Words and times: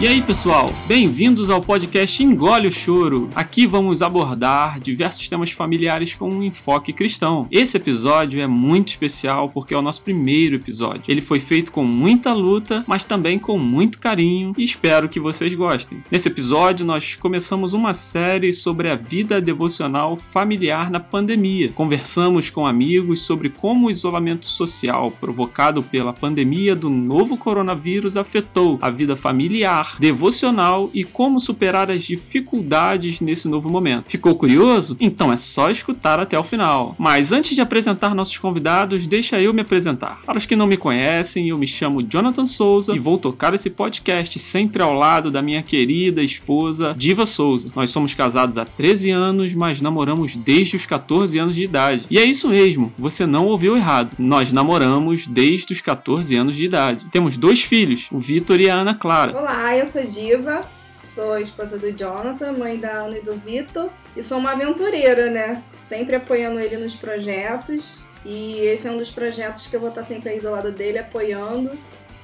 E 0.00 0.06
aí, 0.06 0.22
pessoal? 0.22 0.72
Bem-vindos 0.86 1.50
ao 1.50 1.60
podcast 1.60 2.22
Engole 2.22 2.68
o 2.68 2.72
Choro. 2.72 3.28
Aqui 3.34 3.66
vamos 3.66 4.00
abordar 4.00 4.78
diversos 4.78 5.28
temas 5.28 5.50
familiares 5.50 6.14
com 6.14 6.30
um 6.30 6.44
enfoque 6.44 6.92
cristão. 6.92 7.48
Esse 7.50 7.78
episódio 7.78 8.40
é 8.40 8.46
muito 8.46 8.90
especial 8.90 9.48
porque 9.48 9.74
é 9.74 9.76
o 9.76 9.82
nosso 9.82 10.02
primeiro 10.02 10.54
episódio. 10.54 11.02
Ele 11.08 11.20
foi 11.20 11.40
feito 11.40 11.72
com 11.72 11.84
muita 11.84 12.32
luta, 12.32 12.84
mas 12.86 13.04
também 13.04 13.40
com 13.40 13.58
muito 13.58 13.98
carinho 13.98 14.52
e 14.56 14.62
espero 14.62 15.08
que 15.08 15.18
vocês 15.18 15.52
gostem. 15.52 16.00
Nesse 16.12 16.28
episódio, 16.28 16.86
nós 16.86 17.16
começamos 17.16 17.72
uma 17.72 17.92
série 17.92 18.52
sobre 18.52 18.92
a 18.92 18.94
vida 18.94 19.40
devocional 19.40 20.16
familiar 20.16 20.92
na 20.92 21.00
pandemia. 21.00 21.72
Conversamos 21.74 22.50
com 22.50 22.68
amigos 22.68 23.22
sobre 23.22 23.48
como 23.48 23.88
o 23.88 23.90
isolamento 23.90 24.46
social 24.46 25.10
provocado 25.10 25.82
pela 25.82 26.12
pandemia 26.12 26.76
do 26.76 26.88
novo 26.88 27.36
coronavírus 27.36 28.16
afetou 28.16 28.78
a 28.80 28.90
vida 28.90 29.16
familiar 29.16 29.87
devocional 29.98 30.90
e 30.92 31.04
como 31.04 31.40
superar 31.40 31.90
as 31.90 32.02
dificuldades 32.02 33.20
nesse 33.20 33.48
novo 33.48 33.68
momento. 33.68 34.10
Ficou 34.10 34.34
curioso? 34.34 34.96
Então 35.00 35.32
é 35.32 35.36
só 35.36 35.70
escutar 35.70 36.20
até 36.20 36.38
o 36.38 36.44
final. 36.44 36.94
Mas 36.98 37.32
antes 37.32 37.54
de 37.54 37.60
apresentar 37.60 38.14
nossos 38.14 38.38
convidados, 38.38 39.06
deixa 39.06 39.40
eu 39.40 39.52
me 39.52 39.62
apresentar. 39.62 40.20
Para 40.24 40.38
os 40.38 40.46
que 40.46 40.56
não 40.56 40.66
me 40.66 40.76
conhecem, 40.76 41.48
eu 41.48 41.58
me 41.58 41.66
chamo 41.66 42.02
Jonathan 42.02 42.46
Souza 42.46 42.94
e 42.94 42.98
vou 42.98 43.18
tocar 43.18 43.54
esse 43.54 43.70
podcast 43.70 44.38
sempre 44.38 44.82
ao 44.82 44.94
lado 44.94 45.30
da 45.30 45.42
minha 45.42 45.62
querida 45.62 46.22
esposa 46.22 46.94
Diva 46.96 47.26
Souza. 47.26 47.70
Nós 47.74 47.90
somos 47.90 48.14
casados 48.14 48.58
há 48.58 48.64
13 48.64 49.10
anos, 49.10 49.54
mas 49.54 49.80
namoramos 49.80 50.36
desde 50.36 50.76
os 50.76 50.86
14 50.86 51.38
anos 51.38 51.54
de 51.54 51.64
idade. 51.64 52.06
E 52.10 52.18
é 52.18 52.24
isso 52.24 52.48
mesmo, 52.48 52.92
você 52.98 53.26
não 53.26 53.46
ouviu 53.46 53.76
errado. 53.76 54.12
Nós 54.18 54.52
namoramos 54.52 55.26
desde 55.26 55.72
os 55.72 55.80
14 55.80 56.36
anos 56.36 56.56
de 56.56 56.64
idade. 56.64 57.06
Temos 57.10 57.36
dois 57.36 57.62
filhos, 57.62 58.08
o 58.10 58.18
Vitor 58.18 58.60
e 58.60 58.68
a 58.68 58.74
Ana 58.74 58.94
Clara. 58.94 59.36
Olá, 59.36 59.76
eu 59.78 59.86
sou 59.86 60.04
Diva, 60.04 60.66
sou 61.04 61.38
esposa 61.38 61.78
do 61.78 61.92
Jonathan, 61.92 62.52
mãe 62.52 62.78
da 62.78 63.04
Ana 63.04 63.18
e 63.18 63.22
do 63.22 63.34
Vitor, 63.34 63.88
e 64.16 64.22
sou 64.22 64.38
uma 64.38 64.52
aventureira, 64.52 65.30
né? 65.30 65.62
Sempre 65.80 66.16
apoiando 66.16 66.58
ele 66.58 66.76
nos 66.76 66.96
projetos. 66.96 68.04
E 68.24 68.58
esse 68.58 68.88
é 68.88 68.90
um 68.90 68.98
dos 68.98 69.10
projetos 69.10 69.66
que 69.66 69.76
eu 69.76 69.80
vou 69.80 69.90
estar 69.90 70.02
sempre 70.02 70.30
aí 70.30 70.40
do 70.40 70.50
lado 70.50 70.72
dele, 70.72 70.98
apoiando. 70.98 71.70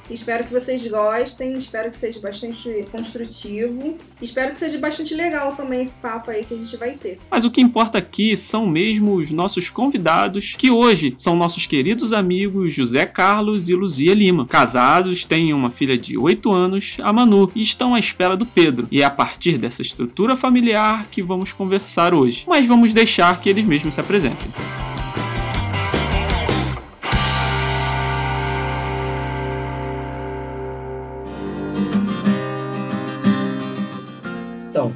Espero 0.08 0.44
que 0.44 0.52
vocês 0.52 0.86
gostem, 0.86 1.56
espero 1.56 1.90
que 1.90 1.96
seja 1.96 2.20
bastante 2.20 2.86
construtivo. 2.92 3.96
Espero 4.20 4.52
que 4.52 4.58
seja 4.58 4.78
bastante 4.78 5.14
legal 5.14 5.56
também 5.56 5.82
esse 5.82 5.96
papo 5.96 6.30
aí 6.30 6.44
que 6.44 6.54
a 6.54 6.56
gente 6.56 6.76
vai 6.76 6.92
ter. 6.92 7.18
Mas 7.30 7.44
o 7.44 7.50
que 7.50 7.60
importa 7.60 7.98
aqui 7.98 8.36
são 8.36 8.66
mesmo 8.66 9.14
os 9.14 9.30
nossos 9.30 9.70
convidados, 9.70 10.54
que 10.56 10.70
hoje 10.70 11.14
são 11.16 11.36
nossos 11.36 11.66
queridos 11.66 12.12
amigos 12.12 12.74
José 12.74 13.06
Carlos 13.06 13.68
e 13.68 13.74
Luzia 13.74 14.14
Lima. 14.14 14.46
Casados, 14.46 15.24
têm 15.24 15.52
uma 15.52 15.70
filha 15.70 15.96
de 15.96 16.18
8 16.18 16.52
anos, 16.52 16.96
a 17.02 17.12
Manu, 17.12 17.50
e 17.54 17.62
estão 17.62 17.94
à 17.94 17.98
espera 17.98 18.36
do 18.36 18.46
Pedro. 18.46 18.86
E 18.90 19.00
é 19.00 19.04
a 19.04 19.10
partir 19.10 19.58
dessa 19.58 19.82
estrutura 19.82 20.36
familiar 20.36 21.06
que 21.10 21.22
vamos 21.22 21.52
conversar 21.52 22.14
hoje. 22.14 22.44
Mas 22.46 22.66
vamos 22.66 22.92
deixar 22.92 23.40
que 23.40 23.48
eles 23.48 23.64
mesmos 23.64 23.94
se 23.94 24.00
apresentem. 24.00 24.48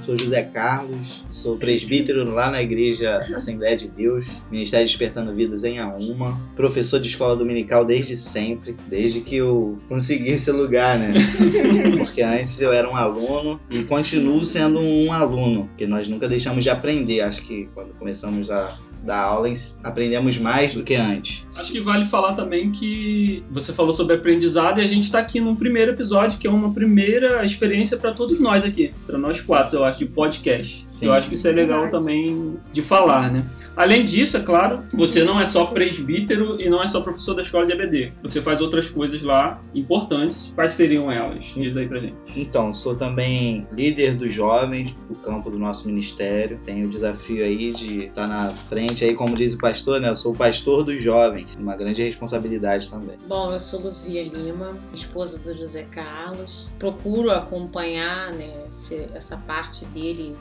Sou 0.09 0.17
José 0.17 0.43
Carlos, 0.43 1.23
sou 1.29 1.59
presbítero 1.59 2.25
lá 2.31 2.51
na 2.51 2.63
Igreja 2.63 3.19
Assembleia 3.37 3.77
de 3.77 3.89
Deus, 3.89 4.27
Ministério 4.51 4.87
Despertando 4.87 5.35
Vidas 5.35 5.65
em 5.65 5.79
Auma, 5.79 6.41
professor 6.57 6.99
de 6.99 7.09
escola 7.09 7.37
dominical 7.37 7.85
desde 7.85 8.17
sempre, 8.17 8.75
desde 8.89 9.21
que 9.21 9.37
eu 9.37 9.79
consegui 9.87 10.31
esse 10.31 10.51
lugar, 10.51 10.99
né? 10.99 11.13
Porque 11.99 12.23
antes 12.23 12.59
eu 12.59 12.73
era 12.73 12.89
um 12.89 12.97
aluno 12.97 13.61
e 13.69 13.85
continuo 13.85 14.43
sendo 14.47 14.81
um 14.81 15.13
aluno, 15.13 15.67
porque 15.69 15.87
nós 15.87 16.09
nunca 16.09 16.27
deixamos 16.27 16.65
de 16.65 16.71
aprender. 16.71 17.21
Acho 17.21 17.43
que 17.43 17.69
quando 17.75 17.93
começamos 17.99 18.51
a 18.51 18.79
dar 19.03 19.21
aula, 19.23 19.49
aprendemos 19.83 20.39
mais 20.39 20.75
do 20.75 20.83
que 20.83 20.95
antes. 20.95 21.47
Acho 21.57 21.73
que 21.73 21.81
vale 21.81 22.05
falar 22.05 22.35
também 22.35 22.71
que 22.71 23.43
você 23.51 23.73
falou 23.73 23.93
sobre 23.93 24.15
aprendizado 24.15 24.81
e 24.81 24.85
a 24.85 24.87
gente 24.87 25.05
está 25.05 25.19
aqui 25.19 25.41
num 25.41 25.55
primeiro 25.55 25.93
episódio, 25.93 26.39
que 26.39 26.47
é 26.47 26.51
uma 26.51 26.73
primeira 26.73 27.45
experiência 27.45 27.97
para 27.97 28.13
todos 28.13 28.41
nós 28.41 28.65
aqui, 28.65 28.93
para 29.07 29.17
nós 29.17 29.41
quatro, 29.41 29.77
eu 29.77 29.85
acho, 29.85 30.01
de 30.01 30.07
podcast. 30.07 30.87
Sim. 30.89 31.07
Eu 31.07 31.13
acho 31.13 31.29
que 31.29 31.35
isso 31.35 31.49
é 31.49 31.53
legal 31.53 31.83
Verdade. 31.83 32.05
também 32.05 32.57
de 32.73 32.83
falar, 32.83 33.31
né? 33.31 33.47
Além 33.77 34.05
disso, 34.05 34.37
é 34.37 34.41
claro, 34.41 34.83
você 34.93 35.25
não 35.25 35.41
é 35.41 35.47
só 35.47 35.65
presbítero 35.67 36.61
e 36.61 36.69
não 36.69 36.83
é 36.83 36.87
só 36.87 37.01
professor 37.01 37.35
da 37.35 37.43
escola 37.43 37.67
de 37.67 37.73
ABD. 37.73 38.13
Você 38.23 38.43
faz 38.43 38.61
outras 38.61 38.91
coisas 38.91 39.23
lá 39.23 39.61
importantes. 39.75 40.53
Quais 40.55 40.73
seriam 40.73 41.11
elas? 41.11 41.45
Diz 41.57 41.77
aí 41.77 41.87
pra 41.87 42.01
gente. 42.01 42.15
Então, 42.37 42.73
sou 42.73 42.95
também 42.95 43.67
líder 43.73 44.15
dos 44.15 44.33
jovens 44.33 44.93
do 45.07 45.15
campo 45.15 45.51
do 45.51 45.59
nosso 45.59 45.87
ministério. 45.87 46.61
Tenho 46.65 46.87
o 46.87 46.91
desafio 46.91 47.45
aí 47.45 47.73
de 47.73 48.05
estar 48.05 48.27
na 48.27 48.51
frente 48.51 48.88
aí, 49.05 49.15
como 49.15 49.35
diz 49.35 49.55
o 49.55 49.59
pastor, 49.59 50.01
né? 50.01 50.09
Eu 50.09 50.15
sou 50.15 50.33
o 50.33 50.37
pastor 50.37 50.83
dos 50.85 51.03
jovens, 51.03 51.49
uma 51.59 51.77
grande 51.77 52.03
responsabilidade 52.03 52.91
também. 52.91 53.17
Bom, 53.29 53.53
eu 53.53 53.59
sou 53.59 53.81
Luzia 53.81 54.23
Lima, 54.25 54.77
esposa 54.95 55.39
do 55.39 55.57
José 55.57 55.83
Carlos. 55.91 56.69
Procuro 56.79 57.31
acompanhar 57.31 58.33
né, 58.33 58.53
esse- 58.69 59.09
essa 59.15 59.37
parte 59.37 59.85
dele, 59.87 60.35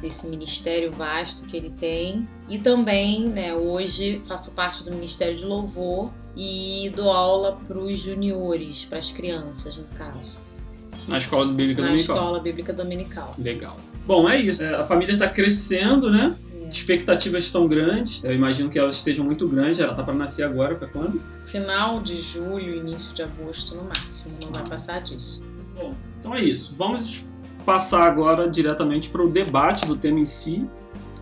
desse 0.00 0.26
ministério 0.26 0.92
vasto 0.92 1.46
que 1.46 1.56
ele 1.56 1.70
tem. 1.70 2.28
E 2.48 2.58
também, 2.58 3.28
né, 3.28 3.54
hoje 3.54 4.20
faço 4.26 4.52
parte 4.54 4.84
do 4.84 4.90
Ministério 4.92 5.36
de 5.36 5.44
Louvor 5.44 6.10
e 6.36 6.92
dou 6.94 7.10
aula 7.10 7.58
para 7.66 7.78
os 7.78 7.98
juniores, 7.98 8.84
para 8.84 8.98
as 8.98 9.10
crianças, 9.10 9.76
no 9.76 9.84
caso, 9.96 10.38
Na 11.08 11.18
escola 11.18 11.46
bíblica 11.46 11.80
na 11.82 11.88
dominical. 11.88 12.16
escola 12.16 12.40
bíblica 12.40 12.72
dominical. 12.72 13.30
Legal. 13.38 13.76
Bom, 14.06 14.28
é 14.28 14.38
isso. 14.40 14.62
É, 14.62 14.74
a 14.74 14.84
família 14.84 15.14
está 15.14 15.28
crescendo, 15.28 16.10
né? 16.10 16.36
É. 16.66 16.68
Expectativas 16.68 17.44
estão 17.44 17.66
grandes. 17.66 18.22
Eu 18.24 18.32
imagino 18.32 18.68
que 18.68 18.78
elas 18.78 18.96
estejam 18.96 19.24
muito 19.24 19.48
grandes. 19.48 19.80
Ela 19.80 19.94
tá 19.94 20.02
para 20.02 20.14
nascer 20.14 20.42
agora, 20.42 20.74
para 20.74 20.88
quando? 20.88 21.20
Final 21.44 22.00
de 22.00 22.16
julho, 22.16 22.74
início 22.74 23.14
de 23.14 23.22
agosto 23.22 23.74
no 23.74 23.84
máximo, 23.84 24.36
não 24.44 24.52
vai 24.52 24.64
passar 24.64 25.00
disso. 25.00 25.42
Bom, 25.74 25.94
então 26.20 26.34
é 26.34 26.42
isso. 26.42 26.74
Vamos 26.76 27.24
passar 27.64 28.06
agora 28.06 28.48
diretamente 28.48 29.08
para 29.08 29.22
o 29.22 29.28
debate 29.28 29.86
do 29.86 29.96
tema 29.96 30.20
em 30.20 30.26
si, 30.26 30.68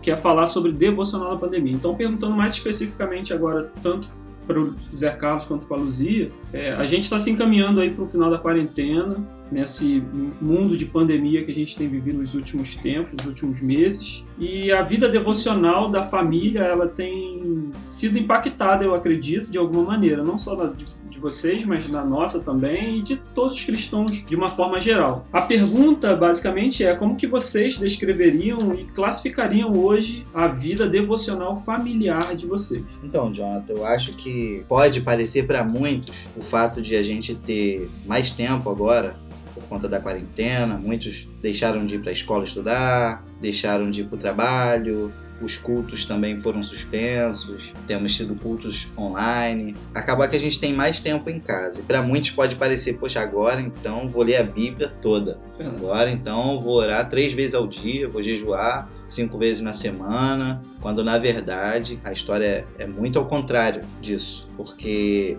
que 0.01 0.11
é 0.11 0.15
falar 0.15 0.47
sobre 0.47 0.71
devocional 0.71 1.31
na 1.31 1.37
pandemia. 1.37 1.73
Então, 1.73 1.95
perguntando 1.95 2.35
mais 2.35 2.53
especificamente 2.53 3.33
agora, 3.33 3.71
tanto 3.81 4.07
para 4.45 4.59
o 4.59 4.75
Zé 4.93 5.11
Carlos 5.11 5.45
quanto 5.45 5.65
para 5.67 5.77
a 5.77 5.79
Luzia, 5.79 6.29
é, 6.53 6.71
a 6.73 6.85
gente 6.85 7.03
está 7.03 7.19
se 7.19 7.29
encaminhando 7.29 7.81
aí 7.81 7.89
para 7.89 8.03
o 8.03 8.07
final 8.07 8.29
da 8.29 8.37
quarentena, 8.37 9.17
nesse 9.51 10.03
mundo 10.41 10.75
de 10.75 10.85
pandemia 10.85 11.43
que 11.43 11.51
a 11.51 11.53
gente 11.53 11.77
tem 11.77 11.87
vivido 11.87 12.19
nos 12.19 12.33
últimos 12.33 12.75
tempos, 12.75 13.13
nos 13.13 13.25
últimos 13.27 13.61
meses. 13.61 14.25
E 14.39 14.71
a 14.71 14.81
vida 14.81 15.07
devocional 15.07 15.89
da 15.89 16.03
família, 16.03 16.61
ela 16.61 16.87
tem 16.87 17.71
sido 17.85 18.17
impactada, 18.17 18.83
eu 18.83 18.95
acredito, 18.95 19.49
de 19.49 19.57
alguma 19.57 19.83
maneira, 19.83 20.23
não 20.23 20.37
só 20.37 20.65
de 20.67 20.85
vocês, 21.25 21.65
mas 21.65 21.87
da 21.87 22.05
nossa 22.05 22.39
também 22.39 22.99
e 22.99 23.01
de 23.01 23.15
todos 23.33 23.53
os 23.53 23.63
cristãos 23.63 24.23
de 24.23 24.35
uma 24.35 24.47
forma 24.47 24.79
geral. 24.79 25.25
A 25.33 25.41
pergunta, 25.41 26.15
basicamente, 26.15 26.83
é 26.83 26.93
como 26.93 27.15
que 27.15 27.25
vocês 27.25 27.77
descreveriam 27.79 28.75
e 28.75 28.85
classificariam 28.85 29.73
hoje 29.73 30.25
a 30.33 30.47
vida 30.47 30.87
devocional 30.87 31.57
familiar 31.57 32.35
de 32.35 32.45
vocês? 32.45 32.83
Então, 33.03 33.31
Jonathan, 33.31 33.73
eu 33.73 33.85
acho 33.85 34.13
que 34.13 34.63
pode 34.69 35.01
parecer 35.01 35.47
para 35.47 35.63
muitos 35.63 36.15
o 36.37 36.41
fato 36.41 36.79
de 36.79 36.95
a 36.95 37.01
gente 37.01 37.33
ter 37.33 37.89
mais 38.05 38.29
tempo 38.29 38.69
agora 38.69 39.15
por 39.55 39.63
conta 39.63 39.87
da 39.87 40.01
quarentena, 40.01 40.77
muitos 40.77 41.27
deixaram 41.41 41.85
de 41.85 41.95
ir 41.95 41.99
para 41.99 42.09
a 42.09 42.13
escola 42.13 42.43
estudar, 42.43 43.23
deixaram 43.39 43.89
de 43.89 44.01
ir 44.01 44.03
para 44.05 44.15
o 44.17 44.19
trabalho, 44.19 45.13
os 45.41 45.57
cultos 45.57 46.05
também 46.05 46.39
foram 46.39 46.63
suspensos, 46.63 47.73
temos 47.87 48.15
tido 48.15 48.35
cultos 48.35 48.87
online. 48.97 49.75
Acabar 49.93 50.27
que 50.27 50.35
a 50.35 50.39
gente 50.39 50.59
tem 50.59 50.73
mais 50.73 50.99
tempo 50.99 51.29
em 51.29 51.39
casa. 51.39 51.81
Para 51.85 52.01
muitos 52.01 52.31
pode 52.31 52.55
parecer, 52.55 52.93
poxa, 52.93 53.19
agora 53.19 53.59
então 53.59 54.07
vou 54.07 54.23
ler 54.23 54.37
a 54.37 54.43
Bíblia 54.43 54.89
toda. 55.01 55.37
Agora 55.59 56.09
então 56.09 56.59
vou 56.59 56.75
orar 56.75 57.09
três 57.09 57.33
vezes 57.33 57.53
ao 57.53 57.67
dia, 57.67 58.07
vou 58.07 58.21
jejuar 58.21 58.89
cinco 59.07 59.37
vezes 59.37 59.61
na 59.61 59.73
semana, 59.73 60.61
quando 60.81 61.03
na 61.03 61.17
verdade 61.17 61.99
a 62.03 62.11
história 62.11 62.65
é 62.77 62.87
muito 62.87 63.19
ao 63.19 63.25
contrário 63.25 63.81
disso, 64.01 64.47
porque 64.57 65.37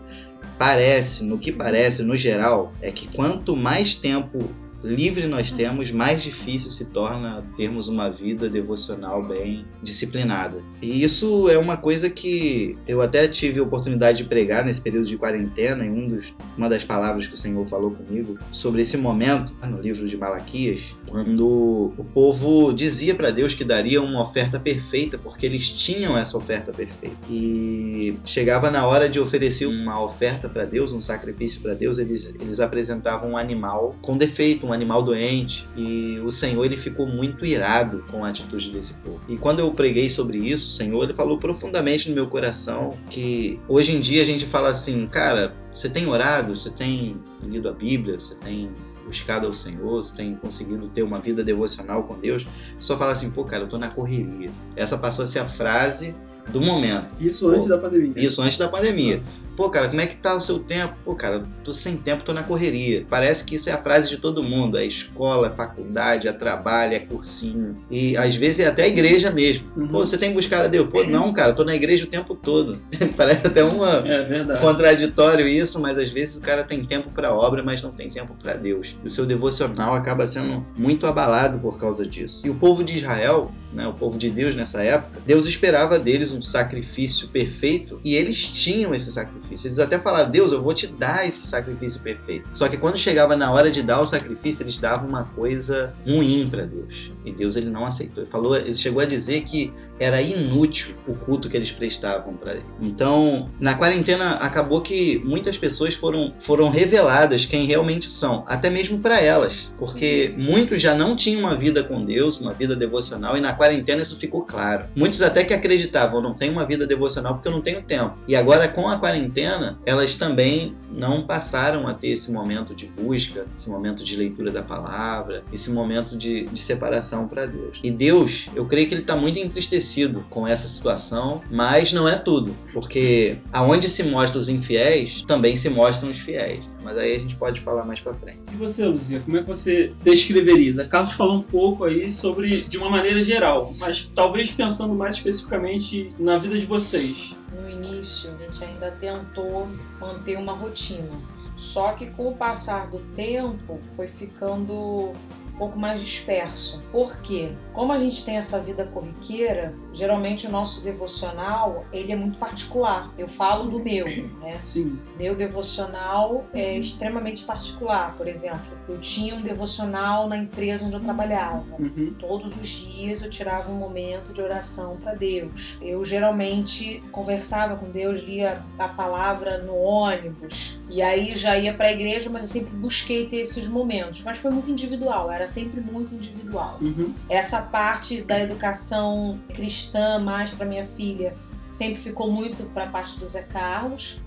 parece, 0.59 1.25
no 1.25 1.39
que 1.39 1.51
parece, 1.51 2.03
no 2.03 2.17
geral, 2.17 2.73
é 2.81 2.91
que 2.91 3.09
quanto 3.09 3.57
mais 3.57 3.95
tempo 3.95 4.51
livre 4.87 5.27
nós 5.27 5.51
temos, 5.51 5.91
mais 5.91 6.23
difícil 6.23 6.71
se 6.71 6.85
torna 6.87 7.45
termos 7.57 7.89
uma 7.89 8.09
vida 8.09 8.49
devocional 8.49 9.23
bem 9.23 9.65
disciplinada. 9.83 10.63
E 10.81 11.03
isso 11.03 11.49
é 11.49 11.59
uma 11.59 11.77
coisa 11.77 12.09
que 12.09 12.77
eu 12.87 13.01
até 13.01 13.27
tive 13.27 13.61
a 13.61 13.63
oportunidade 13.63 14.19
de 14.19 14.25
pregar 14.25 14.65
nesse 14.65 14.81
período 14.81 15.07
de 15.07 15.17
quarentena, 15.17 15.85
em 15.85 15.91
um 15.91 16.09
dos, 16.09 16.35
uma 16.57 16.69
das 16.69 16.85
palavras 16.85 17.27
que 17.27 17.35
o 17.35 17.37
Senhor 17.37 17.65
falou 17.67 17.91
comigo 17.91 18.39
sobre 18.53 18.83
esse 18.83 18.97
momento 18.97 19.55
no 19.67 19.81
livro 19.81 20.07
de 20.07 20.17
Malaquias, 20.17 20.95
quando 21.07 21.93
o 21.97 22.05
povo 22.15 22.73
dizia 22.73 23.15
para 23.15 23.31
Deus 23.31 23.55
que 23.55 23.65
daria 23.65 24.01
uma 24.01 24.23
oferta 24.23 24.59
perfeita, 24.61 25.19
porque 25.19 25.47
eles 25.47 25.69
tinham 25.69 26.17
essa 26.17 26.37
oferta 26.37 26.73
perfeita. 26.73 27.17
E 27.29 28.17
chegava 28.25 28.71
na 28.71 28.87
hora 28.87 29.09
de 29.09 29.19
oferecer 29.19 29.67
uma 29.67 30.03
oferta 30.03 30.49
para 30.49 30.65
Deus, 30.65 30.93
um 30.93 31.01
sacrifício 31.01 31.61
para 31.61 31.75
Deus, 31.75 31.99
eles, 31.99 32.33
eles 32.41 32.61
apresentavam 32.61 33.31
um 33.31 33.37
animal 33.37 33.97
com 34.01 34.17
defeito, 34.17 34.67
um 34.67 34.73
animal 34.77 35.03
doente. 35.03 35.69
E 35.77 36.21
o 36.25 36.31
Senhor 36.31 36.65
ele 36.65 36.77
ficou 36.77 37.07
muito 37.07 37.45
irado 37.45 38.05
com 38.11 38.25
a 38.25 38.29
atitude 38.29 38.71
desse 38.71 38.95
povo. 38.95 39.21
E 39.29 39.37
quando 39.37 39.59
eu 39.59 39.71
preguei 39.73 40.09
sobre 40.09 40.39
isso, 40.39 40.69
o 40.69 40.73
Senhor 40.73 41.03
ele 41.03 41.15
falou 41.15 41.39
profundamente 41.39 42.09
no 42.09 42.15
meu 42.15 42.27
coração 42.29 42.95
que 43.11 43.59
hoje 43.69 43.93
em 43.93 44.01
dia 44.01 44.23
a 44.23 44.25
gente 44.25 44.47
fala 44.47 44.71
assim, 44.71 45.07
cara, 45.07 45.55
você 45.73 45.89
tem 45.89 46.07
orado, 46.07 46.55
você 46.55 46.71
tem 46.71 47.17
lido 47.43 47.69
a 47.69 47.73
Bíblia, 47.73 48.19
você 48.19 48.35
tem 48.37 48.71
buscado 49.05 49.47
ao 49.47 49.53
Senhor, 49.53 50.03
você 50.03 50.17
tem 50.17 50.35
conseguido 50.35 50.89
ter 50.89 51.03
uma 51.03 51.21
vida 51.21 51.45
devocional 51.45 52.03
com 52.05 52.19
Deus, 52.19 52.47
só 52.81 52.99
fala 52.99 53.13
assim, 53.13 53.31
pô, 53.31 53.45
cara, 53.45 53.65
eu 53.65 53.69
tô 53.69 53.79
na 53.79 53.89
correria. 53.89 54.51
Essa 54.75 54.99
passou 54.99 55.25
a 55.25 55.29
ser 55.29 55.39
a 55.39 55.47
frase 55.47 56.15
do 56.49 56.61
momento. 56.61 57.07
Isso 57.21 57.49
antes 57.49 57.65
Pô, 57.65 57.69
da 57.69 57.79
pandemia. 57.79 58.13
Isso 58.17 58.43
antes 58.43 58.59
da 58.59 58.69
pandemia. 58.69 59.23
Pô, 59.57 59.71
cara, 59.71 59.89
como 59.89 60.01
é 60.01 60.07
que 60.07 60.17
tá 60.17 60.35
o 60.35 60.41
seu 60.41 60.59
tempo? 60.59 60.95
Pô, 61.05 61.15
cara, 61.15 61.47
tô 61.65 61.73
sem 61.73 61.97
tempo, 61.97 62.23
tô 62.23 62.33
na 62.33 62.43
correria. 62.43 63.07
Parece 63.09 63.45
que 63.45 63.57
isso 63.57 63.71
é 63.71 63.73
a 63.73 63.83
frase 63.83 64.09
de 64.09 64.19
todo 64.19 64.43
mundo. 64.43 64.77
É 64.77 64.85
escola, 64.85 65.49
é 65.49 65.51
faculdade, 65.51 66.29
é 66.29 66.33
trabalho, 66.33 66.95
é 66.95 66.99
cursinho. 66.99 67.77
E 67.91 68.17
às 68.17 68.35
vezes 68.35 68.61
é 68.61 68.67
até 68.67 68.83
a 68.85 68.89
igreja 68.89 69.31
mesmo. 69.31 69.67
Uhum. 69.75 69.89
Pô, 69.89 69.99
você 69.99 70.19
tem 70.19 70.35
buscado 70.35 70.65
a 70.65 70.69
Deus? 70.69 70.89
Pô, 70.91 71.05
não, 71.05 71.33
cara, 71.33 71.55
tô 71.55 71.65
na 71.65 71.75
igreja 71.75 72.05
o 72.05 72.09
tempo 72.09 72.35
todo. 72.35 72.79
Parece 73.17 73.47
até 73.47 73.65
uma 73.65 74.07
É 74.07 74.61
contraditório 74.61 75.49
isso, 75.49 75.81
mas 75.81 75.97
às 75.97 76.11
vezes 76.11 76.37
o 76.37 76.41
cara 76.41 76.63
tem 76.63 76.85
tempo 76.85 77.11
para 77.11 77.35
obra, 77.35 77.63
mas 77.63 77.81
não 77.81 77.91
tem 77.91 78.11
tempo 78.11 78.35
para 78.41 78.55
Deus. 78.55 78.99
E 79.03 79.07
o 79.07 79.11
seu 79.11 79.25
devocional 79.25 79.95
acaba 79.95 80.27
sendo 80.27 80.67
muito 80.77 81.07
abalado 81.07 81.59
por 81.59 81.79
causa 81.79 82.05
disso. 82.07 82.47
E 82.47 82.51
o 82.51 82.55
povo 82.55 82.85
de 82.85 82.99
Israel, 82.99 83.51
né, 83.73 83.87
o 83.89 83.95
povo 83.95 84.19
de 84.19 84.29
Deus 84.29 84.55
nessa 84.55 84.83
época, 84.83 85.21
Deus 85.25 85.47
esperava 85.47 85.99
deles 85.99 86.33
um 86.33 86.43
sacrifício 86.43 87.29
perfeito 87.29 88.01
e 88.05 88.15
eles 88.15 88.47
tinham 88.49 88.95
esse 88.95 89.11
sacrifício. 89.11 89.46
Eles 89.51 89.79
até 89.79 89.99
falaram: 89.99 90.31
"Deus, 90.31 90.53
eu 90.53 90.63
vou 90.63 90.75
te 90.75 90.87
dar 90.87 91.27
esse 91.27 91.47
sacrifício 91.47 92.01
perfeito". 92.01 92.49
Só 92.53 92.69
que 92.69 92.77
quando 92.77 92.99
chegava 92.99 93.37
na 93.37 93.53
hora 93.53 93.71
de 93.71 93.83
dar 93.83 94.01
o 94.01 94.07
sacrifício, 94.07 94.63
eles 94.63 94.79
davam 94.79 95.09
uma 95.09 95.25
coisa 95.25 95.95
ruim 96.07 96.49
para 96.51 96.65
Deus. 96.65 97.13
E 97.25 97.33
Deus 97.33 97.57
ele 97.57 97.71
não 97.71 97.85
aceitou. 97.85 98.23
Ele 98.25 98.31
falou, 98.31 98.57
ele 98.57 98.77
chegou 98.77 99.03
a 99.03 99.07
dizer 99.07 99.43
que 99.43 99.73
era 99.99 100.21
inútil 100.21 100.95
o 101.07 101.15
culto 101.15 101.49
que 101.49 101.57
eles 101.57 101.71
prestavam 101.71 102.35
para 102.35 102.53
ele. 102.53 102.65
Então, 102.81 103.49
na 103.59 103.75
quarentena 103.75 104.33
acabou 104.35 104.81
que 104.81 105.21
muitas 105.25 105.57
pessoas 105.57 105.95
foram, 105.95 106.33
foram 106.39 106.69
reveladas 106.69 107.45
quem 107.45 107.67
realmente 107.67 108.07
são, 108.07 108.45
até 108.47 108.69
mesmo 108.69 108.99
para 108.99 109.21
elas, 109.21 109.71
porque 109.79 110.35
muitos 110.37 110.81
já 110.81 110.95
não 110.95 111.17
tinham 111.17 111.41
uma 111.41 111.55
vida 111.55 111.83
com 111.83 112.05
Deus, 112.05 112.41
uma 112.41 112.53
vida 112.53 112.77
devocional, 112.77 113.37
e 113.37 113.41
na 113.41 113.55
quarentena 113.55 114.03
isso 114.03 114.17
ficou 114.17 114.43
claro. 114.43 114.87
Muitos 114.95 115.23
até 115.23 115.45
que 115.45 115.55
acreditavam, 115.55 116.21
não 116.21 116.35
tenho 116.35 116.53
uma 116.53 116.67
vida 116.67 116.87
devocional 116.87 117.35
porque 117.35 117.49
eu 117.49 117.53
não 117.53 117.63
tenho 117.63 117.83
tempo. 117.83 118.17
E 118.29 118.37
agora 118.37 118.69
com 118.69 118.89
a 118.89 118.99
quarentena, 118.99 119.79
elas 119.87 120.17
também 120.17 120.75
não 120.91 121.23
passaram 121.23 121.87
a 121.87 121.95
ter 121.95 122.09
esse 122.09 122.31
momento 122.31 122.75
de 122.75 122.87
busca, 122.87 123.47
esse 123.57 123.69
momento 123.69 124.03
de 124.03 124.17
leitura 124.17 124.51
da 124.51 124.63
palavra, 124.63 125.45
esse 125.53 125.71
momento 125.71 126.17
de, 126.17 126.47
de 126.47 126.61
separação 126.61 127.29
para 127.29 127.47
Deus. 127.47 127.81
E 127.83 127.91
Deus, 127.91 128.49
eu 128.55 128.65
creio 128.67 128.89
que 128.89 128.95
ele 128.95 129.03
está 129.03 129.17
muito 129.17 129.39
entristecido 129.39 129.86
com 130.31 130.47
essa 130.47 130.69
situação, 130.69 131.43
mas 131.51 131.93
não 131.93 132.09
é 132.09 132.17
tudo, 132.17 132.55
porque 132.73 133.39
aonde 133.53 133.89
se 133.89 134.03
mostram 134.03 134.41
os 134.41 134.49
infiéis, 134.49 135.23
também 135.23 135.57
se 135.57 135.69
mostram 135.69 136.11
os 136.11 136.19
fiéis. 136.19 136.69
Mas 136.83 136.99
aí 136.99 137.17
a 137.17 137.19
gente 137.19 137.35
pode 137.35 137.61
falar 137.61 137.85
mais 137.85 138.01
para 138.01 138.15
frente. 138.15 138.43
E 138.53 138.57
você, 138.57 138.85
Luzia, 138.87 139.21
como 139.21 139.37
é 139.37 139.41
que 139.41 139.49
você 139.49 139.93
descreveria? 140.03 140.83
A 140.83 140.85
Carlos 140.87 141.13
falou 141.13 141.37
um 141.37 141.43
pouco 141.43 141.85
aí 141.85 142.11
sobre, 142.11 142.63
de 142.63 142.79
uma 142.79 142.91
maneira 142.91 143.23
geral, 143.23 143.71
mas 143.79 144.11
talvez 144.15 144.51
pensando 144.51 144.95
mais 144.95 145.15
especificamente 145.15 146.13
na 146.19 146.39
vida 146.39 146.59
de 146.59 146.67
vocês. 146.67 147.35
No 147.53 147.69
início, 147.69 148.31
a 148.31 148.45
gente 148.45 148.65
ainda 148.65 148.91
tentou 148.93 149.69
manter 150.01 150.37
uma 150.39 150.53
rotina. 150.53 151.11
Só 151.57 151.93
que 151.93 152.07
com 152.07 152.29
o 152.29 152.37
passar 152.37 152.91
do 152.91 152.99
tempo, 153.15 153.81
foi 153.97 154.07
ficando 154.09 155.13
um 155.57 155.59
pouco 155.59 155.79
mais 155.79 156.01
disperso. 156.01 156.83
Por 156.93 157.17
quê? 157.21 157.53
Como 157.73 157.91
a 157.91 157.99
gente 157.99 158.23
tem 158.25 158.37
essa 158.37 158.61
vida 158.61 158.85
corriqueira, 158.85 159.75
geralmente 159.93 160.47
o 160.47 160.51
nosso 160.51 160.85
devocional, 160.85 161.85
ele 161.91 162.13
é 162.13 162.17
muito 162.17 162.39
particular. 162.39 163.11
Eu 163.17 163.27
falo 163.27 163.71
do 163.71 163.79
meu, 163.79 164.05
né? 164.41 164.61
Sim. 164.63 165.01
Meu 165.19 165.35
devocional 165.35 166.45
é 166.53 166.79
extremamente 166.79 167.45
particular. 167.45 168.15
Por 168.17 168.29
exemplo, 168.29 168.67
eu 168.87 168.99
tinha 169.01 169.35
um 169.35 169.41
devocional 169.41 170.29
na 170.29 170.37
empresa 170.37 170.85
onde 170.85 170.95
eu 170.95 171.01
trabalhava. 171.01 171.65
Uhum. 171.79 172.15
Todos 172.19 172.55
os 172.55 172.69
dias 172.69 173.23
eu 173.23 173.31
tirava 173.31 173.73
um 173.73 173.77
momento 173.77 174.35
de 174.35 174.43
oração 174.43 174.99
para 174.99 175.15
Deus. 175.15 175.79
Eu 175.81 176.05
geralmente 176.05 177.03
conversava 177.11 177.77
com 177.77 177.91
Deus, 177.91 178.21
lia 178.21 178.63
a 178.79 178.89
palavra 178.89 179.59
no 179.59 179.75
ônibus 179.75 180.79
e 180.89 181.01
aí 181.03 181.35
já 181.35 181.59
ia 181.59 181.75
para 181.75 181.87
a 181.87 181.93
igreja, 181.93 182.31
mas 182.31 182.43
eu 182.43 182.49
sempre 182.49 182.77
busquei 182.77 183.27
ter 183.27 183.39
esses 183.39 183.67
momentos. 183.67 184.23
Mas 184.23 184.37
foi 184.39 184.51
muito 184.51 184.71
individual, 184.71 185.31
era 185.31 185.46
sempre 185.47 185.81
muito 185.81 186.15
individual. 186.15 186.79
Uhum. 186.81 187.15
Essa 187.29 187.63
parte 187.63 188.23
da 188.23 188.41
educação 188.41 189.39
cristã 189.55 190.19
mais 190.19 190.53
para 190.53 190.67
minha 190.67 190.87
filha 190.97 191.37
sempre 191.71 191.97
ficou 192.01 192.31
muito 192.31 192.65
para 192.67 192.85
a 192.85 192.89
parte 192.89 193.19
do 193.19 193.27
Zé 193.27 193.43
Carlos, 193.43 194.19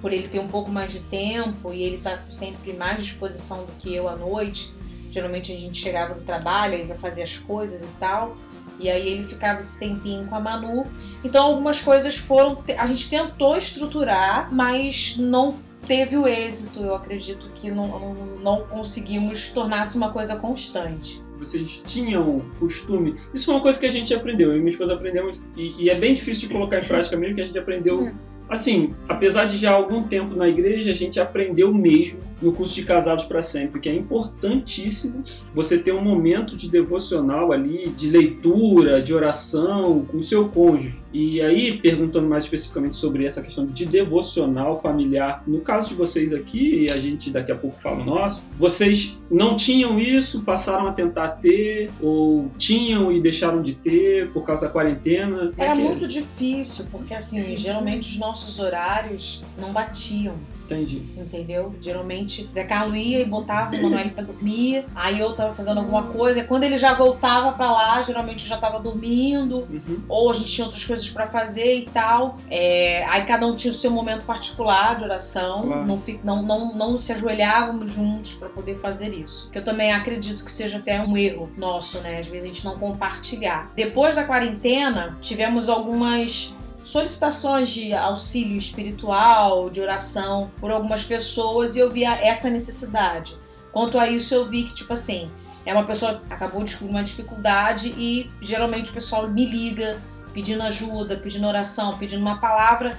por 0.00 0.12
ele 0.12 0.28
ter 0.28 0.40
um 0.40 0.48
pouco 0.48 0.70
mais 0.70 0.92
de 0.92 1.00
tempo 1.00 1.72
e 1.72 1.82
ele 1.82 1.98
tá 1.98 2.20
sempre 2.30 2.72
mais 2.72 3.04
disposição 3.04 3.64
do 3.64 3.72
que 3.78 3.94
eu 3.94 4.08
à 4.08 4.16
noite. 4.16 4.74
Geralmente 5.10 5.52
a 5.52 5.56
gente 5.56 5.80
chegava 5.80 6.14
do 6.14 6.20
trabalho, 6.20 6.74
ele 6.74 6.86
vai 6.86 6.96
fazer 6.96 7.22
as 7.22 7.38
coisas 7.38 7.84
e 7.84 7.92
tal. 7.98 8.36
E 8.78 8.88
aí 8.88 9.08
ele 9.08 9.22
ficava 9.24 9.58
esse 9.58 9.78
tempinho 9.78 10.26
com 10.26 10.34
a 10.36 10.40
Manu. 10.40 10.86
Então 11.24 11.46
algumas 11.46 11.80
coisas 11.80 12.16
foram. 12.16 12.62
A 12.76 12.86
gente 12.86 13.08
tentou 13.08 13.56
estruturar, 13.56 14.52
mas 14.52 15.16
não 15.16 15.52
teve 15.86 16.16
o 16.16 16.26
êxito. 16.26 16.80
Eu 16.80 16.94
acredito 16.94 17.50
que 17.54 17.70
não, 17.70 17.86
não, 17.86 18.14
não 18.42 18.60
conseguimos 18.66 19.48
tornar-se 19.48 19.96
uma 19.96 20.12
coisa 20.12 20.36
constante. 20.36 21.22
Vocês 21.38 21.82
tinham 21.86 22.40
costume. 22.58 23.14
Isso 23.32 23.46
foi 23.46 23.54
uma 23.54 23.60
coisa 23.60 23.78
que 23.78 23.86
a 23.86 23.90
gente 23.90 24.12
aprendeu. 24.12 24.50
Eu 24.50 24.56
e 24.56 24.60
minha 24.60 24.72
esposa 24.72 24.94
aprendemos. 24.94 25.42
E, 25.56 25.84
e 25.84 25.90
é 25.90 25.94
bem 25.94 26.14
difícil 26.14 26.48
de 26.48 26.54
colocar 26.54 26.78
em 26.78 26.86
prática 26.86 27.16
mesmo, 27.16 27.36
que 27.36 27.42
a 27.42 27.46
gente 27.46 27.58
aprendeu. 27.58 28.12
Assim, 28.48 28.94
apesar 29.08 29.44
de 29.44 29.56
já 29.56 29.70
há 29.70 29.74
algum 29.74 30.02
tempo 30.02 30.34
na 30.34 30.48
igreja, 30.48 30.90
a 30.90 30.94
gente 30.94 31.20
aprendeu 31.20 31.72
mesmo 31.72 32.27
no 32.40 32.52
curso 32.52 32.74
de 32.74 32.84
Casados 32.84 33.24
para 33.24 33.42
Sempre, 33.42 33.80
que 33.80 33.88
é 33.88 33.94
importantíssimo 33.94 35.22
você 35.54 35.78
ter 35.78 35.92
um 35.92 36.02
momento 36.02 36.56
de 36.56 36.68
devocional 36.68 37.52
ali, 37.52 37.88
de 37.90 38.08
leitura, 38.08 39.02
de 39.02 39.12
oração 39.12 40.04
com 40.06 40.18
o 40.18 40.22
seu 40.22 40.48
cônjuge. 40.48 41.00
E 41.12 41.40
aí, 41.40 41.78
perguntando 41.78 42.28
mais 42.28 42.44
especificamente 42.44 42.94
sobre 42.94 43.24
essa 43.24 43.42
questão 43.42 43.64
de 43.66 43.86
devocional 43.86 44.80
familiar, 44.80 45.42
no 45.46 45.60
caso 45.60 45.88
de 45.88 45.94
vocês 45.94 46.34
aqui, 46.34 46.86
e 46.86 46.92
a 46.92 46.98
gente 46.98 47.30
daqui 47.30 47.50
a 47.50 47.56
pouco 47.56 47.80
fala 47.80 48.02
o 48.02 48.04
nosso, 48.04 48.46
vocês 48.58 49.18
não 49.30 49.56
tinham 49.56 49.98
isso, 49.98 50.42
passaram 50.42 50.86
a 50.86 50.92
tentar 50.92 51.28
ter, 51.28 51.90
ou 52.00 52.50
tinham 52.58 53.10
e 53.10 53.20
deixaram 53.20 53.62
de 53.62 53.74
ter 53.74 54.30
por 54.32 54.44
causa 54.44 54.66
da 54.66 54.72
quarentena? 54.72 55.52
É 55.56 55.64
Era 55.64 55.72
é? 55.72 55.82
muito 55.82 56.06
difícil, 56.06 56.86
porque 56.90 57.14
assim, 57.14 57.56
geralmente 57.56 58.10
os 58.10 58.18
nossos 58.18 58.58
horários 58.58 59.42
não 59.58 59.72
batiam. 59.72 60.34
Entendi. 60.74 61.02
entendeu? 61.16 61.74
Geralmente 61.80 62.46
Zé 62.52 62.62
Carlos 62.64 62.96
ia 62.96 63.20
e 63.22 63.24
botava 63.24 63.74
o 63.74 63.82
Manoel 63.82 64.10
pra 64.10 64.22
dormir, 64.22 64.84
aí 64.94 65.18
eu 65.18 65.32
tava 65.32 65.54
fazendo 65.54 65.78
alguma 65.80 66.02
coisa, 66.04 66.40
e 66.40 66.44
quando 66.44 66.64
ele 66.64 66.76
já 66.76 66.94
voltava 66.94 67.52
pra 67.52 67.70
lá, 67.70 68.02
geralmente 68.02 68.42
eu 68.42 68.48
já 68.48 68.58
tava 68.58 68.78
dormindo, 68.78 69.66
Uhum. 69.70 70.00
ou 70.08 70.30
a 70.30 70.34
gente 70.34 70.52
tinha 70.52 70.64
outras 70.66 70.84
coisas 70.84 71.08
pra 71.08 71.26
fazer 71.28 71.78
e 71.80 71.86
tal. 71.86 72.38
É, 72.50 73.04
aí 73.08 73.24
cada 73.24 73.46
um 73.46 73.54
tinha 73.56 73.72
o 73.72 73.76
seu 73.76 73.90
momento 73.90 74.24
particular 74.24 74.96
de 74.96 75.04
oração, 75.04 75.62
Claro. 75.62 75.86
não, 75.86 75.96
não, 76.24 76.42
não, 76.42 76.74
não 76.76 76.98
se 76.98 77.12
ajoelhávamos 77.12 77.90
juntos 77.92 78.34
pra 78.34 78.48
poder 78.48 78.76
fazer 78.78 79.12
isso. 79.14 79.50
Que 79.50 79.58
eu 79.58 79.64
também 79.64 79.92
acredito 79.92 80.44
que 80.44 80.50
seja 80.52 80.78
até 80.78 81.00
um 81.00 81.16
erro 81.16 81.50
nosso, 81.56 81.98
né? 82.00 82.18
Às 82.18 82.26
vezes 82.26 82.44
a 82.44 82.48
gente 82.48 82.64
não 82.64 82.78
compartilhar. 82.78 83.70
Depois 83.74 84.16
da 84.16 84.24
quarentena, 84.24 85.16
tivemos 85.22 85.68
algumas 85.68 86.52
solicitações 86.88 87.68
de 87.68 87.92
auxílio 87.92 88.56
espiritual, 88.56 89.68
de 89.68 89.78
oração 89.78 90.50
por 90.58 90.70
algumas 90.70 91.04
pessoas 91.04 91.76
e 91.76 91.80
eu 91.80 91.92
via 91.92 92.14
essa 92.14 92.48
necessidade. 92.48 93.36
Quanto 93.70 93.98
a 93.98 94.08
isso, 94.08 94.34
eu 94.34 94.48
vi 94.48 94.64
que, 94.64 94.74
tipo 94.74 94.94
assim, 94.94 95.30
é 95.66 95.74
uma 95.74 95.84
pessoa 95.84 96.14
que 96.14 96.32
acabou 96.32 96.60
de 96.60 96.70
descobrir 96.70 96.94
uma 96.94 97.04
dificuldade 97.04 97.94
e 97.98 98.30
geralmente 98.40 98.90
o 98.90 98.94
pessoal 98.94 99.28
me 99.28 99.44
liga 99.44 100.00
pedindo 100.32 100.62
ajuda, 100.62 101.18
pedindo 101.18 101.46
oração, 101.46 101.98
pedindo 101.98 102.22
uma 102.22 102.40
palavra. 102.40 102.96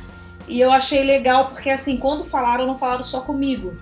E 0.48 0.60
eu 0.60 0.72
achei 0.72 1.04
legal 1.04 1.48
porque, 1.48 1.72
assim, 1.72 1.98
quando 1.98 2.24
falaram, 2.24 2.68
não 2.68 2.78
falaram 2.78 3.04
só 3.04 3.22
comigo. 3.22 3.76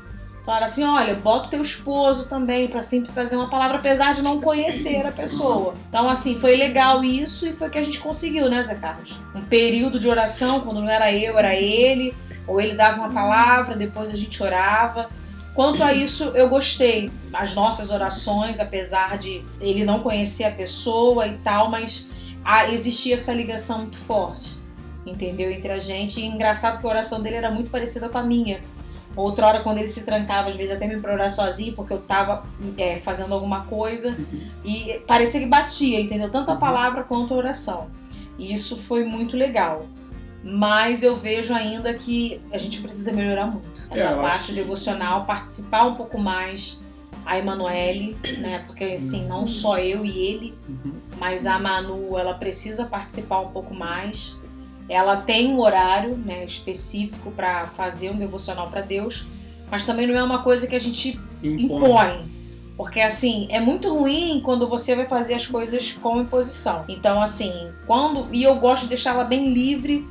Falaram 0.47 0.65
assim: 0.65 0.85
olha, 0.85 1.13
bota 1.13 1.47
o 1.47 1.49
teu 1.49 1.61
esposo 1.61 2.29
também 2.29 2.69
pra 2.69 2.81
sempre 2.81 3.11
trazer 3.11 3.35
uma 3.35 3.49
palavra, 3.49 3.79
apesar 3.79 4.13
de 4.13 4.21
não 4.21 4.39
conhecer 4.39 5.05
a 5.05 5.11
pessoa. 5.11 5.75
Então, 5.89 6.09
assim, 6.09 6.39
foi 6.39 6.55
legal 6.55 7.03
isso 7.03 7.45
e 7.45 7.51
foi 7.51 7.69
que 7.69 7.77
a 7.77 7.81
gente 7.81 7.99
conseguiu, 7.99 8.49
né, 8.49 8.63
Zé 8.63 8.75
Carlos? 8.75 9.19
Um 9.35 9.41
período 9.41 9.99
de 9.99 10.07
oração, 10.07 10.61
quando 10.61 10.79
não 10.79 10.89
era 10.89 11.11
eu, 11.11 11.37
era 11.37 11.53
ele. 11.53 12.15
Ou 12.47 12.61
ele 12.61 12.75
dava 12.75 13.01
uma 13.01 13.09
palavra, 13.09 13.75
depois 13.75 14.09
a 14.09 14.15
gente 14.15 14.41
orava. 14.41 15.09
Quanto 15.53 15.83
a 15.83 15.93
isso, 15.93 16.31
eu 16.33 16.47
gostei. 16.47 17.11
As 17.33 17.53
nossas 17.53 17.91
orações, 17.91 18.61
apesar 18.61 19.17
de 19.17 19.43
ele 19.59 19.83
não 19.83 19.99
conhecer 19.99 20.45
a 20.45 20.51
pessoa 20.51 21.27
e 21.27 21.33
tal, 21.39 21.69
mas 21.69 22.07
ah, 22.45 22.71
existia 22.71 23.15
essa 23.15 23.33
ligação 23.33 23.79
muito 23.79 23.97
forte, 23.97 24.55
entendeu? 25.05 25.51
Entre 25.51 25.73
a 25.73 25.77
gente. 25.77 26.21
E 26.21 26.25
engraçado 26.25 26.79
que 26.79 26.87
a 26.87 26.89
oração 26.89 27.21
dele 27.21 27.35
era 27.35 27.51
muito 27.51 27.69
parecida 27.69 28.07
com 28.07 28.17
a 28.17 28.23
minha. 28.23 28.61
Outra 29.21 29.47
hora, 29.47 29.61
quando 29.61 29.79
ele 29.79 29.87
se 29.87 30.05
trancava, 30.05 30.49
às 30.49 30.55
vezes 30.55 30.75
até 30.75 30.87
me 30.87 30.99
pra 31.01 31.13
orar 31.13 31.29
sozinho, 31.29 31.73
porque 31.73 31.91
eu 31.91 31.99
tava 31.99 32.45
é, 32.77 32.97
fazendo 32.97 33.33
alguma 33.33 33.65
coisa. 33.65 34.09
Uhum. 34.09 34.41
E 34.63 35.01
parecia 35.07 35.39
que 35.39 35.47
batia, 35.47 35.99
entendeu? 35.99 36.29
Tanto 36.29 36.51
a 36.51 36.55
palavra 36.55 37.03
quanto 37.03 37.33
a 37.33 37.37
oração. 37.37 37.89
E 38.37 38.53
isso 38.53 38.77
foi 38.77 39.03
muito 39.03 39.35
legal. 39.35 39.85
Mas 40.43 41.01
eu 41.03 41.15
vejo 41.15 41.53
ainda 41.53 41.93
que 41.93 42.39
a 42.53 42.57
gente 42.57 42.79
precisa 42.81 43.11
melhorar 43.11 43.47
muito. 43.47 43.87
Essa 43.91 44.03
É, 44.03 44.13
eu 44.13 44.19
acho 44.19 44.29
parte 44.29 44.53
devocional, 44.53 45.25
participar 45.25 45.85
um 45.85 45.95
pouco 45.95 46.17
mais 46.19 46.79
a 47.25 47.37
Emanuele, 47.37 48.15
né? 48.39 48.63
Porque 48.67 48.83
assim, 48.83 49.25
não 49.25 49.45
só 49.47 49.77
eu 49.79 50.05
e 50.05 50.17
ele, 50.17 50.53
Uhum. 50.69 50.93
mas 51.19 51.45
a 51.45 51.59
Manu, 51.59 52.17
ela 52.17 52.35
precisa 52.35 52.85
participar 52.85 53.41
um 53.41 53.49
pouco 53.49 53.73
mais. 53.73 54.39
Ela 54.89 55.17
tem 55.17 55.53
um 55.53 55.59
horário, 55.59 56.17
né, 56.17 56.45
específico 56.45 57.31
para 57.31 57.67
fazer 57.67 58.09
um 58.09 58.17
devocional 58.17 58.69
para 58.69 58.81
Deus, 58.81 59.27
mas 59.69 59.85
também 59.85 60.07
não 60.07 60.15
é 60.15 60.23
uma 60.23 60.43
coisa 60.43 60.65
que 60.65 60.75
a 60.75 60.79
gente 60.79 61.19
Impõe. 61.43 61.63
impõe. 61.63 62.37
Porque 62.77 63.01
assim, 63.01 63.47
é 63.49 63.59
muito 63.59 63.91
ruim 63.91 64.39
quando 64.45 64.69
você 64.69 64.95
vai 64.95 65.07
fazer 65.07 65.33
as 65.33 65.47
coisas 65.47 65.93
com 65.93 66.21
imposição. 66.21 66.85
Então, 66.87 67.19
assim, 67.19 67.71
quando. 67.87 68.27
E 68.31 68.43
eu 68.43 68.55
gosto 68.59 68.83
de 68.83 68.89
deixar 68.89 69.15
ela 69.15 69.23
bem 69.23 69.51
livre. 69.51 70.07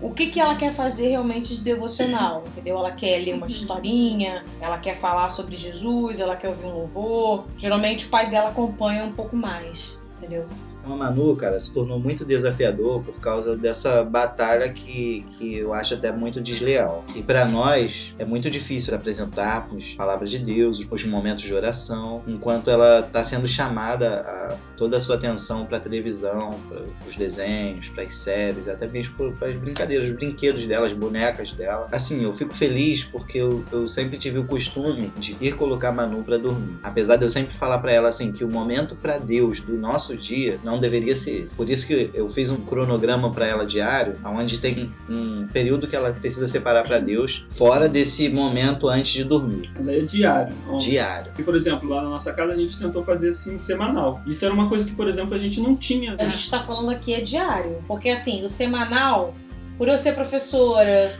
O 0.00 0.12
que, 0.12 0.28
que 0.28 0.40
ela 0.40 0.56
quer 0.56 0.72
fazer 0.74 1.08
realmente 1.10 1.54
de 1.54 1.62
devocional, 1.62 2.42
entendeu? 2.46 2.78
Ela 2.78 2.90
quer 2.90 3.18
ler 3.18 3.34
uma 3.34 3.46
historinha, 3.46 4.44
ela 4.58 4.78
quer 4.78 4.98
falar 4.98 5.28
sobre 5.28 5.58
Jesus, 5.58 6.20
ela 6.20 6.36
quer 6.36 6.48
ouvir 6.48 6.64
um 6.64 6.72
louvor. 6.72 7.44
Geralmente 7.58 8.06
o 8.06 8.08
pai 8.08 8.30
dela 8.30 8.48
acompanha 8.48 9.04
um 9.04 9.12
pouco 9.12 9.36
mais, 9.36 10.00
entendeu? 10.16 10.48
A 10.84 10.96
Manu, 10.96 11.36
cara, 11.36 11.60
se 11.60 11.72
tornou 11.72 11.98
muito 11.98 12.24
desafiador 12.24 13.02
por 13.02 13.14
causa 13.20 13.56
dessa 13.56 14.02
batalha 14.02 14.68
que, 14.72 15.26
que 15.32 15.56
eu 15.56 15.72
acho 15.74 15.94
até 15.94 16.10
muito 16.10 16.40
desleal. 16.40 17.04
E 17.14 17.22
para 17.22 17.44
nós 17.44 18.14
é 18.18 18.24
muito 18.24 18.50
difícil 18.50 18.94
apresentarmos 18.94 19.94
palavras 19.94 20.30
de 20.30 20.38
Deus, 20.38 20.86
os 20.90 21.04
momentos 21.04 21.42
de 21.42 21.54
oração, 21.54 22.22
enquanto 22.26 22.70
ela 22.70 23.00
está 23.00 23.24
sendo 23.24 23.46
chamada 23.46 24.20
a 24.20 24.56
toda 24.76 24.96
a 24.96 25.00
sua 25.00 25.16
atenção 25.16 25.66
para 25.66 25.76
a 25.76 25.80
televisão, 25.80 26.58
para 26.68 26.82
os 27.06 27.14
desenhos, 27.14 27.90
para 27.90 28.02
as 28.02 28.14
séries, 28.14 28.66
até 28.66 28.86
mesmo 28.86 29.32
para 29.32 29.48
as 29.48 29.56
brincadeiras, 29.56 30.08
os 30.08 30.14
brinquedos 30.14 30.66
dela, 30.66 30.86
as 30.86 30.92
bonecas 30.94 31.52
dela. 31.52 31.86
Assim, 31.92 32.24
eu 32.24 32.32
fico 32.32 32.54
feliz 32.54 33.04
porque 33.04 33.38
eu, 33.38 33.62
eu 33.70 33.86
sempre 33.86 34.16
tive 34.16 34.38
o 34.38 34.44
costume 34.44 35.12
de 35.18 35.36
ir 35.40 35.54
colocar 35.56 35.90
a 35.90 35.92
Manu 35.92 36.24
para 36.24 36.38
dormir. 36.38 36.78
Apesar 36.82 37.16
de 37.16 37.24
eu 37.24 37.30
sempre 37.30 37.54
falar 37.54 37.78
para 37.78 37.92
ela 37.92 38.08
assim 38.08 38.32
que 38.32 38.42
o 38.42 38.50
momento 38.50 38.96
para 38.96 39.18
Deus 39.18 39.60
do 39.60 39.76
nosso 39.76 40.16
dia 40.16 40.58
não 40.64 40.69
deveria 40.78 41.16
ser 41.16 41.44
esse. 41.44 41.56
Por 41.56 41.68
isso 41.68 41.86
que 41.86 42.10
eu 42.14 42.28
fiz 42.28 42.50
um 42.50 42.56
cronograma 42.56 43.30
para 43.30 43.46
ela 43.46 43.64
diário, 43.64 44.16
onde 44.24 44.58
tem 44.58 44.92
um 45.08 45.46
período 45.52 45.86
que 45.86 45.96
ela 45.96 46.12
precisa 46.12 46.46
separar 46.48 46.82
para 46.82 46.98
Deus, 46.98 47.46
fora 47.50 47.88
desse 47.88 48.28
momento 48.28 48.88
antes 48.88 49.12
de 49.12 49.24
dormir. 49.24 49.70
Mas 49.74 49.88
aí 49.88 50.00
é 50.00 50.02
diário. 50.02 50.54
Ó, 50.68 50.78
Diário. 50.78 51.32
E, 51.38 51.42
por 51.42 51.54
exemplo, 51.54 51.88
lá 51.88 52.02
na 52.02 52.10
nossa 52.10 52.32
casa 52.32 52.52
a 52.52 52.56
gente 52.56 52.78
tentou 52.78 53.02
fazer 53.02 53.30
assim 53.30 53.56
semanal. 53.58 54.20
Isso 54.26 54.44
era 54.44 54.52
uma 54.52 54.68
coisa 54.68 54.86
que, 54.86 54.94
por 54.94 55.08
exemplo, 55.08 55.34
a 55.34 55.38
gente 55.38 55.60
não 55.60 55.76
tinha. 55.76 56.16
A 56.18 56.24
gente 56.24 56.50
tá 56.50 56.62
falando 56.62 56.90
aqui 56.90 57.14
é 57.14 57.20
diário. 57.20 57.82
Porque 57.86 58.10
assim, 58.10 58.42
o 58.42 58.48
semanal, 58.48 59.34
por 59.78 59.88
eu 59.88 59.96
ser 59.96 60.12
professora, 60.12 61.10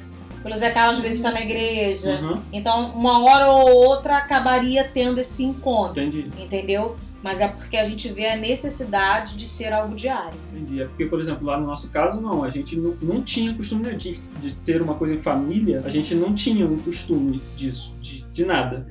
pelo 0.42 0.56
Zé 0.56 0.70
Carlos 0.70 1.04
estar 1.04 1.32
na 1.32 1.40
igreja, 1.40 2.18
Uhum, 2.20 2.40
então 2.52 2.92
uma 2.92 3.22
hora 3.22 3.50
ou 3.50 3.70
outra 3.70 4.16
acabaria 4.16 4.84
tendo 4.84 5.20
esse 5.20 5.44
encontro, 5.44 6.02
entendi, 6.02 6.30
entendeu? 6.38 6.96
Mas 7.22 7.38
é 7.38 7.48
porque 7.48 7.76
a 7.76 7.84
gente 7.84 8.08
vê 8.12 8.28
a 8.28 8.36
necessidade 8.36 9.36
de 9.36 9.46
ser 9.46 9.72
algo 9.72 9.94
diário. 9.94 10.38
entendi. 10.52 10.82
É 10.82 10.86
porque, 10.86 11.04
por 11.04 11.20
exemplo, 11.20 11.46
lá 11.46 11.60
no 11.60 11.66
nosso 11.66 11.90
caso, 11.90 12.20
não. 12.20 12.42
A 12.42 12.50
gente 12.50 12.76
não, 12.78 12.94
não 13.02 13.22
tinha 13.22 13.54
costume 13.54 13.94
de, 13.94 14.18
de 14.40 14.54
ter 14.54 14.80
uma 14.80 14.94
coisa 14.94 15.14
em 15.14 15.18
família. 15.18 15.82
A 15.84 15.90
gente 15.90 16.14
não 16.14 16.34
tinha 16.34 16.66
um 16.66 16.78
costume 16.78 17.42
disso, 17.56 17.94
de, 18.00 18.22
de 18.32 18.44
nada. 18.44 18.86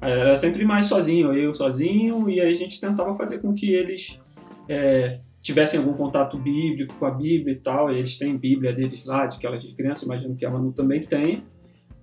Era 0.00 0.36
sempre 0.36 0.64
mais 0.64 0.86
sozinho, 0.86 1.32
eu 1.32 1.54
sozinho, 1.54 2.28
e 2.30 2.40
aí 2.40 2.50
a 2.50 2.54
gente 2.54 2.80
tentava 2.80 3.16
fazer 3.16 3.38
com 3.38 3.52
que 3.54 3.72
eles 3.72 4.20
é, 4.68 5.18
tivessem 5.42 5.80
algum 5.80 5.94
contato 5.94 6.38
bíblico 6.38 6.94
com 6.94 7.06
a 7.06 7.10
Bíblia 7.10 7.54
e 7.54 7.58
tal. 7.58 7.92
E 7.92 7.98
eles 7.98 8.16
têm 8.16 8.36
Bíblia 8.36 8.72
deles 8.72 9.04
lá, 9.06 9.26
de 9.26 9.36
aquela 9.36 9.58
de 9.58 9.74
criança, 9.74 10.04
imagino 10.04 10.36
que 10.36 10.46
a 10.46 10.50
Manu 10.50 10.72
também 10.72 11.00
tem. 11.00 11.42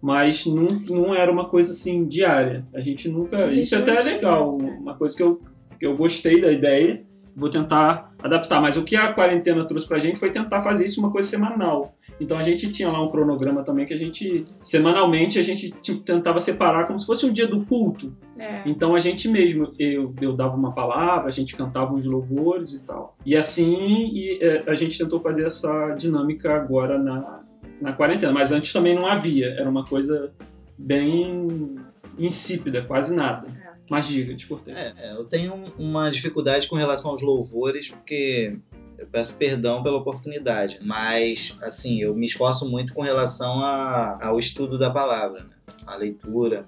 Mas 0.02 0.46
não, 0.46 0.68
não 0.90 1.16
era 1.16 1.32
uma 1.32 1.48
coisa 1.48 1.72
assim 1.72 2.06
diária. 2.06 2.66
A 2.74 2.82
gente 2.82 3.08
nunca. 3.08 3.46
A 3.46 3.52
gente 3.52 3.62
isso 3.62 3.78
até 3.78 3.94
não 3.94 4.00
é 4.00 4.04
legal, 4.04 4.58
uma 4.58 4.96
coisa 4.96 5.16
que 5.16 5.24
eu, 5.24 5.42
eu 5.86 5.96
gostei 5.96 6.42
da 6.42 6.52
ideia. 6.52 7.04
Vou 7.36 7.50
tentar 7.50 8.14
adaptar. 8.22 8.62
Mas 8.62 8.78
o 8.78 8.84
que 8.84 8.96
a 8.96 9.12
quarentena 9.12 9.66
trouxe 9.66 9.88
pra 9.88 10.00
gente 10.00 10.20
foi 10.20 10.30
tentar 10.30 10.62
fazer 10.62 10.86
isso 10.86 11.00
uma 11.00 11.12
coisa 11.12 11.28
semanal. 11.28 11.96
Então 12.20 12.38
a 12.38 12.44
gente 12.44 12.72
tinha 12.72 12.90
lá 12.90 13.04
um 13.04 13.10
cronograma 13.10 13.64
também 13.64 13.86
que 13.86 13.94
a 13.94 13.98
gente, 13.98 14.46
semanalmente, 14.62 15.40
a 15.40 15.44
gente 15.44 15.72
tipo, 15.82 16.00
tentava 16.02 16.40
separar 16.40 16.86
como 16.86 17.00
se 17.00 17.06
fosse 17.06 17.26
um 17.26 17.34
dia 17.34 17.48
do 17.48 17.66
culto. 17.66 18.14
É. 18.38 18.62
Então 18.66 18.96
a 18.96 19.00
gente 19.00 19.28
mesmo, 19.28 19.74
eu, 19.80 20.14
eu 20.22 20.34
dava 20.34 20.56
uma 20.56 20.74
palavra, 20.74 21.28
a 21.28 21.32
gente 21.32 21.56
cantava 21.56 21.94
uns 21.94 22.06
louvores 22.06 22.74
e 22.74 22.86
tal. 22.86 23.18
E 23.26 23.36
assim 23.36 24.12
e, 24.14 24.40
é, 24.42 24.64
a 24.68 24.76
gente 24.76 24.98
tentou 24.98 25.20
fazer 25.20 25.46
essa 25.46 25.90
dinâmica 25.96 26.54
agora 26.54 26.98
na, 26.98 27.40
na 27.82 27.94
quarentena. 27.94 28.32
Mas 28.32 28.52
antes 28.52 28.72
também 28.72 28.96
não 28.96 29.08
havia, 29.08 29.48
era 29.48 29.70
uma 29.70 29.84
coisa 29.84 30.32
bem 30.78 31.76
insípida, 32.18 32.84
quase 32.84 33.16
nada. 33.16 33.48
Mas 33.90 34.08
diga, 34.08 34.36
te 34.36 34.48
cortei. 34.48 34.74
É, 34.74 34.94
é, 34.98 35.12
eu 35.14 35.26
tenho 35.26 35.74
uma 35.78 36.10
dificuldade 36.10 36.68
com 36.68 36.76
relação 36.76 37.12
aos 37.12 37.22
louvores, 37.22 37.90
porque 37.90 38.58
eu 38.98 39.06
peço 39.08 39.36
perdão 39.36 39.84
pela 39.84 39.98
oportunidade, 39.98 40.80
mas 40.82 41.58
assim, 41.62 42.02
eu 42.02 42.16
me 42.16 42.26
esforço 42.26 42.70
muito 42.70 42.94
com 42.94 43.02
relação 43.02 43.60
a- 43.60 44.18
ao 44.22 44.40
estudo 44.40 44.78
da 44.78 44.90
palavra, 44.90 45.44
né? 45.44 45.50
a 45.86 45.96
leitura. 45.96 46.66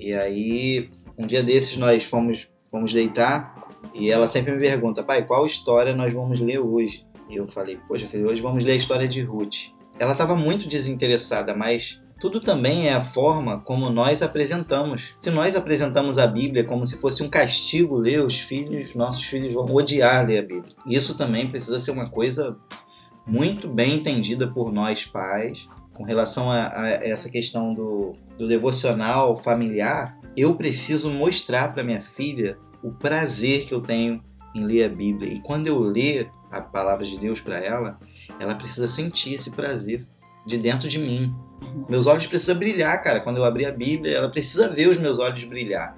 E 0.00 0.12
aí, 0.12 0.90
um 1.16 1.26
dia 1.26 1.42
desses 1.42 1.76
nós 1.76 2.02
fomos, 2.02 2.48
fomos 2.70 2.92
deitar 2.92 3.68
e 3.94 4.10
ela 4.10 4.26
sempre 4.26 4.52
me 4.52 4.58
pergunta, 4.58 5.02
pai, 5.02 5.24
qual 5.24 5.46
história 5.46 5.94
nós 5.94 6.12
vamos 6.12 6.40
ler 6.40 6.58
hoje? 6.58 7.06
E 7.30 7.36
eu 7.36 7.46
falei, 7.46 7.78
poxa, 7.86 8.06
filho, 8.06 8.28
hoje 8.28 8.42
vamos 8.42 8.64
ler 8.64 8.72
a 8.72 8.76
história 8.76 9.06
de 9.06 9.22
Ruth. 9.22 9.70
Ela 9.98 10.12
estava 10.12 10.34
muito 10.34 10.66
desinteressada, 10.66 11.54
mas 11.54 12.01
tudo 12.22 12.40
também 12.40 12.86
é 12.86 12.92
a 12.92 13.00
forma 13.00 13.58
como 13.58 13.90
nós 13.90 14.22
apresentamos. 14.22 15.16
Se 15.18 15.28
nós 15.28 15.56
apresentamos 15.56 16.18
a 16.18 16.26
Bíblia 16.28 16.62
como 16.62 16.86
se 16.86 16.96
fosse 16.98 17.20
um 17.20 17.28
castigo 17.28 17.96
ler, 17.96 18.24
os 18.24 18.38
filhos, 18.38 18.94
nossos 18.94 19.24
filhos 19.24 19.52
vão 19.52 19.64
odiar 19.64 20.24
ler 20.24 20.38
a 20.38 20.42
Bíblia. 20.42 20.72
Isso 20.86 21.18
também 21.18 21.48
precisa 21.48 21.80
ser 21.80 21.90
uma 21.90 22.08
coisa 22.08 22.56
muito 23.26 23.66
bem 23.66 23.96
entendida 23.96 24.46
por 24.46 24.72
nós 24.72 25.04
pais. 25.04 25.68
Com 25.94 26.04
relação 26.04 26.48
a, 26.48 26.68
a 26.68 26.88
essa 26.90 27.28
questão 27.28 27.74
do, 27.74 28.12
do 28.38 28.46
devocional 28.46 29.34
familiar, 29.34 30.16
eu 30.36 30.54
preciso 30.54 31.10
mostrar 31.10 31.74
para 31.74 31.82
minha 31.82 32.00
filha 32.00 32.56
o 32.84 32.92
prazer 32.92 33.66
que 33.66 33.74
eu 33.74 33.80
tenho 33.80 34.22
em 34.54 34.64
ler 34.64 34.84
a 34.84 34.88
Bíblia. 34.88 35.28
E 35.28 35.40
quando 35.40 35.66
eu 35.66 35.80
ler 35.80 36.30
a 36.52 36.60
palavra 36.60 37.04
de 37.04 37.18
Deus 37.18 37.40
para 37.40 37.58
ela, 37.58 37.98
ela 38.38 38.54
precisa 38.54 38.86
sentir 38.86 39.34
esse 39.34 39.50
prazer 39.50 40.06
de 40.46 40.56
dentro 40.56 40.88
de 40.88 41.00
mim. 41.00 41.34
Meus 41.88 42.06
olhos 42.06 42.26
precisam 42.26 42.56
brilhar, 42.56 43.02
cara. 43.02 43.20
Quando 43.20 43.38
eu 43.38 43.44
abrir 43.44 43.66
a 43.66 43.72
Bíblia, 43.72 44.16
ela 44.16 44.28
precisa 44.28 44.68
ver 44.68 44.88
os 44.88 44.98
meus 44.98 45.18
olhos 45.18 45.44
brilhar. 45.44 45.96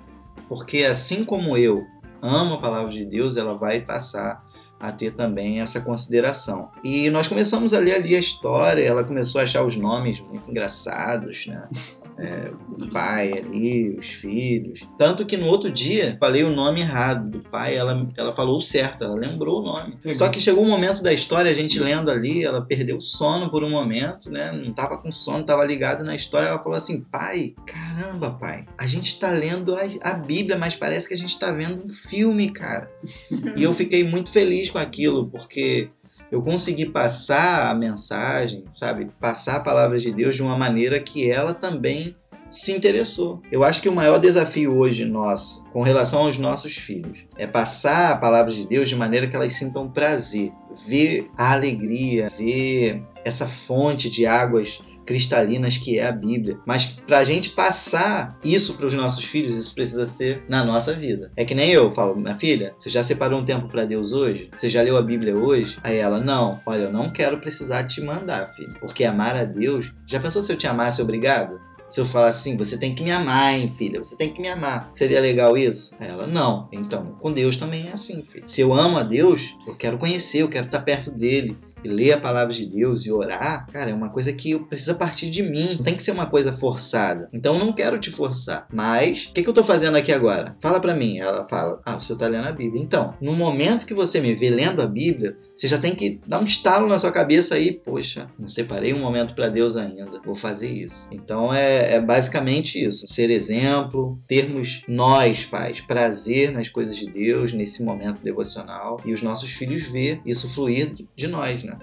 Porque 0.49 0.85
assim 0.85 1.25
como 1.25 1.57
eu 1.57 1.85
amo 2.23 2.55
a 2.55 2.61
palavra 2.61 2.93
de 2.93 3.05
Deus, 3.05 3.37
ela 3.37 3.55
vai 3.55 3.81
passar 3.81 4.45
a 4.81 4.93
ter 4.93 5.13
também 5.15 5.61
essa 5.61 5.81
consideração. 5.81 6.71
E 6.83 7.09
nós 7.11 7.27
começamos 7.27 7.73
a 7.73 7.79
ler 7.79 7.95
ali 7.95 8.15
a 8.15 8.19
história, 8.19 8.83
ela 8.83 9.05
começou 9.05 9.41
a 9.41 9.45
achar 9.45 9.65
os 9.65 9.77
nomes 9.77 10.21
muito 10.21 10.51
engraçados, 10.51 11.47
né? 11.47 11.69
É, 12.17 12.51
o 12.79 12.89
pai 12.91 13.33
ali, 13.33 13.97
os 13.97 14.07
filhos. 14.07 14.89
Tanto 14.97 15.27
que 15.27 15.37
no 15.37 15.47
outro 15.47 15.71
dia 15.71 16.17
falei 16.21 16.45
o 16.45 16.51
nome 16.51 16.81
errado 16.81 17.29
do 17.29 17.41
pai, 17.41 17.77
ela, 17.77 18.09
ela 18.17 18.33
falou 18.33 18.59
o 18.59 18.61
certo, 18.61 19.05
ela 19.05 19.15
lembrou 19.15 19.61
o 19.61 19.65
nome. 19.65 19.97
Legal. 19.97 20.15
Só 20.15 20.29
que 20.29 20.41
chegou 20.41 20.65
um 20.65 20.69
momento 20.69 21.03
da 21.03 21.13
história, 21.13 21.51
a 21.51 21.55
gente 21.55 21.79
lendo 21.79 22.11
ali, 22.11 22.45
ela 22.45 22.63
perdeu 22.63 22.99
o 22.99 23.01
sono 23.01 23.51
por 23.51 23.65
um 23.65 23.71
momento, 23.71 24.31
né? 24.31 24.53
Não 24.53 24.73
tava 24.73 24.99
com 24.99 25.11
sono, 25.11 25.45
tava 25.45 25.65
ligada 25.65 26.05
na 26.05 26.15
história. 26.15 26.49
Ela 26.49 26.63
falou 26.63 26.79
assim: 26.79 27.01
pai, 27.01 27.55
caramba, 27.67 28.31
pai, 28.31 28.67
a 28.79 28.87
gente 28.87 29.19
tá 29.19 29.31
lendo 29.31 29.75
a, 29.75 29.83
a 30.03 30.15
Bíblia, 30.15 30.57
mas 30.57 30.77
parece 30.77 31.09
que 31.09 31.15
a 31.15 31.19
gente 31.19 31.39
tá 31.39 31.51
vendo 31.51 31.85
um 31.85 31.89
filme, 31.89 32.51
cara. 32.51 32.91
E 33.57 33.63
eu 33.63 33.73
fiquei 33.73 34.03
muito 34.03 34.31
feliz 34.31 34.69
com 34.71 34.79
aquilo, 34.79 35.29
porque 35.29 35.89
eu 36.31 36.43
consegui 36.43 36.87
passar 36.87 37.71
a 37.71 37.75
mensagem, 37.75 38.65
sabe? 38.71 39.09
Passar 39.21 39.57
a 39.57 39.61
palavra 39.61 39.99
de 39.99 40.13
Deus 40.13 40.37
de 40.37 40.43
uma 40.43 40.57
maneira 40.57 41.01
que 41.01 41.31
ela 41.31 41.55
também 41.55 42.17
se 42.49 42.73
interessou. 42.73 43.43
Eu 43.51 43.65
acho 43.65 43.83
que 43.83 43.89
o 43.89 43.95
maior 43.95 44.19
desafio 44.19 44.77
hoje 44.77 45.05
nosso, 45.05 45.65
com 45.73 45.83
relação 45.83 46.21
aos 46.27 46.39
nossos 46.39 46.77
filhos, 46.77 47.27
é 47.37 47.47
passar 47.47 48.13
a 48.13 48.17
palavra 48.17 48.53
de 48.53 48.67
Deus 48.67 48.89
de 48.89 48.97
maneira 48.97 49.27
que 49.27 49.35
elas 49.35 49.55
sintam 49.55 49.91
prazer, 49.91 50.53
ver 50.87 51.31
a 51.37 51.53
alegria, 51.53 52.27
ver 52.29 53.03
essa 53.25 53.47
fonte 53.47 54.09
de 54.09 54.27
águas 54.27 54.81
cristalinas 55.05 55.77
que 55.77 55.99
é 55.99 56.07
a 56.07 56.13
Bíblia. 56.13 56.59
Mas 56.67 56.99
para 57.07 57.19
a 57.19 57.25
gente 57.25 57.51
passar 57.51 58.39
isso 58.45 58.75
para 58.75 58.87
os 58.87 58.95
nossos 58.95 59.25
filhos, 59.25 59.55
isso 59.55 59.75
precisa 59.75 60.07
ser 60.07 60.43
na 60.49 60.65
nossa 60.65 60.93
vida. 60.93 61.31
É 61.37 61.45
que 61.45 61.55
nem 61.55 61.71
eu 61.71 61.91
falo, 61.91 62.17
minha 62.17 62.35
filha, 62.35 62.75
você 62.79 62.91
já 62.91 63.03
separou 63.03 63.41
um 63.41 63.45
tempo 63.45 63.69
para 63.69 63.85
Deus 63.85 64.13
hoje? 64.13 64.51
Você 64.57 64.69
já 64.69 64.83
leu 64.83 64.97
a 64.97 65.03
Bíblia 65.03 65.37
hoje? 65.37 65.79
Aí 65.83 65.99
ela, 65.99 66.21
não, 66.21 66.61
olha, 66.67 66.85
eu 66.85 66.93
não 66.93 67.11
quero 67.11 67.39
precisar 67.39 67.85
te 67.85 68.01
mandar, 68.01 68.47
filho. 68.49 68.75
Porque 68.81 69.05
amar 69.05 69.37
a 69.37 69.45
Deus. 69.45 69.93
Já 70.07 70.21
pensou 70.21 70.43
se 70.43 70.53
eu 70.53 70.57
te 70.57 70.67
amasse 70.67 71.01
obrigado? 71.01 71.61
Se 71.89 72.01
eu 72.01 72.07
falar 72.07 72.29
assim, 72.29 72.57
você 72.57 72.77
tem 72.77 72.95
que 72.95 73.05
me 73.05 73.13
amar, 73.13 73.55
hein, 73.55 73.69
filha? 73.69 74.03
Você 74.03 74.17
tem 74.17 74.33
que 74.33 74.41
me 74.41 74.49
amar. 74.49 74.91
Seria 74.93 75.21
legal 75.21 75.57
isso? 75.57 75.95
Ela, 76.01 76.27
não. 76.27 76.69
Então, 76.73 77.17
com 77.21 77.31
Deus 77.31 77.57
também 77.57 77.89
é 77.89 77.93
assim, 77.93 78.23
filha. 78.23 78.47
Se 78.47 78.61
eu 78.61 78.75
amo 78.75 78.99
a 78.99 79.03
Deus, 79.03 79.57
eu 79.67 79.77
quero 79.77 79.99
conhecer, 79.99 80.39
eu 80.39 80.49
quero 80.49 80.67
estar 80.67 80.81
perto 80.81 81.11
dele 81.11 81.57
e 81.85 81.89
ler 81.89 82.13
a 82.13 82.21
palavra 82.21 82.53
de 82.53 82.67
Deus 82.67 83.05
e 83.05 83.13
orar, 83.13 83.67
cara, 83.71 83.91
é 83.91 83.95
uma 83.95 84.09
coisa 84.09 84.33
que 84.33 84.59
precisa 84.59 84.95
partir 84.95 85.31
de 85.31 85.43
mim. 85.43 85.77
Não 85.77 85.85
tem 85.85 85.95
que 85.95 86.03
ser 86.03 86.13
uma 86.13 86.27
coisa 86.27 86.53
forçada. 86.53 87.29
Então 87.33 87.59
eu 87.59 87.65
não 87.65 87.73
quero 87.73 87.99
te 87.99 88.11
forçar. 88.11 88.67
Mas, 88.73 89.27
o 89.27 89.33
que, 89.33 89.43
que 89.43 89.49
eu 89.49 89.55
tô 89.55 89.65
fazendo 89.65 89.97
aqui 89.97 90.13
agora? 90.13 90.57
Fala 90.61 90.81
para 90.81 90.95
mim. 90.95 91.19
Ela 91.19 91.45
fala, 91.45 91.81
ah, 91.85 91.97
o 91.97 92.01
senhor 92.01 92.19
tá 92.19 92.27
lendo 92.27 92.49
a 92.49 92.53
Bíblia. 92.53 92.83
Então, 92.83 93.15
no 93.21 93.33
momento 93.33 93.87
que 93.87 93.95
você 93.95 94.21
me 94.21 94.35
vê 94.35 94.51
lendo 94.51 94.81
a 94.81 94.87
Bíblia, 94.87 95.37
você 95.55 95.69
já 95.69 95.79
tem 95.79 95.95
que 95.95 96.21
dar 96.27 96.41
um 96.41 96.45
estalo 96.45 96.89
na 96.89 96.99
sua 96.99 97.13
cabeça 97.13 97.55
aí, 97.55 97.73
poxa, 97.73 98.29
não 98.39 98.49
separei 98.49 98.93
um 98.93 98.99
momento 98.99 99.35
para 99.35 99.49
Deus 99.49 99.77
ainda, 99.77 100.21
vou 100.25 100.35
fazer 100.35 100.69
isso. 100.69 101.07
Então 101.13 101.55
é, 101.55 101.95
é, 101.95 102.01
basicamente 102.01 102.83
isso: 102.83 103.07
ser 103.07 103.31
exemplo, 103.31 104.19
termos 104.27 104.83
nós, 104.89 105.45
pais, 105.45 105.81
prazer 105.81 106.51
nas 106.51 106.69
coisas 106.69 106.97
de 106.97 107.11
Deus, 107.11 107.53
nesse 107.53 107.83
momento 107.85 108.23
devocional, 108.23 109.01
e 109.05 109.13
os 109.13 109.23
nossos 109.23 109.51
filhos 109.51 109.83
ver 109.83 110.21
isso 110.27 110.53
fluir 110.53 110.95
de 111.15 111.27
nós, 111.29 111.63
né? 111.63 111.74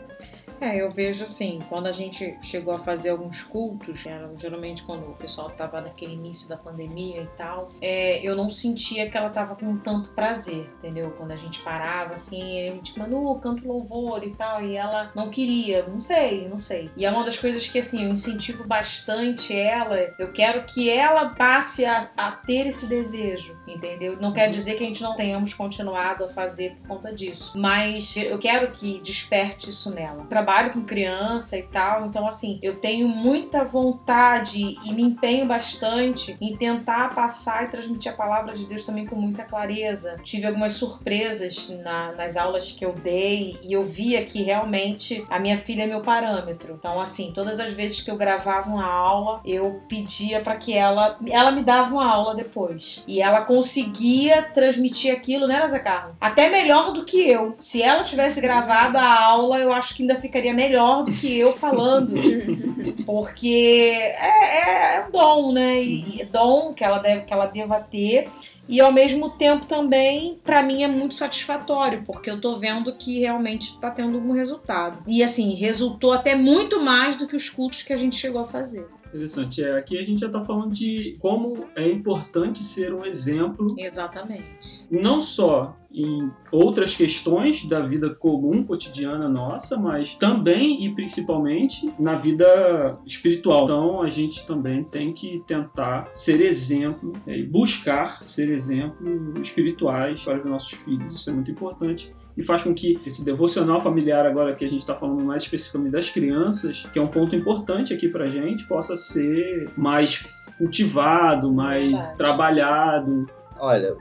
É, 0.61 0.79
eu 0.79 0.91
vejo 0.91 1.23
assim, 1.23 1.59
quando 1.67 1.87
a 1.87 1.91
gente 1.91 2.37
chegou 2.39 2.75
a 2.75 2.77
fazer 2.77 3.09
alguns 3.09 3.41
cultos, 3.41 4.05
eram 4.05 4.37
geralmente 4.37 4.83
quando 4.83 5.09
o 5.09 5.15
pessoal 5.15 5.47
estava 5.47 5.81
naquele 5.81 6.13
início 6.13 6.47
da 6.47 6.55
pandemia 6.55 7.23
e 7.23 7.27
tal, 7.35 7.71
é, 7.81 8.21
eu 8.21 8.35
não 8.35 8.51
sentia 8.51 9.09
que 9.09 9.17
ela 9.17 9.29
estava 9.29 9.55
com 9.55 9.75
tanto 9.77 10.11
prazer, 10.11 10.69
entendeu? 10.77 11.09
Quando 11.17 11.31
a 11.31 11.35
gente 11.35 11.59
parava 11.61 12.13
assim, 12.13 12.69
a 12.69 12.73
gente, 12.73 12.97
Manu, 12.97 13.39
canto 13.39 13.67
louvor 13.67 14.23
e 14.23 14.29
tal, 14.29 14.61
e 14.61 14.75
ela 14.75 15.11
não 15.15 15.31
queria, 15.31 15.87
não 15.87 15.99
sei, 15.99 16.47
não 16.47 16.59
sei. 16.59 16.91
E 16.95 17.05
é 17.07 17.09
uma 17.09 17.25
das 17.25 17.39
coisas 17.39 17.67
que 17.67 17.79
assim, 17.79 18.05
eu 18.05 18.11
incentivo 18.11 18.63
bastante 18.63 19.57
ela, 19.57 19.97
eu 20.19 20.31
quero 20.31 20.63
que 20.65 20.91
ela 20.91 21.29
passe 21.29 21.85
a, 21.85 22.11
a 22.15 22.31
ter 22.33 22.67
esse 22.67 22.87
desejo, 22.87 23.57
entendeu? 23.67 24.15
Não 24.21 24.31
quer 24.31 24.51
dizer 24.51 24.75
que 24.75 24.83
a 24.83 24.87
gente 24.87 25.01
não 25.01 25.15
tenhamos 25.15 25.55
continuado 25.55 26.25
a 26.25 26.27
fazer 26.27 26.75
por 26.75 26.87
conta 26.89 27.11
disso, 27.11 27.51
mas 27.55 28.15
eu 28.15 28.37
quero 28.37 28.69
que 28.71 29.01
desperte 29.01 29.71
isso 29.71 29.89
nela. 29.89 30.25
Trabalho 30.25 30.50
trabalho 30.51 30.73
com 30.73 30.81
criança 30.83 31.57
e 31.57 31.63
tal, 31.63 32.05
então 32.05 32.27
assim, 32.27 32.59
eu 32.61 32.75
tenho 32.75 33.07
muita 33.07 33.63
vontade 33.63 34.77
e 34.83 34.93
me 34.93 35.01
empenho 35.01 35.47
bastante 35.47 36.35
em 36.41 36.57
tentar 36.57 37.15
passar 37.15 37.63
e 37.63 37.67
transmitir 37.67 38.11
a 38.11 38.15
palavra 38.15 38.53
de 38.53 38.65
Deus 38.65 38.83
também 38.83 39.05
com 39.05 39.15
muita 39.15 39.43
clareza. 39.43 40.19
Tive 40.21 40.47
algumas 40.47 40.73
surpresas 40.73 41.69
na, 41.81 42.11
nas 42.11 42.35
aulas 42.35 42.73
que 42.73 42.85
eu 42.85 42.91
dei 42.91 43.57
e 43.63 43.71
eu 43.71 43.81
via 43.81 44.25
que 44.25 44.43
realmente 44.43 45.25
a 45.29 45.39
minha 45.39 45.55
filha 45.55 45.83
é 45.83 45.87
meu 45.87 46.01
parâmetro. 46.01 46.75
Então, 46.77 46.99
assim, 46.99 47.31
todas 47.33 47.57
as 47.59 47.71
vezes 47.71 48.01
que 48.01 48.11
eu 48.11 48.17
gravava 48.17 48.69
uma 48.69 48.85
aula, 48.85 49.39
eu 49.45 49.81
pedia 49.87 50.41
para 50.41 50.57
que 50.57 50.73
ela 50.73 51.17
ela 51.29 51.51
me 51.51 51.63
dava 51.63 51.93
uma 51.93 52.05
aula 52.05 52.35
depois. 52.35 53.05
E 53.07 53.21
ela 53.21 53.41
conseguia 53.41 54.43
transmitir 54.53 55.13
aquilo, 55.13 55.47
né, 55.47 55.65
Zé? 55.65 55.81
Até 56.19 56.49
melhor 56.49 56.91
do 56.91 57.05
que 57.05 57.17
eu. 57.29 57.55
Se 57.57 57.81
ela 57.81 58.03
tivesse 58.03 58.41
gravado 58.41 58.97
a 58.97 59.21
aula, 59.21 59.57
eu 59.57 59.71
acho 59.71 59.95
que 59.95 60.03
ainda 60.03 60.15
ficaria 60.15 60.40
ficaria 60.41 60.53
melhor 60.53 61.03
do 61.03 61.11
que 61.11 61.37
eu 61.37 61.53
falando. 61.53 62.13
porque 63.05 63.93
é, 63.95 64.97
é, 64.97 65.05
um 65.07 65.11
dom, 65.11 65.51
né? 65.51 65.81
E, 65.81 66.25
dom 66.25 66.73
que 66.73 66.83
ela, 66.83 66.97
deve, 66.97 67.21
que 67.21 67.33
ela 67.33 67.45
deva 67.45 67.79
ter. 67.79 68.27
E 68.67 68.79
ao 68.79 68.91
mesmo 68.91 69.29
tempo 69.29 69.65
também, 69.65 70.39
para 70.43 70.63
mim, 70.63 70.83
é 70.83 70.87
muito 70.87 71.15
satisfatório, 71.15 72.03
porque 72.05 72.29
eu 72.29 72.39
tô 72.39 72.57
vendo 72.57 72.95
que 72.95 73.19
realmente 73.19 73.77
tá 73.79 73.91
tendo 73.91 74.15
algum 74.15 74.33
resultado. 74.33 75.03
E 75.05 75.23
assim, 75.23 75.55
resultou 75.55 76.13
até 76.13 76.35
muito 76.35 76.81
mais 76.81 77.17
do 77.17 77.27
que 77.27 77.35
os 77.35 77.49
cultos 77.49 77.83
que 77.83 77.93
a 77.93 77.97
gente 77.97 78.15
chegou 78.15 78.41
a 78.41 78.45
fazer. 78.45 78.87
Interessante. 79.13 79.63
É, 79.63 79.77
aqui 79.77 79.97
a 79.97 80.03
gente 80.03 80.21
já 80.21 80.27
está 80.27 80.39
falando 80.39 80.71
de 80.71 81.17
como 81.19 81.65
é 81.75 81.89
importante 81.89 82.63
ser 82.63 82.93
um 82.93 83.05
exemplo. 83.05 83.75
Exatamente. 83.77 84.85
Não 84.89 85.19
só 85.19 85.75
em 85.93 86.31
outras 86.49 86.95
questões 86.95 87.65
da 87.65 87.81
vida 87.81 88.09
comum, 88.15 88.63
cotidiana 88.63 89.27
nossa, 89.27 89.77
mas 89.77 90.15
também 90.15 90.85
e 90.85 90.95
principalmente 90.95 91.91
na 91.99 92.15
vida 92.15 92.97
espiritual. 93.05 93.65
Então 93.65 94.01
a 94.01 94.09
gente 94.09 94.45
também 94.45 94.85
tem 94.85 95.11
que 95.11 95.43
tentar 95.45 96.07
ser 96.09 96.41
exemplo 96.41 97.11
é, 97.27 97.37
e 97.37 97.43
buscar 97.45 98.23
ser 98.23 98.49
exemplo 98.49 99.33
espirituais 99.41 100.23
para 100.23 100.39
os 100.39 100.45
nossos 100.45 100.79
filhos. 100.79 101.15
Isso 101.15 101.29
é 101.29 101.33
muito 101.33 101.51
importante 101.51 102.13
e 102.37 102.43
faz 102.43 102.63
com 102.63 102.73
que 102.73 102.99
esse 103.05 103.23
devocional 103.23 103.81
familiar, 103.81 104.25
agora 104.25 104.53
que 104.55 104.65
a 104.65 104.69
gente 104.69 104.81
está 104.81 104.95
falando 104.95 105.23
mais 105.23 105.43
especificamente 105.43 105.91
das 105.91 106.09
crianças, 106.09 106.87
que 106.91 106.99
é 106.99 107.01
um 107.01 107.07
ponto 107.07 107.35
importante 107.35 107.93
aqui 107.93 108.07
para 108.07 108.25
a 108.25 108.29
gente, 108.29 108.67
possa 108.67 108.95
ser 108.95 109.69
mais 109.77 110.25
cultivado, 110.57 111.51
mais 111.51 111.91
Verdade. 111.91 112.17
trabalhado. 112.17 113.25
Olha, 113.59 113.95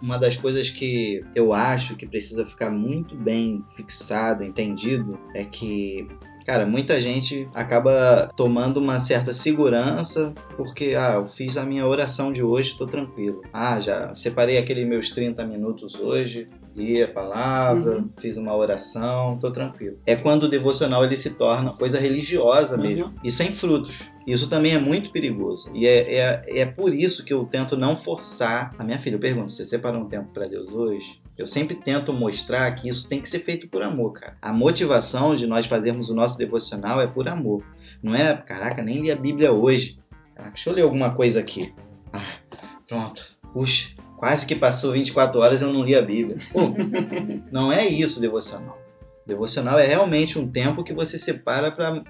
uma 0.00 0.18
das 0.18 0.36
coisas 0.36 0.70
que 0.70 1.24
eu 1.34 1.52
acho 1.52 1.96
que 1.96 2.06
precisa 2.06 2.46
ficar 2.46 2.70
muito 2.70 3.16
bem 3.16 3.64
fixado, 3.76 4.44
entendido, 4.44 5.18
é 5.34 5.44
que 5.44 6.06
Cara, 6.50 6.66
muita 6.66 7.00
gente 7.00 7.48
acaba 7.54 8.28
tomando 8.36 8.78
uma 8.78 8.98
certa 8.98 9.32
segurança 9.32 10.32
porque, 10.56 10.96
ah, 10.98 11.14
eu 11.14 11.26
fiz 11.26 11.56
a 11.56 11.64
minha 11.64 11.86
oração 11.86 12.32
de 12.32 12.42
hoje, 12.42 12.76
tô 12.76 12.86
tranquilo. 12.86 13.42
Ah, 13.52 13.78
já 13.80 14.14
separei 14.14 14.58
aqueles 14.58 14.84
meus 14.88 15.10
30 15.10 15.44
minutos 15.44 15.94
hoje, 15.94 16.48
li 16.74 17.02
a 17.02 17.08
palavra, 17.08 17.98
uhum. 17.98 18.10
fiz 18.18 18.36
uma 18.36 18.54
oração, 18.54 19.38
tô 19.38 19.50
tranquilo. 19.50 19.98
É 20.06 20.14
quando 20.16 20.44
o 20.44 20.48
devocional 20.48 21.04
ele 21.04 21.16
se 21.16 21.30
torna 21.30 21.72
coisa 21.72 21.98
religiosa 21.98 22.76
uhum. 22.76 22.82
mesmo 22.82 23.14
e 23.22 23.30
sem 23.30 23.50
frutos. 23.50 24.10
Isso 24.26 24.48
também 24.48 24.74
é 24.74 24.78
muito 24.78 25.10
perigoso. 25.10 25.70
E 25.74 25.86
é, 25.86 26.14
é, 26.14 26.60
é 26.60 26.66
por 26.66 26.94
isso 26.94 27.24
que 27.24 27.32
eu 27.32 27.44
tento 27.46 27.76
não 27.76 27.96
forçar 27.96 28.72
a 28.78 28.84
minha 28.84 28.98
filha. 28.98 29.16
Eu 29.16 29.20
pergunto: 29.20 29.50
você 29.50 29.66
separou 29.66 30.02
um 30.02 30.08
tempo 30.08 30.28
para 30.32 30.46
Deus 30.46 30.72
hoje? 30.74 31.20
Eu 31.36 31.46
sempre 31.46 31.74
tento 31.74 32.12
mostrar 32.12 32.70
que 32.72 32.88
isso 32.88 33.08
tem 33.08 33.20
que 33.20 33.28
ser 33.28 33.38
feito 33.38 33.66
por 33.66 33.82
amor, 33.82 34.12
cara. 34.12 34.36
A 34.42 34.52
motivação 34.52 35.34
de 35.34 35.46
nós 35.46 35.66
fazermos 35.66 36.10
o 36.10 36.14
nosso 36.14 36.36
devocional 36.36 37.00
é 37.00 37.06
por 37.06 37.28
amor. 37.28 37.64
Não 38.02 38.14
é, 38.14 38.36
caraca, 38.36 38.82
nem 38.82 39.00
li 39.00 39.10
a 39.10 39.16
Bíblia 39.16 39.50
hoje. 39.50 39.98
Caraca, 40.34 40.54
deixa 40.54 40.68
eu 40.68 40.74
ler 40.74 40.82
alguma 40.82 41.14
coisa 41.14 41.40
aqui. 41.40 41.72
Ah, 42.12 42.34
pronto. 42.86 43.38
Puxa, 43.54 43.94
Quase 44.20 44.44
que 44.44 44.54
passou 44.54 44.92
24 44.92 45.40
horas 45.40 45.62
e 45.62 45.64
eu 45.64 45.72
não 45.72 45.82
li 45.82 45.96
a 45.96 46.02
Bíblia. 46.02 46.36
Pô, 46.52 46.60
não 47.50 47.72
é 47.72 47.86
isso 47.86 48.20
devocional. 48.20 48.78
Devocional 49.26 49.78
é 49.78 49.86
realmente 49.86 50.38
um 50.38 50.46
tempo 50.46 50.84
que 50.84 50.92
você 50.92 51.16
separa 51.16 51.72
para 51.72 52.04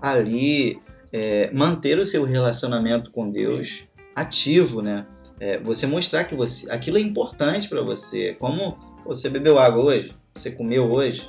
ali 0.00 0.80
é, 1.12 1.50
manter 1.52 1.98
o 1.98 2.06
seu 2.06 2.22
relacionamento 2.22 3.10
com 3.10 3.28
Deus 3.28 3.84
ativo, 4.14 4.80
né? 4.80 5.08
É, 5.40 5.58
você 5.58 5.88
mostrar 5.88 6.22
que 6.22 6.36
você, 6.36 6.70
aquilo 6.70 6.98
é 6.98 7.00
importante 7.00 7.68
para 7.68 7.82
você. 7.82 8.34
Como 8.34 8.78
você 9.04 9.28
bebeu 9.28 9.58
água 9.58 9.86
hoje, 9.86 10.14
você 10.32 10.52
comeu 10.52 10.88
hoje, 10.92 11.28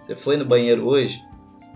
você 0.00 0.16
foi 0.16 0.38
no 0.38 0.46
banheiro 0.46 0.86
hoje. 0.86 1.22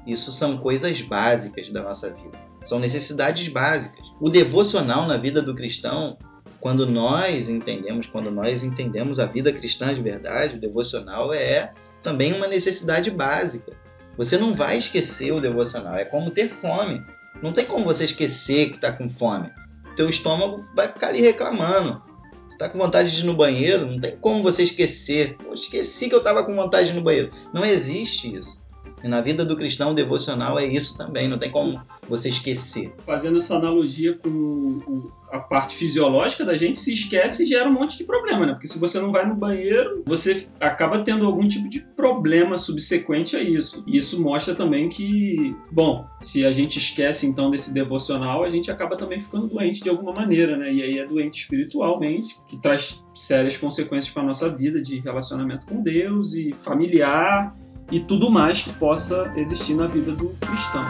Isso 0.06 0.32
são 0.32 0.56
coisas 0.56 1.02
básicas 1.02 1.68
da 1.68 1.82
nossa 1.82 2.08
vida. 2.08 2.38
São 2.64 2.78
necessidades 2.78 3.48
básicas. 3.48 4.10
O 4.18 4.30
devocional 4.30 5.06
na 5.06 5.18
vida 5.18 5.42
do 5.42 5.54
cristão 5.54 6.16
quando 6.60 6.86
nós 6.86 7.48
entendemos, 7.48 8.06
quando 8.06 8.30
nós 8.30 8.62
entendemos 8.62 9.18
a 9.18 9.26
vida 9.26 9.52
cristã 9.52 9.94
de 9.94 10.02
verdade, 10.02 10.56
o 10.56 10.60
devocional 10.60 11.32
é 11.32 11.72
também 12.02 12.32
uma 12.32 12.46
necessidade 12.46 13.10
básica. 13.10 13.72
Você 14.16 14.36
não 14.36 14.54
vai 14.54 14.76
esquecer 14.76 15.32
o 15.32 15.40
devocional, 15.40 15.94
é 15.94 16.04
como 16.04 16.30
ter 16.30 16.48
fome. 16.48 17.02
Não 17.40 17.52
tem 17.52 17.64
como 17.64 17.84
você 17.84 18.04
esquecer 18.04 18.70
que 18.70 18.76
está 18.76 18.90
com 18.90 19.08
fome. 19.08 19.50
Teu 19.94 20.08
estômago 20.08 20.58
vai 20.74 20.88
ficar 20.88 21.08
ali 21.08 21.20
reclamando. 21.20 22.02
Você 22.48 22.54
está 22.54 22.68
com 22.68 22.78
vontade 22.78 23.14
de 23.14 23.20
ir 23.20 23.24
no 23.24 23.36
banheiro, 23.36 23.86
não 23.86 24.00
tem 24.00 24.16
como 24.16 24.42
você 24.42 24.64
esquecer. 24.64 25.36
Esqueci 25.52 26.08
que 26.08 26.14
eu 26.14 26.18
estava 26.18 26.44
com 26.44 26.54
vontade 26.54 26.88
de 26.88 26.94
ir 26.94 26.96
no 26.96 27.04
banheiro. 27.04 27.30
Não 27.52 27.64
existe 27.64 28.34
isso. 28.34 28.60
E 29.02 29.08
na 29.08 29.20
vida 29.20 29.44
do 29.44 29.56
cristão, 29.56 29.94
devocional 29.94 30.58
é 30.58 30.66
isso 30.66 30.96
também, 30.96 31.28
não 31.28 31.38
tem 31.38 31.50
como 31.50 31.80
você 32.08 32.28
esquecer. 32.28 32.92
Fazendo 33.04 33.38
essa 33.38 33.56
analogia 33.56 34.16
com 34.16 35.08
a 35.30 35.38
parte 35.38 35.76
fisiológica 35.76 36.44
da 36.44 36.56
gente, 36.56 36.78
se 36.78 36.92
esquece 36.92 37.44
e 37.44 37.46
gera 37.46 37.68
um 37.68 37.72
monte 37.72 37.98
de 37.98 38.04
problema, 38.04 38.46
né? 38.46 38.52
Porque 38.52 38.66
se 38.66 38.78
você 38.78 38.98
não 38.98 39.12
vai 39.12 39.26
no 39.26 39.34
banheiro, 39.34 40.02
você 40.06 40.48
acaba 40.58 41.00
tendo 41.00 41.26
algum 41.26 41.46
tipo 41.46 41.68
de 41.68 41.80
problema 41.80 42.56
subsequente 42.56 43.36
a 43.36 43.42
isso. 43.42 43.84
E 43.86 43.96
isso 43.96 44.20
mostra 44.22 44.54
também 44.54 44.88
que, 44.88 45.54
bom, 45.70 46.06
se 46.20 46.46
a 46.46 46.52
gente 46.52 46.78
esquece 46.78 47.26
então 47.26 47.50
desse 47.50 47.74
devocional, 47.74 48.42
a 48.42 48.48
gente 48.48 48.70
acaba 48.70 48.96
também 48.96 49.20
ficando 49.20 49.48
doente 49.48 49.82
de 49.82 49.88
alguma 49.88 50.12
maneira, 50.12 50.56
né? 50.56 50.72
E 50.72 50.82
aí 50.82 50.98
é 50.98 51.06
doente 51.06 51.42
espiritualmente, 51.42 52.38
que 52.46 52.60
traz 52.60 53.04
sérias 53.14 53.56
consequências 53.56 54.12
para 54.12 54.22
a 54.22 54.26
nossa 54.26 54.54
vida 54.56 54.80
de 54.80 54.98
relacionamento 55.00 55.66
com 55.66 55.82
Deus 55.82 56.34
e 56.34 56.52
familiar 56.52 57.54
e 57.90 58.00
tudo 58.00 58.30
mais 58.30 58.62
que 58.62 58.72
possa 58.74 59.32
existir 59.36 59.74
na 59.74 59.86
vida 59.86 60.12
do 60.12 60.30
cristão. 60.40 60.84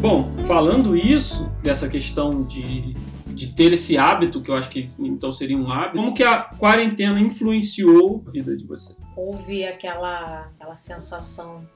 Bom, 0.00 0.32
falando 0.46 0.96
isso, 0.96 1.50
dessa 1.62 1.88
questão 1.88 2.42
de, 2.42 2.94
de 3.28 3.48
ter 3.48 3.72
esse 3.72 3.98
hábito, 3.98 4.40
que 4.40 4.50
eu 4.50 4.54
acho 4.54 4.70
que 4.70 4.82
então 5.00 5.32
seria 5.32 5.56
um 5.56 5.70
hábito, 5.70 5.96
como 5.96 6.14
que 6.14 6.22
a 6.22 6.42
quarentena 6.42 7.20
influenciou 7.20 8.24
a 8.26 8.30
vida 8.30 8.56
de 8.56 8.64
você? 8.64 8.96
houve 9.20 9.66
aquela, 9.66 10.50
aquela 10.56 10.76
sensação 10.76 11.66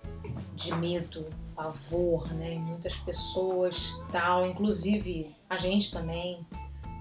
de 0.54 0.74
medo, 0.74 1.26
pavor, 1.54 2.32
né? 2.34 2.54
Muitas 2.56 2.96
pessoas, 2.96 3.94
tal, 4.10 4.46
inclusive 4.46 5.34
a 5.48 5.56
gente 5.56 5.92
também. 5.92 6.44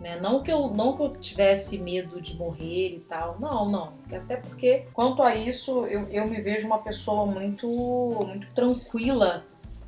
Né? 0.03 0.19
Não 0.19 0.43
que 0.43 0.51
eu 0.51 0.67
não 0.67 0.97
que 0.97 1.01
eu 1.01 1.13
tivesse 1.13 1.77
medo 1.77 2.19
de 2.19 2.35
morrer 2.35 2.97
e 2.97 2.99
tal, 3.07 3.37
não, 3.39 3.69
não. 3.69 3.93
Até 4.13 4.35
porque 4.35 4.85
quanto 4.93 5.23
a 5.23 5.33
isso 5.33 5.85
eu, 5.85 6.09
eu 6.09 6.27
me 6.27 6.41
vejo 6.41 6.67
uma 6.67 6.79
pessoa 6.79 7.25
muito 7.25 7.65
muito 8.27 8.45
tranquila 8.53 9.45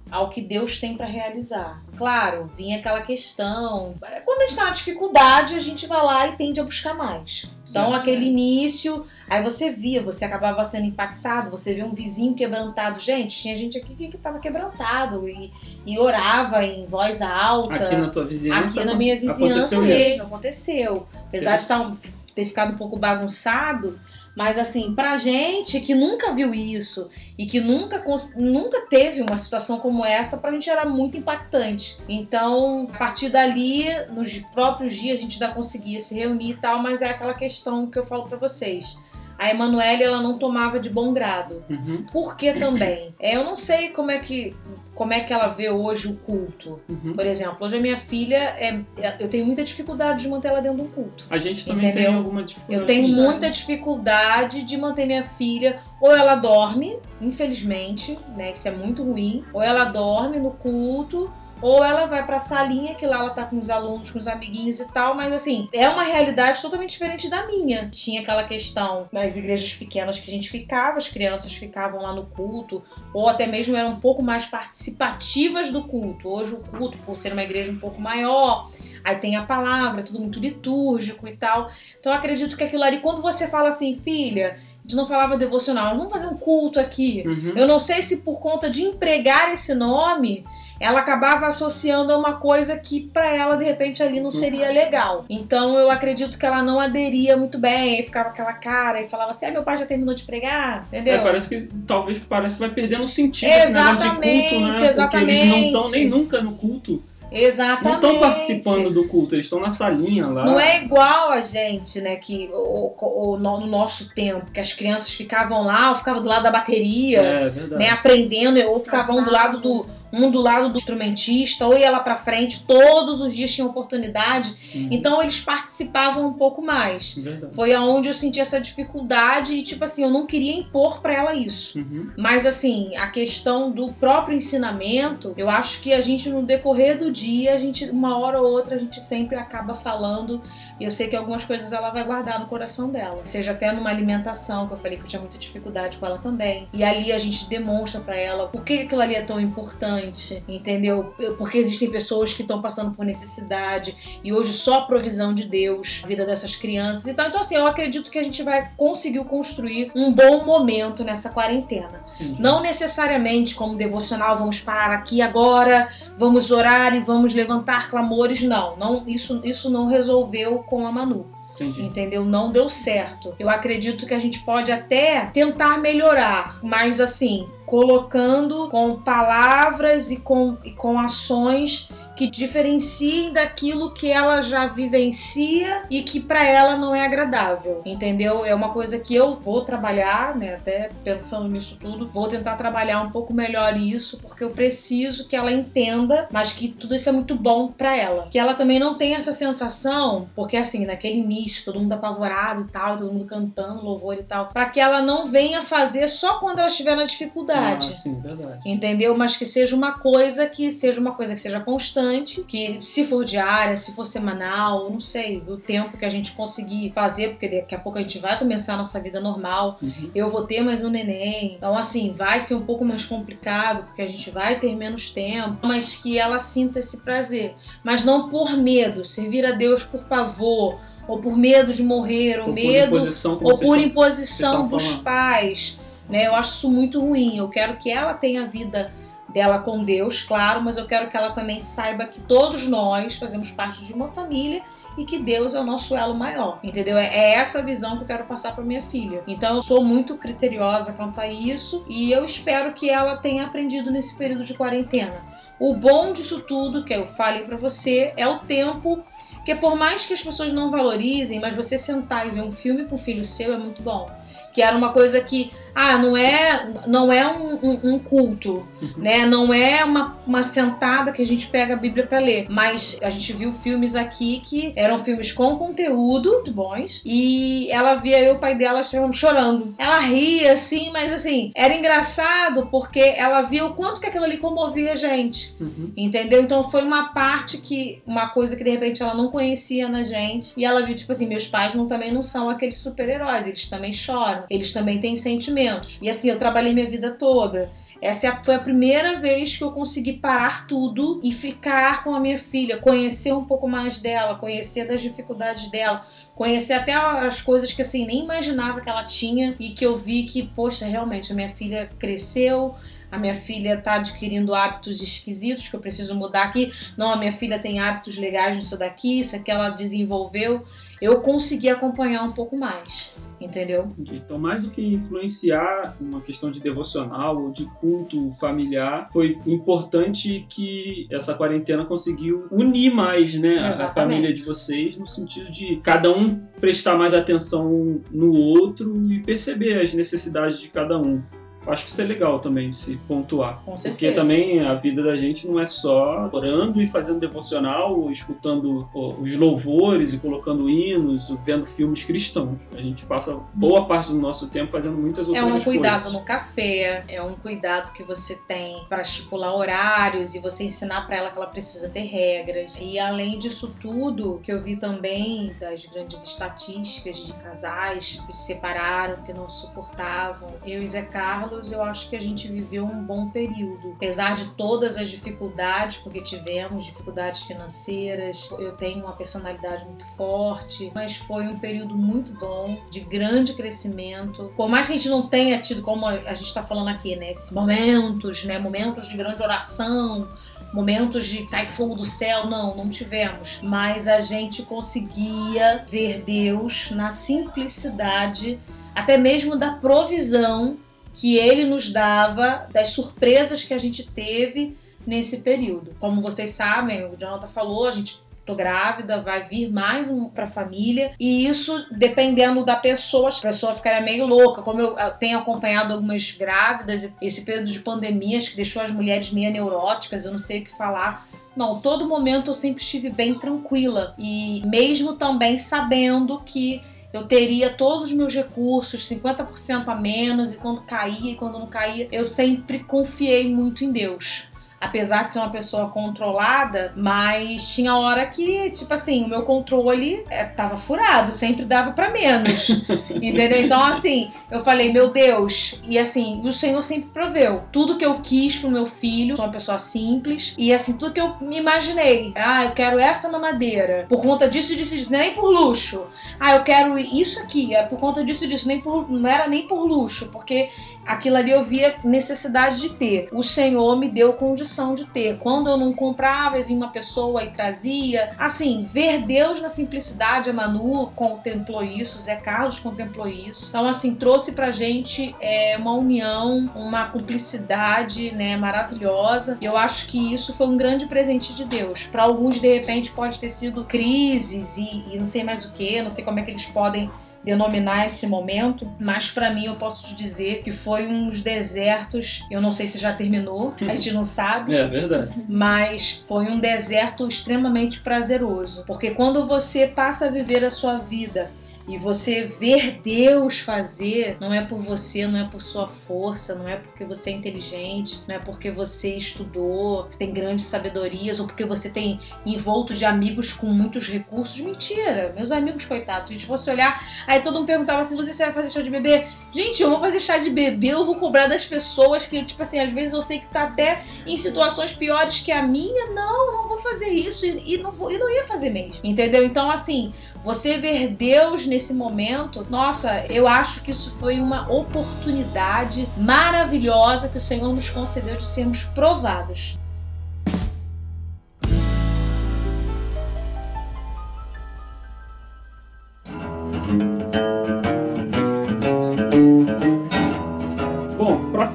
ao 0.10 0.30
que 0.30 0.39
Deus 0.39 0.80
tem 0.80 0.95
para 0.95 1.06
realizar. 1.06 1.84
Claro, 1.97 2.49
vinha 2.56 2.78
aquela 2.78 3.01
questão. 3.01 3.95
Quando 4.23 4.38
a 4.38 4.41
gente 4.43 4.51
está 4.51 4.65
na 4.65 4.69
dificuldade, 4.69 5.56
a 5.56 5.60
gente 5.60 5.86
vai 5.86 6.01
lá 6.01 6.28
e 6.28 6.38
tende 6.38 6.62
a 6.62 6.63
buscar 6.63 6.93
mais. 6.93 7.51
Então, 7.69 7.89
Sim, 7.89 7.95
aquele 7.95 8.25
é. 8.25 8.30
início, 8.30 9.06
aí 9.30 9.44
você 9.44 9.72
via, 9.72 10.04
você 10.04 10.26
acabava 10.26 10.64
sendo 10.64 10.86
impactado, 10.86 11.50
você 11.50 11.74
via 11.74 11.86
um 11.86 11.94
vizinho 11.94 12.36
quebrantado. 12.36 13.00
Gente, 13.00 13.38
tinha 13.42 13.56
gente 13.56 13.78
aqui 13.78 13.96
que 13.96 14.16
estava 14.16 14.40
quebrantado 14.40 15.28
e, 15.28 15.52
e 15.86 15.98
orava 15.98 16.64
em 16.64 16.86
voz 16.86 17.22
alta. 17.22 17.76
Aqui 17.76 17.96
na 17.96 18.10
tua 18.10 18.26
vizinhança? 18.26 18.80
Aqui 18.80 18.90
na 18.90 18.96
minha 18.96 19.20
vizinhança 19.20 19.76
aconteceu 19.76 19.82
mesmo, 19.82 20.24
aconteceu. 20.24 21.08
Apesar 21.28 21.56
de 21.56 21.62
estar, 21.62 21.92
ter 22.36 22.46
ficado 22.46 22.74
um 22.74 22.78
pouco 22.78 22.98
bagunçado, 23.00 24.00
mas 24.36 24.60
assim, 24.60 24.94
pra 24.94 25.16
gente 25.16 25.80
que 25.80 25.96
nunca 25.96 26.34
viu 26.34 26.54
isso 26.54 27.10
e 27.38 27.46
que 27.46 27.62
nunca, 27.62 28.04
nunca 28.36 28.82
teve 28.82 29.22
uma 29.22 29.38
situação 29.38 29.80
como 29.80 30.06
essa, 30.06 30.38
pra 30.38 30.52
gente 30.52 30.70
era 30.70 30.86
muito 30.86 31.18
impactante. 31.18 31.98
Então, 32.08 32.90
a 32.94 32.98
partir 32.98 33.30
dali, 33.30 33.86
nos 34.10 34.40
próprios 34.54 34.94
dias, 34.94 35.20
a 35.20 35.22
gente 35.22 35.42
ainda 35.42 35.56
conseguia 35.56 36.00
se 36.00 36.16
reunir 36.16 36.52
e 36.52 36.58
tal, 36.58 36.80
mas 36.84 37.02
é 37.02 37.10
aquela 37.10 37.34
questão 37.34 37.88
que 37.88 37.98
eu 37.98 38.06
falo 38.06 38.28
para 38.28 38.38
vocês 38.38 38.98
a 39.38 39.50
Emanuele 39.50 40.04
ela 40.04 40.21
não 40.21 40.38
tomava 40.38 40.80
de 40.80 40.89
bom 40.89 41.13
grado. 41.13 41.63
Uhum. 41.69 42.06
Por 42.12 42.36
que 42.36 42.54
também? 42.54 43.13
É, 43.19 43.36
eu 43.36 43.43
não 43.43 43.56
sei 43.56 43.89
como 43.89 44.12
é 44.12 44.19
que 44.19 44.56
como 44.93 45.12
é 45.12 45.19
que 45.19 45.34
ela 45.34 45.48
vê 45.48 45.69
hoje 45.69 46.08
o 46.08 46.15
culto. 46.15 46.80
Uhum. 46.88 47.13
Por 47.13 47.26
exemplo, 47.26 47.58
hoje 47.60 47.78
a 47.78 47.82
minha 47.82 47.98
filha 47.98 48.56
é, 48.58 48.80
é 48.98 49.17
eu 49.19 49.28
tenho 49.28 49.45
muita 49.45 49.62
dificuldade 49.62 50.24
de 50.24 50.30
manter 50.30 50.48
ela 50.48 50.62
dentro 50.62 50.78
de 50.78 50.84
um 50.84 50.88
culto. 50.88 51.26
A 51.30 51.38
gente 51.38 51.65
também 51.65 51.89
entendeu? 51.89 52.12
tem 52.12 52.15
alguma 52.17 52.43
dificuldade. 52.43 52.82
Eu 52.82 52.86
tenho 52.86 53.08
muita 53.10 53.52
dificuldade 53.52 54.63
de 54.63 54.78
manter 54.78 55.06
minha 55.06 55.24
filha 55.24 55.82
ou 56.00 56.15
ela 56.15 56.36
dorme, 56.36 56.98
infelizmente, 57.19 58.17
né, 58.38 58.52
isso 58.52 58.67
é 58.67 58.71
muito 58.71 59.04
ruim, 59.04 59.43
ou 59.52 59.62
ela 59.62 59.86
dorme 59.86 60.39
no 60.39 60.52
culto 60.52 61.32
ou 61.65 61.84
ela 61.84 62.06
vai 62.06 62.23
pra 62.23 62.38
salinha, 62.38 62.93
que 62.93 63.08
lá 63.08 63.21
ela 63.21 63.32
tá 63.32 63.43
com 63.43 63.58
os 63.58 63.71
alunos, 63.71 64.12
com 64.12 64.19
os 64.19 64.28
amiguinhos 64.28 64.80
e 64.80 64.88
tal, 64.93 65.15
mas 65.15 65.34
assim, 65.34 65.67
é 65.73 65.89
uma 65.89 66.04
realidade 66.04 66.62
totalmente 66.62 66.91
diferente 66.91 67.28
da 67.28 67.47
minha. 67.47 67.89
Tinha 67.89 68.21
aquela 68.21 68.43
questão 68.43 69.08
das 69.12 69.36
igrejas 69.36 69.73
pequenas 69.73 70.19
que 70.19 70.30
a 70.30 70.32
gente 70.32 70.47
ficava, 70.47 70.99
as 70.99 71.10
crianças 71.10 71.51
ficavam 71.51 72.04
lá 72.04 72.13
no 72.13 72.28
culto, 72.28 72.84
ou 73.12 73.28
até 73.28 73.47
mesmo 73.47 73.75
eram 73.75 73.93
um 73.93 73.99
pouco 73.99 74.21
mais 74.21 74.45
participativas 74.45 75.71
do 75.71 75.86
culto. 75.86 76.30
Hoje 76.30 76.54
o 76.54 76.60
culto, 76.60 76.99
por 76.99 77.15
ser 77.15 77.34
uma 77.34 77.41
igreja 77.41 77.71
um 77.71 77.80
pouco 77.80 77.99
maior, 77.99 78.69
aí 79.04 79.15
tem 79.15 79.36
a 79.36 79.41
palavra, 79.41 80.01
é 80.01 80.04
tudo 80.04 80.19
muito 80.19 80.39
litúrgico 80.39 81.28
e 81.28 81.36
tal. 81.36 81.71
Então 81.99 82.12
eu 82.12 82.17
acredito 82.19 82.56
que 82.56 82.63
aquilo 82.63 82.84
ali, 82.84 82.99
quando 82.99 83.23
você 83.23 83.47
fala 83.47 83.69
assim, 83.69 83.99
filha, 84.04 84.60
a 84.60 84.82
gente 84.84 84.95
não 84.95 85.08
falava 85.08 85.36
devocional, 85.36 85.97
vamos 85.97 86.13
fazer 86.13 86.28
um 86.28 86.38
culto 86.38 86.80
aqui. 86.80 87.23
Uhum. 87.25 87.54
Eu 87.56 87.65
não 87.65 87.80
sei 87.80 88.04
se 88.04 88.17
por 88.17 88.39
conta 88.39 88.69
de 88.69 88.84
empregar 88.84 89.51
esse 89.51 89.73
nome, 89.73 90.45
ela 90.80 91.00
acabava 91.00 91.48
associando 91.48 92.12
a 92.12 92.18
uma 92.18 92.34
coisa 92.34 92.78
que 92.78 93.02
para 93.02 93.34
ela 93.34 93.56
de 93.56 93.64
repente 93.64 94.04
ali 94.04 94.20
não 94.20 94.32
seria 94.32 94.70
legal. 94.72 95.26
Então 95.30 95.78
eu 95.78 95.90
acredito 95.90 96.38
que 96.38 96.46
ela 96.46 96.62
não 96.62 96.80
aderia 96.80 97.38
muito 97.38 97.58
bem, 97.58 98.00
e 98.00 98.04
ficava 98.04 98.30
aquela 98.30 98.54
cara 98.54 99.02
e 99.02 99.08
falava 99.08 99.32
assim: 99.32 99.46
ah, 99.46 99.52
meu 99.52 99.64
pai 99.64 99.78
já 99.78 99.86
terminou 99.86 100.14
de 100.14 100.24
pregar, 100.24 100.86
entendeu? 100.88 101.16
É, 101.16 101.24
parece 101.24 101.50
que 101.50 101.70
talvez 101.88 102.20
parece 102.20 102.56
que 102.56 102.62
vai 102.62 102.70
perdendo 102.70 103.04
o 103.04 103.10
sentido 103.10 103.52
exatamente, 103.52 104.28
esse 104.28 104.44
de 104.44 104.50
culto, 104.50 104.82
né? 104.82 104.90
Exatamente. 104.90 105.26
Porque 105.26 105.56
eles 105.56 105.72
não 105.72 105.80
estão 105.80 105.92
nem 105.92 106.10
nunca 106.10 106.42
no 106.42 106.52
culto. 106.54 107.04
Exatamente. 107.32 107.84
Não 107.84 107.96
estão 107.96 108.20
participando 108.20 108.92
do 108.92 109.08
culto, 109.08 109.36
eles 109.36 109.46
estão 109.46 109.60
na 109.60 109.70
salinha 109.70 110.28
lá. 110.28 110.46
Não 110.46 110.60
é 110.60 110.84
igual 110.84 111.32
a 111.32 111.42
gente, 111.42 112.00
né? 112.00 112.16
Que 112.16 112.50
o, 112.54 112.94
o, 112.98 113.38
no 113.38 113.68
nosso 113.68 114.14
tempo, 114.14 114.52
que 114.52 114.60
as 114.60 114.72
crianças 114.72 115.14
ficavam 115.14 115.64
lá, 115.64 115.90
ou 115.90 115.96
ficavam 115.96 116.22
do 116.22 116.30
lado 116.30 116.44
da 116.44 116.52
bateria, 116.52 117.22
é, 117.22 117.50
né? 117.76 117.90
Aprendendo, 117.90 118.60
ou 118.70 118.80
ficavam 118.80 119.24
do 119.24 119.32
lado 119.32 119.60
do 119.60 119.86
um 120.12 120.32
do 120.32 120.39
lado 120.39 120.70
do 120.70 120.78
instrumentista, 120.78 121.65
ou 121.65 121.78
ia 121.78 121.91
lá 121.91 122.00
pra 122.00 122.15
frente, 122.15 122.65
todos 122.65 123.22
os 123.22 123.36
dias 123.36 123.54
tinha 123.54 123.68
oportunidade. 123.68 124.56
Uhum. 124.74 124.88
Então 124.91 125.22
eles 125.22 125.39
participavam 125.39 126.28
um 126.28 126.34
pouco 126.34 126.62
mais. 126.62 127.15
Verdade. 127.15 127.54
Foi 127.54 127.74
aonde 127.74 128.08
eu 128.08 128.13
senti 128.13 128.39
essa 128.39 128.60
dificuldade 128.60 129.54
e, 129.54 129.63
tipo 129.63 129.84
assim, 129.84 130.04
eu 130.04 130.10
não 130.10 130.26
queria 130.26 130.54
impor 130.54 131.02
para 131.02 131.13
ela 131.13 131.34
isso. 131.34 131.80
Uhum. 131.80 132.12
Mas, 132.18 132.46
assim, 132.46 132.96
a 132.96 133.08
questão 133.08 133.72
do 133.72 133.91
próprio 133.94 134.38
ensinamento, 134.38 135.34
eu 135.38 135.50
acho 135.50 135.82
que 135.82 135.94
a 135.94 136.02
gente, 136.02 136.30
no 136.30 136.44
decorrer 136.44 136.98
do 136.98 137.12
dia, 137.12 137.54
a 137.54 137.60
gente, 137.60 137.86
uma 137.89 138.18
hora 138.18 138.41
ou 138.41 138.52
outra, 138.52 138.76
a 138.76 138.80
gente 138.80 139.02
sempre 139.02 139.38
acaba 139.38 139.76
falando. 139.76 140.41
E 140.80 140.84
eu 140.84 140.91
sei 140.91 141.08
que 141.08 141.15
algumas 141.15 141.46
coisas 141.46 141.72
ela 141.72 141.89
vai 141.89 142.04
guardar 142.04 142.39
no 142.39 142.48
coração 142.48 142.89
dela. 142.89 143.22
Seja 143.24 143.52
até 143.52 143.72
numa 143.72 143.89
alimentação, 143.89 144.68
que 144.68 144.74
eu 144.74 144.78
falei 144.78 144.98
que 144.98 145.04
eu 145.04 145.08
tinha 145.08 145.20
muita 145.20 145.38
dificuldade 145.38 145.98
com 145.98 146.06
ela 146.06 146.18
também. 146.18 146.68
E 146.74 146.84
ali 146.84 147.12
a 147.12 147.18
gente 147.18 147.50
demonstra 147.50 148.02
para 148.02 148.18
ela 148.18 148.48
por 148.48 148.63
que 148.63 148.80
aquilo 148.80 149.02
ali 149.02 149.15
é 149.15 149.22
tão 149.22 149.39
importante 149.39 150.05
entendeu? 150.48 151.13
Porque 151.38 151.58
existem 151.58 151.89
pessoas 151.89 152.34
que 152.34 152.41
estão 152.41 152.62
passando 152.62 152.91
por 152.96 153.06
necessidade 153.06 154.20
e 154.24 154.34
hoje 154.34 154.54
só 154.54 154.80
a 154.80 154.82
provisão 154.82 155.34
de 155.34 155.48
Deus, 155.48 156.02
a 156.04 156.08
vida 156.08 156.26
dessas 156.26 156.56
crianças 156.56 157.08
e 157.08 157.13
tal. 157.13 157.28
Então, 157.28 157.39
assim, 157.39 157.56
eu 157.56 157.68
acredito 157.68 158.12
que 158.12 158.20
a 158.20 158.24
gente 158.24 158.41
vai 158.44 158.72
conseguir 158.76 159.24
construir 159.26 159.91
um 159.96 160.12
bom 160.12 160.46
momento 160.46 161.04
nessa 161.04 161.30
quarentena. 161.30 162.04
Uhum. 162.20 162.36
Não 162.39 162.62
necessariamente 162.62 163.56
como 163.56 163.76
devocional, 163.76 164.38
vamos 164.38 164.60
parar 164.60 164.96
aqui 164.96 165.22
agora, 165.22 165.89
vamos 166.18 166.52
orar 166.52 166.96
e 166.96 167.00
vamos 167.00 167.34
levantar 167.34 167.89
clamores, 167.89 168.41
não. 168.41 168.78
não 168.78 169.08
isso, 169.08 169.41
isso 169.44 169.70
não 169.70 169.88
resolveu 169.88 170.60
com 170.60 170.88
a 170.88 170.91
Manu. 170.91 171.35
Entendi. 171.56 171.84
Entendeu? 171.84 172.26
Não 172.26 172.52
deu 172.52 172.70
certo. 172.70 173.34
Eu 173.39 173.50
acredito 173.50 174.06
que 174.06 174.13
a 174.13 174.20
gente 174.20 174.39
pode 174.39 174.72
até 174.72 175.26
tentar 175.28 175.78
melhorar, 175.78 176.60
mas 176.62 177.00
assim, 177.00 177.48
colocando 177.65 178.70
com 178.70 179.02
palavras 179.02 180.12
e 180.12 180.18
com, 180.18 180.58
e 180.63 180.72
com 180.72 181.00
ações 181.00 181.89
que 182.15 182.28
diferenciem 182.28 183.34
daquilo 183.34 183.93
que 183.93 184.10
ela 184.10 184.41
já 184.41 184.67
vivencia 184.67 185.84
e 185.89 186.01
que 186.01 186.19
para 186.19 186.43
ela 186.43 186.78
não 186.78 186.95
é 186.95 187.06
agradável, 187.06 187.82
entendeu? 187.86 188.45
É 188.45 188.56
uma 188.56 188.69
coisa 188.69 188.97
que 188.97 189.13
eu 189.13 189.36
vou 189.36 189.62
trabalhar, 189.62 190.36
né? 190.36 190.56
Até 190.56 190.89
pensando 191.04 191.49
nisso 191.49 191.78
tudo, 191.80 192.10
vou 192.12 192.28
tentar 192.28 192.56
trabalhar 192.56 193.01
um 193.01 193.12
pouco 193.12 193.34
melhor 193.34 193.75
isso, 193.78 194.17
porque 194.19 194.43
eu 194.43 194.51
preciso 194.51 195.28
que 195.28 195.36
ela 195.36 195.51
entenda, 195.51 196.28
mas 196.32 196.54
que 196.54 196.69
tudo 196.69 196.95
isso 196.95 197.10
é 197.10 197.12
muito 197.12 197.36
bom 197.36 197.67
para 197.67 197.95
ela. 197.95 198.28
Que 198.32 198.39
ela 198.39 198.54
também 198.54 198.80
não 198.80 198.97
tenha 198.97 199.17
essa 199.17 199.34
sensação, 199.34 200.30
porque 200.36 200.56
assim, 200.58 200.86
naquele 200.86 201.19
início, 201.19 201.65
todo 201.65 201.80
mundo 201.80 201.93
apavorado 201.93 202.62
e 202.62 202.65
tal, 202.65 202.97
todo 202.97 203.12
mundo 203.12 203.25
cantando 203.25 203.84
louvor 203.84 204.15
e 204.15 204.23
tal, 204.23 204.47
para 204.47 204.65
que 204.69 204.80
ela 204.80 205.01
não 205.01 205.25
venha 205.25 205.62
fazer 205.62 206.08
só 206.08 206.39
quando 206.39 206.60
ela 206.60 206.69
estiver 206.69 206.95
na 206.95 207.04
dificuldade. 207.04 207.89
Ah, 207.91 207.95
sim, 207.95 208.21
verdade. 208.21 208.60
Entendeu? 208.65 209.17
Mas 209.17 209.36
que 209.36 209.45
seja 209.45 209.75
uma 209.75 209.99
coisa 209.99 210.47
que 210.47 210.71
seja 210.71 211.01
uma 211.01 211.12
coisa 211.12 211.34
que 211.34 211.39
seja 211.39 211.60
constante 211.60 212.05
que 212.48 212.78
se 212.82 213.06
for 213.06 213.24
diária, 213.24 213.76
se 213.76 213.94
for 213.94 214.06
semanal, 214.06 214.89
não 214.89 215.00
sei, 215.00 215.39
do 215.39 215.58
tempo 215.58 215.98
que 215.98 216.06
a 216.06 216.10
gente 216.10 216.32
conseguir 216.32 216.91
fazer, 216.94 217.30
porque 217.30 217.48
daqui 217.48 217.76
a 217.76 217.80
pouco 217.80 217.98
a 217.98 218.02
gente 218.02 218.20
vai 218.20 218.38
começar 218.38 218.74
a 218.74 218.78
nossa 218.78 219.00
vida 219.00 219.20
normal, 219.20 219.78
uhum. 219.82 220.12
eu 220.13 220.30
vou 220.30 220.46
ter 220.46 220.62
mais 220.62 220.84
um 220.84 220.89
neném, 220.89 221.56
então 221.56 221.78
assim, 221.78 222.13
vai 222.15 222.39
ser 222.39 222.56
um 222.56 222.65
pouco 222.65 222.84
mais 222.86 223.06
complicado, 223.06 223.86
porque 223.86 224.02
a 224.02 224.08
gente 224.08 224.30
vai 224.30 224.60
ter 224.60 224.76
menos 224.76 225.10
tempo, 225.12 225.58
mas 225.63 225.96
que 225.96 226.18
ela 226.18 226.39
sinta 226.39 226.80
esse 226.80 226.98
prazer, 226.98 227.56
mas 227.84 228.04
não 228.04 228.30
por 228.30 228.56
medo, 228.58 229.06
servir 229.06 229.46
a 229.46 229.52
Deus 229.52 229.84
por 229.84 230.04
favor, 230.08 230.80
ou 231.08 231.20
por 231.20 231.38
medo 231.38 231.74
de 231.74 231.84
morrer, 231.84 232.39
ou, 232.39 232.48
ou 232.48 232.54
medo, 232.54 232.89
por 232.89 232.98
imposição, 232.98 233.39
ou 233.41 233.60
por 233.60 233.78
imposição 233.78 234.68
dos 234.68 234.94
pais, 234.96 235.80
né? 236.10 236.28
Eu 236.28 236.36
acho 236.36 236.56
isso 236.56 236.72
muito 236.72 237.00
ruim. 237.00 237.38
Eu 237.38 237.50
quero 237.50 237.78
que 237.78 237.89
ela 237.89 238.13
tenha 238.13 238.44
a 238.44 238.48
vida 238.48 238.91
dela 239.36 239.60
com 239.60 239.84
Deus, 239.84 240.21
claro, 240.21 240.62
mas 240.62 240.78
eu 240.78 240.86
quero 240.86 241.10
que 241.10 241.17
ela 241.17 241.32
também 241.32 241.62
saiba 241.62 242.06
que 242.06 242.21
todos 242.21 242.65
nós 242.69 243.17
fazemos 243.17 243.52
parte 243.52 243.84
de 243.84 243.91
uma 243.91 244.08
família 244.08 244.63
e 244.98 245.04
que 245.04 245.17
Deus 245.19 245.54
é 245.54 245.60
o 245.60 245.63
nosso 245.65 245.93
elo 245.93 246.15
maior, 246.15 246.58
entendeu? 246.63 246.98
É, 246.98 247.13
é 247.13 247.34
essa 247.34 247.62
visão 247.62 247.98
que 247.98 248.04
eu 248.04 248.08
quero 248.08 248.24
passar 248.24 248.56
para 248.56 248.63
minha 248.63 248.82
filha. 248.84 249.21
Então 249.28 249.58
eu 249.58 249.62
sou 249.62 249.84
muito 249.84 250.15
criteriosa 250.15 250.93
quanto 250.93 251.19
a 251.19 251.28
isso 251.28 251.84
e 251.89 252.13
eu 252.13 252.24
espero 252.24 252.71
que 252.71 252.89
ela 252.89 253.17
tenha 253.17 253.43
aprendido 253.43 253.91
nesse 253.91 254.17
período 254.17 254.45
de 254.45 254.54
quarentena. 254.54 255.21
O 255.60 255.74
bom 255.74 256.13
disso 256.13 256.39
tudo, 256.39 256.86
que 256.86 256.93
eu 256.93 257.06
falei 257.06 257.43
para 257.43 257.58
você, 257.58 258.13
é 258.15 258.26
o 258.26 258.39
tempo 258.39 259.04
que 259.43 259.54
por 259.54 259.76
mais 259.76 260.06
que 260.06 260.13
as 260.13 260.21
pessoas 260.21 260.54
não 260.54 260.71
valorizem, 260.71 261.41
mas 261.41 261.54
você 261.54 261.78
sentar 261.78 262.26
e 262.26 262.32
ver 262.32 262.41
um 262.41 262.52
filme 262.54 262.86
com 262.86 262.95
o 262.95 262.98
filho 262.98 263.26
seu 263.26 263.54
é 263.54 263.58
muito 263.58 263.84
bom. 263.84 264.10
Que 264.54 264.62
era 264.62 264.78
uma 264.78 264.93
coisa 264.93 265.19
que 265.19 265.52
ah, 265.76 265.98
não 265.98 266.16
é, 266.16 266.70
não 266.88 267.12
é 267.12 267.28
um, 267.28 267.56
um, 267.56 267.80
um 267.96 268.00
culto, 268.00 268.66
Uhum. 268.82 268.90
né? 268.98 269.26
Não 269.26 269.54
é 269.54 269.84
uma, 269.84 270.18
uma 270.26 270.44
sentada 270.44 271.12
que 271.12 271.22
a 271.22 271.26
gente 271.26 271.48
pega 271.48 271.74
a 271.74 271.78
Bíblia 271.78 272.06
pra 272.08 272.20
ler. 272.20 272.46
Mas 272.50 272.98
a 273.02 273.10
gente 273.10 273.34
viu 273.34 273.52
filmes 273.54 273.96
aqui 273.96 274.42
que 274.46 274.74
eram 274.76 274.98
filmes 274.98 275.32
com 275.32 275.58
conteúdo 275.58 276.36
muito 276.46 276.52
bons. 276.52 277.02
E 277.06 277.70
ela 277.72 277.96
via 277.96 278.20
eu 278.22 278.34
e 278.34 278.38
o 278.38 278.40
pai 278.40 278.56
dela 278.56 278.82
chorando. 278.84 279.74
Ela 279.78 280.00
ria, 280.00 280.54
assim, 280.54 280.92
mas 280.92 281.12
assim, 281.12 281.52
era 281.56 281.76
engraçado 281.76 282.68
porque 282.72 283.00
ela 283.00 283.42
via 283.42 283.66
o 283.66 283.74
quanto 283.74 284.00
que 284.00 284.08
aquilo 284.08 284.24
ali 284.24 284.38
comovia 284.38 284.94
a 284.94 284.96
gente. 284.96 285.56
Uhum. 285.60 285.92
Entendeu? 285.98 286.42
Então 286.42 286.64
foi 286.64 286.84
uma 286.84 287.14
parte 287.14 287.58
que. 287.58 288.02
Uma 288.06 288.30
coisa 288.30 288.56
que 288.56 288.64
de 288.64 288.70
repente 288.70 289.02
ela 289.02 289.14
não 289.14 289.30
conhecia 289.30 289.88
na 289.90 290.04
gente. 290.04 290.54
E 290.58 290.66
ela 290.66 290.86
viu, 290.86 290.96
tipo 290.96 291.12
assim, 291.12 291.28
meus 291.28 291.48
pais 291.48 291.74
não, 291.74 291.88
também 291.88 292.14
não 292.14 292.24
são 292.24 292.50
aqueles 292.50 292.80
super-heróis. 292.80 293.48
Eles 293.48 293.68
também 293.68 293.94
choram. 293.94 294.44
Eles 294.50 294.72
também 294.74 295.00
têm 295.00 295.16
sentimentos. 295.16 295.64
E 296.01 296.10
assim, 296.10 296.30
eu 296.30 296.38
trabalhei 296.38 296.73
minha 296.73 296.89
vida 296.89 297.12
toda. 297.12 297.71
Essa 298.01 298.28
é 298.28 298.43
foi 298.43 298.56
a 298.56 298.60
primeira 298.60 299.19
vez 299.19 299.58
que 299.58 299.63
eu 299.63 299.71
consegui 299.71 300.13
parar 300.13 300.67
tudo 300.67 301.19
e 301.23 301.32
ficar 301.32 302.04
com 302.04 302.13
a 302.13 302.19
minha 302.19 302.38
filha, 302.38 302.78
conhecer 302.78 303.34
um 303.34 303.45
pouco 303.45 303.67
mais 303.67 303.99
dela, 303.99 304.36
conhecer 304.36 304.86
das 304.88 305.01
dificuldades 305.01 305.71
dela, 305.71 306.06
conhecer 306.36 306.73
até 306.73 306.93
as 306.93 307.41
coisas 307.41 307.71
que 307.71 307.82
assim 307.82 308.06
nem 308.06 308.23
imaginava 308.23 308.82
que 308.82 308.89
ela 308.89 309.06
tinha 309.06 309.56
e 309.60 309.71
que 309.71 309.86
eu 309.86 309.97
vi 309.97 310.23
que, 310.23 310.43
poxa, 310.43 310.86
realmente 310.86 311.32
a 311.32 311.36
minha 311.36 311.49
filha 311.49 311.89
cresceu, 311.97 312.75
a 313.12 313.17
minha 313.17 313.34
filha 313.34 313.78
tá 313.78 313.95
adquirindo 313.95 314.54
hábitos 314.54 315.01
esquisitos 315.01 315.67
que 315.67 315.75
eu 315.75 315.80
preciso 315.80 316.15
mudar 316.15 316.43
aqui. 316.43 316.71
Não, 316.97 317.10
a 317.10 317.15
minha 317.15 317.32
filha 317.32 317.58
tem 317.58 317.80
hábitos 317.80 318.17
legais 318.17 318.58
nisso 318.58 318.78
daqui, 318.78 319.21
isso 319.21 319.36
aqui 319.36 319.49
ela 319.49 319.69
desenvolveu. 319.69 320.65
Eu 321.01 321.21
consegui 321.21 321.69
acompanhar 321.69 322.23
um 322.23 322.34
pouco 322.34 322.58
mais, 322.58 323.13
entendeu? 323.39 323.89
Então, 324.12 324.38
mais 324.38 324.63
do 324.63 324.69
que 324.69 324.82
influenciar 324.82 325.95
uma 326.00 326.21
questão 326.21 326.50
de 326.52 326.60
devocional 326.60 327.41
ou 327.41 327.52
de 327.52 327.65
culto 327.80 328.30
familiar, 328.32 329.10
foi 329.12 329.38
importante 329.45 330.45
que 330.50 331.08
essa 331.12 331.34
quarentena 331.34 331.86
conseguiu 331.86 332.48
unir 332.52 332.93
mais, 332.93 333.34
né, 333.36 333.58
a- 333.60 333.67
a 333.67 333.69
Exatamente. 333.69 334.15
família 334.15 334.34
de 334.36 334.43
vocês, 334.43 334.98
no 334.98 335.08
sentido 335.08 335.52
de 335.52 335.78
cada 335.78 336.12
um 336.15 336.39
prestar 336.60 336.98
mais 336.98 337.13
atenção 337.13 338.02
no 338.12 338.32
outro 338.34 339.02
e 339.12 339.19
perceber 339.21 339.82
as 339.82 339.93
necessidades 339.93 340.60
de 340.60 340.69
cada 340.69 340.98
um. 341.00 341.21
Acho 341.67 341.84
que 341.86 341.89
isso 341.89 342.01
é 342.01 342.06
legal 342.06 342.39
também 342.39 342.69
de 342.69 342.75
se 342.75 342.97
pontuar. 343.08 343.58
Com 343.65 343.71
Porque 343.71 343.82
certeza. 343.82 344.21
também 344.21 344.60
a 344.65 344.73
vida 344.75 345.04
da 345.04 345.15
gente 345.17 345.47
não 345.47 345.60
é 345.60 345.65
só 345.65 346.30
orando 346.32 346.82
e 346.82 346.88
fazendo 346.88 347.19
devocional, 347.19 347.99
ou 347.99 348.12
escutando 348.12 348.88
os 348.93 349.36
louvores 349.36 350.13
e 350.13 350.19
colocando 350.19 350.69
hinos, 350.69 351.34
vendo 351.43 351.65
filmes 351.65 352.04
cristãos. 352.04 352.62
A 352.75 352.82
gente 352.82 353.06
passa 353.06 353.39
boa 353.54 353.86
parte 353.86 354.10
do 354.12 354.17
nosso 354.17 354.49
tempo 354.49 354.71
fazendo 354.71 354.97
muitas 354.97 355.28
É 355.28 355.43
outras 355.43 355.62
um 355.62 355.63
cuidado 355.63 356.04
coisas. 356.04 356.13
no 356.13 356.25
café, 356.25 357.04
é 357.08 357.21
um 357.21 357.36
cuidado 357.36 357.91
que 357.93 358.04
você 358.04 358.36
tem 358.47 358.84
para 358.89 359.01
estipular 359.01 359.54
horários 359.56 360.36
e 360.36 360.39
você 360.39 360.63
ensinar 360.63 361.06
para 361.08 361.17
ela 361.17 361.30
que 361.32 361.38
ela 361.38 361.47
precisa 361.47 361.89
ter 361.89 362.04
regras. 362.04 362.78
E 362.82 362.99
além 362.99 363.39
disso 363.39 363.73
tudo, 363.82 364.39
que 364.43 364.51
eu 364.51 364.62
vi 364.62 364.75
também 364.75 365.54
das 365.60 365.86
grandes 365.86 366.23
estatísticas 366.23 367.17
de 367.17 367.34
casais 367.34 368.21
que 368.25 368.34
se 368.34 368.47
separaram, 368.47 369.15
que 369.23 369.34
não 369.34 369.49
suportavam. 369.49 370.49
Eu 370.65 370.82
e 370.84 370.88
Zé 370.88 371.01
Carlos, 371.01 371.55
eu 371.72 371.82
acho 371.82 372.10
que 372.10 372.15
a 372.15 372.22
gente 372.22 372.48
viveu 372.48 372.86
um 372.86 373.04
bom 373.04 373.30
período. 373.30 373.94
Apesar 373.96 374.36
de 374.36 374.46
todas 374.50 374.98
as 374.98 375.10
dificuldades, 375.10 375.98
porque 375.98 376.22
tivemos 376.22 376.86
dificuldades 376.86 377.41
financeiras, 377.41 378.50
eu 378.60 378.74
tenho 378.74 379.04
uma 379.04 379.13
personalidade 379.13 379.86
muito 379.86 380.06
forte, 380.15 380.91
mas 380.94 381.15
foi 381.15 381.48
um 381.48 381.58
período 381.60 381.96
muito 381.96 382.32
bom, 382.34 382.82
de 382.89 383.00
grande 383.00 383.54
crescimento. 383.54 384.52
Por 384.56 384.68
mais 384.68 384.88
que 384.88 384.94
a 384.94 384.98
gente 384.98 385.10
não 385.10 385.28
tenha 385.28 385.60
tido, 385.62 385.82
como 385.82 386.06
a 386.06 386.34
gente 386.34 386.48
está 386.48 386.63
falando 386.63 386.89
aqui, 386.89 387.15
né, 387.15 387.34
momentos, 387.52 388.44
né, 388.44 388.60
momentos 388.60 389.08
de 389.08 389.18
grande 389.18 389.41
oração, 389.41 390.28
momentos 390.74 391.26
de 391.26 391.46
cair 391.48 391.68
fogo 391.68 391.96
do 391.96 392.06
céu, 392.06 392.48
não, 392.48 392.76
não 392.76 392.89
tivemos. 392.89 393.60
Mas 393.63 394.08
a 394.08 394.20
gente 394.20 394.63
conseguia 394.63 395.86
ver 395.89 396.22
Deus 396.24 396.91
na 396.91 397.12
simplicidade, 397.12 398.60
até 398.94 399.18
mesmo 399.18 399.56
da 399.56 399.74
provisão 399.76 400.78
que 401.15 401.38
ele 401.38 401.65
nos 401.65 401.89
dava, 401.89 402.67
das 402.71 402.89
surpresas 402.89 403.63
que 403.63 403.73
a 403.73 403.78
gente 403.78 404.06
teve 404.06 404.78
nesse 405.06 405.41
período. 405.41 405.95
Como 405.99 406.21
vocês 406.21 406.51
sabem, 406.51 407.06
o 407.06 407.15
Jonathan 407.17 407.47
falou, 407.47 407.88
a 407.88 407.91
gente 407.91 408.23
tô 408.45 408.54
grávida, 408.54 409.21
vai 409.21 409.43
vir 409.43 409.71
mais 409.71 410.10
um 410.10 410.30
pra 410.30 410.45
família. 410.45 411.13
E 411.19 411.47
isso, 411.47 411.88
dependendo 411.91 412.63
da 412.63 412.75
pessoa, 412.75 413.30
a 413.30 413.41
pessoa 413.41 413.73
ficaria 413.73 414.01
meio 414.01 414.28
louca. 414.28 414.62
Como 414.62 414.80
eu 414.80 414.95
tenho 415.19 415.39
acompanhado 415.39 415.93
algumas 415.93 416.32
grávidas, 416.32 417.12
esse 417.21 417.41
período 417.43 417.71
de 417.71 417.80
pandemias 417.80 418.47
que 418.47 418.56
deixou 418.56 418.82
as 418.82 418.91
mulheres 418.91 419.32
meio 419.32 419.51
neuróticas, 419.51 420.25
eu 420.25 420.32
não 420.32 420.39
sei 420.39 420.60
o 420.60 420.65
que 420.65 420.78
falar. 420.78 421.28
Não, 421.56 421.80
todo 421.80 422.08
momento 422.08 422.51
eu 422.51 422.54
sempre 422.54 422.84
estive 422.84 423.10
bem 423.10 423.34
tranquila. 423.34 424.13
E 424.19 424.62
mesmo 424.65 425.13
também 425.13 425.58
sabendo 425.58 426.41
que 426.45 426.84
eu 427.15 427.28
teria 427.28 427.73
todos 427.73 428.10
os 428.10 428.15
meus 428.15 428.34
recursos, 428.34 429.08
50% 429.10 429.88
a 429.88 429.95
menos, 429.95 430.54
e 430.54 430.58
quando 430.58 430.82
caía 430.82 431.32
e 431.32 431.36
quando 431.36 431.60
não 431.60 431.67
caía, 431.67 432.08
eu 432.12 432.25
sempre 432.25 432.80
confiei 432.80 433.54
muito 433.54 433.84
em 433.84 433.91
Deus 433.91 434.49
apesar 434.80 435.26
de 435.26 435.34
ser 435.34 435.40
uma 435.40 435.50
pessoa 435.50 435.90
controlada, 435.90 436.94
mas 436.96 437.74
tinha 437.74 437.96
hora 437.96 438.26
que, 438.26 438.70
tipo 438.70 438.94
assim, 438.94 439.24
o 439.24 439.28
meu 439.28 439.44
controle 439.44 440.24
é, 440.30 440.44
tava 440.44 440.76
furado, 440.76 441.32
sempre 441.32 441.66
dava 441.66 441.92
pra 441.92 442.12
menos. 442.12 442.70
entendeu? 443.10 443.62
Então, 443.62 443.82
assim, 443.82 444.32
eu 444.52 444.60
falei, 444.62 444.92
meu 444.92 445.12
Deus, 445.12 445.80
e 445.88 445.98
assim, 445.98 446.42
o 446.44 446.52
Senhor 446.52 446.82
sempre 446.82 447.10
proveu. 447.10 447.64
Tudo 447.72 447.98
que 447.98 448.06
eu 448.06 448.20
quis 448.22 448.58
pro 448.58 448.70
meu 448.70 448.86
filho, 448.86 449.36
sou 449.36 449.46
uma 449.46 449.52
pessoa 449.52 449.80
simples, 449.80 450.54
e 450.58 450.74
assim, 450.74 450.98
tudo 450.98 451.14
que 451.14 451.22
eu 451.22 451.36
me 451.42 451.58
imaginei. 451.58 452.34
Ah, 452.36 452.66
eu 452.66 452.72
quero 452.72 453.00
essa 453.00 453.30
mamadeira, 453.30 454.06
por 454.08 454.22
conta 454.22 454.48
disso 454.48 454.74
e 454.74 454.76
disso, 454.76 454.96
e 454.96 454.98
disso, 455.00 455.12
nem 455.12 455.34
por 455.34 455.50
luxo. 455.50 456.06
Ah, 456.40 456.56
eu 456.56 456.64
quero 456.64 456.98
isso 456.98 457.40
aqui, 457.42 457.74
é 457.74 457.84
por 457.84 458.00
conta 458.00 458.24
disso 458.24 458.46
e 458.46 458.48
disso, 458.48 458.68
nem 458.68 458.82
por, 458.82 459.10
não 459.10 459.30
era 459.30 459.48
nem 459.48 459.68
por 459.68 459.86
luxo, 459.86 460.30
porque 460.32 460.70
aquilo 461.06 461.38
ali 461.38 461.52
eu 461.52 461.64
via 461.64 461.96
necessidade 462.04 462.82
de 462.82 462.90
ter. 462.90 463.30
O 463.32 463.44
Senhor 463.44 463.96
me 463.98 464.10
deu 464.10 464.34
condição 464.65 464.95
de 464.95 465.06
ter. 465.06 465.38
Quando 465.38 465.69
eu 465.69 465.78
não 465.78 465.93
comprava, 465.93 466.62
vinha 466.63 466.78
uma 466.78 466.89
pessoa 466.89 467.43
e 467.43 467.51
trazia. 467.51 468.34
Assim, 468.38 468.84
ver 468.84 469.21
Deus 469.21 469.62
na 469.62 469.69
simplicidade, 469.69 470.49
a 470.49 470.54
Manu 470.54 471.12
contemplou 471.15 471.84
isso, 471.84 472.19
Zé 472.19 472.36
Carlos 472.36 472.80
contemplou 472.80 473.28
isso. 473.28 473.67
Então, 473.69 473.88
assim, 473.88 474.15
trouxe 474.15 474.54
pra 474.54 474.71
gente 474.71 475.36
é, 475.39 475.78
uma 475.78 475.93
união, 475.93 476.69
uma 476.75 477.06
cumplicidade, 477.06 478.32
né, 478.32 478.58
maravilhosa. 478.58 479.58
Eu 479.62 479.78
acho 479.78 480.08
que 480.08 480.34
isso 480.34 480.54
foi 480.54 480.67
um 480.67 480.78
grande 480.78 481.06
presente 481.06 481.54
de 481.54 481.63
Deus. 481.63 482.08
Para 482.08 482.23
alguns, 482.23 482.60
de 482.60 482.67
repente, 482.67 483.12
pode 483.12 483.39
ter 483.39 483.49
sido 483.49 483.86
crises 483.86 484.78
e, 484.78 485.04
e 485.12 485.17
não 485.17 485.25
sei 485.25 485.43
mais 485.43 485.63
o 485.65 485.71
que, 485.71 486.01
não 486.01 486.10
sei 486.10 486.23
como 486.23 486.39
é 486.39 486.41
que 486.41 486.49
eles 486.49 486.65
podem 486.65 487.10
denominar 487.46 488.08
esse 488.08 488.26
momento, 488.28 488.92
mas 489.00 489.30
para 489.30 489.54
mim 489.54 489.66
eu 489.66 489.76
posso 489.76 490.08
te 490.08 490.16
dizer 490.16 490.64
que 490.64 490.72
foi 490.72 491.08
uns 491.08 491.42
desertos. 491.42 492.44
Eu 492.50 492.60
não 492.60 492.72
sei 492.72 492.88
se 492.88 492.98
já 492.98 493.14
terminou, 493.14 493.74
a 493.82 493.88
gente 493.94 494.12
não 494.12 494.24
sabe, 494.24 494.76
É 494.76 494.88
verdade. 494.88 495.30
mas 495.48 496.24
foi 496.28 496.46
um 496.46 496.60
deserto 496.60 497.28
extremamente 497.28 498.00
prazeroso, 498.02 498.84
porque 498.88 499.12
quando 499.12 499.46
você 499.46 499.86
passa 499.88 500.26
a 500.26 500.30
viver 500.32 500.66
a 500.66 500.72
sua 500.72 500.98
vida 500.98 501.52
e 501.88 501.98
você 501.98 502.45
ver 502.60 503.00
Deus 503.04 503.60
fazer, 503.60 504.38
não 504.39 504.52
é 504.52 504.65
por 504.65 504.82
você, 504.82 505.28
não 505.28 505.39
é 505.39 505.48
por 505.48 505.62
sua 505.62 505.86
força, 505.86 506.56
não 506.56 506.67
é 506.67 506.78
porque 506.78 507.06
você 507.06 507.30
é 507.30 507.34
inteligente, 507.34 508.21
não 508.28 508.36
é 508.36 508.39
porque 508.39 508.71
você 508.71 509.15
estudou, 509.15 510.04
você 510.04 510.17
tem 510.17 510.34
grandes 510.34 510.65
sabedorias 510.65 511.39
ou 511.39 511.45
porque 511.45 511.63
você 511.63 511.89
tem 511.89 512.19
envolto 512.43 512.93
de 512.93 513.06
amigos 513.06 513.54
com 513.54 513.67
muitos 513.67 514.08
recursos. 514.08 514.60
Mentira, 514.60 515.32
meus 515.36 515.52
amigos 515.52 515.86
coitados. 515.86 516.30
Se 516.30 516.34
a 516.34 516.38
gente 516.38 516.48
fosse 516.48 516.69
olhar, 516.71 517.04
aí 517.28 517.39
todo 517.41 517.56
mundo 517.56 517.67
perguntava 517.67 518.02
assim: 518.02 518.15
você 518.15 518.43
vai 518.45 518.54
fazer 518.54 518.71
chá 518.71 518.82
de 518.82 518.89
bebê? 518.89 519.28
Gente, 519.52 519.84
eu 519.84 519.89
vou 519.89 520.00
fazer 520.00 520.19
chá 520.19 520.38
de 520.38 520.50
bebê, 520.50 520.88
eu 520.88 521.06
vou 521.06 521.15
cobrar 521.15 521.48
das 521.48 521.65
pessoas 521.65 522.26
que, 522.26 522.43
tipo 522.43 522.62
assim, 522.63 522.80
às 522.80 522.91
vezes 522.91 523.13
eu 523.13 523.21
sei 523.21 523.39
que 523.39 523.48
tá 523.48 523.63
até 523.63 524.04
em 524.26 524.36
situações 524.38 524.91
piores 524.91 525.39
que 525.39 525.52
a 525.52 525.62
minha. 525.62 526.13
Não, 526.13 526.52
não 526.52 526.67
vou 526.67 526.78
fazer 526.78 527.10
isso 527.10 527.45
e, 527.45 527.76
e 527.76 527.78
não, 527.78 527.91
vou, 527.91 528.12
e 528.12 528.17
não 528.17 528.30
ia 528.30 528.43
fazer 528.43 528.71
mesmo. 528.71 528.95
Entendeu? 529.04 529.45
Então, 529.45 529.69
assim, 529.69 530.12
você 530.46 530.78
ver 530.78 531.08
Deus 531.08 531.66
nesse 531.66 531.92
momento, 531.92 532.64
nossa, 532.70 533.26
eu 533.32 533.48
acho 533.48 533.82
que 533.82 533.90
isso 533.90 534.16
foi 534.20 534.40
uma 534.40 534.72
oportunidade 534.72 536.08
maravilhosa 536.16 537.30
que 537.30 537.38
o 537.38 537.42
Senhor 537.42 537.74
nos 537.74 537.90
concedeu 537.90 538.36
de 538.36 538.46
sermos 538.46 538.84
provados. 538.84 539.76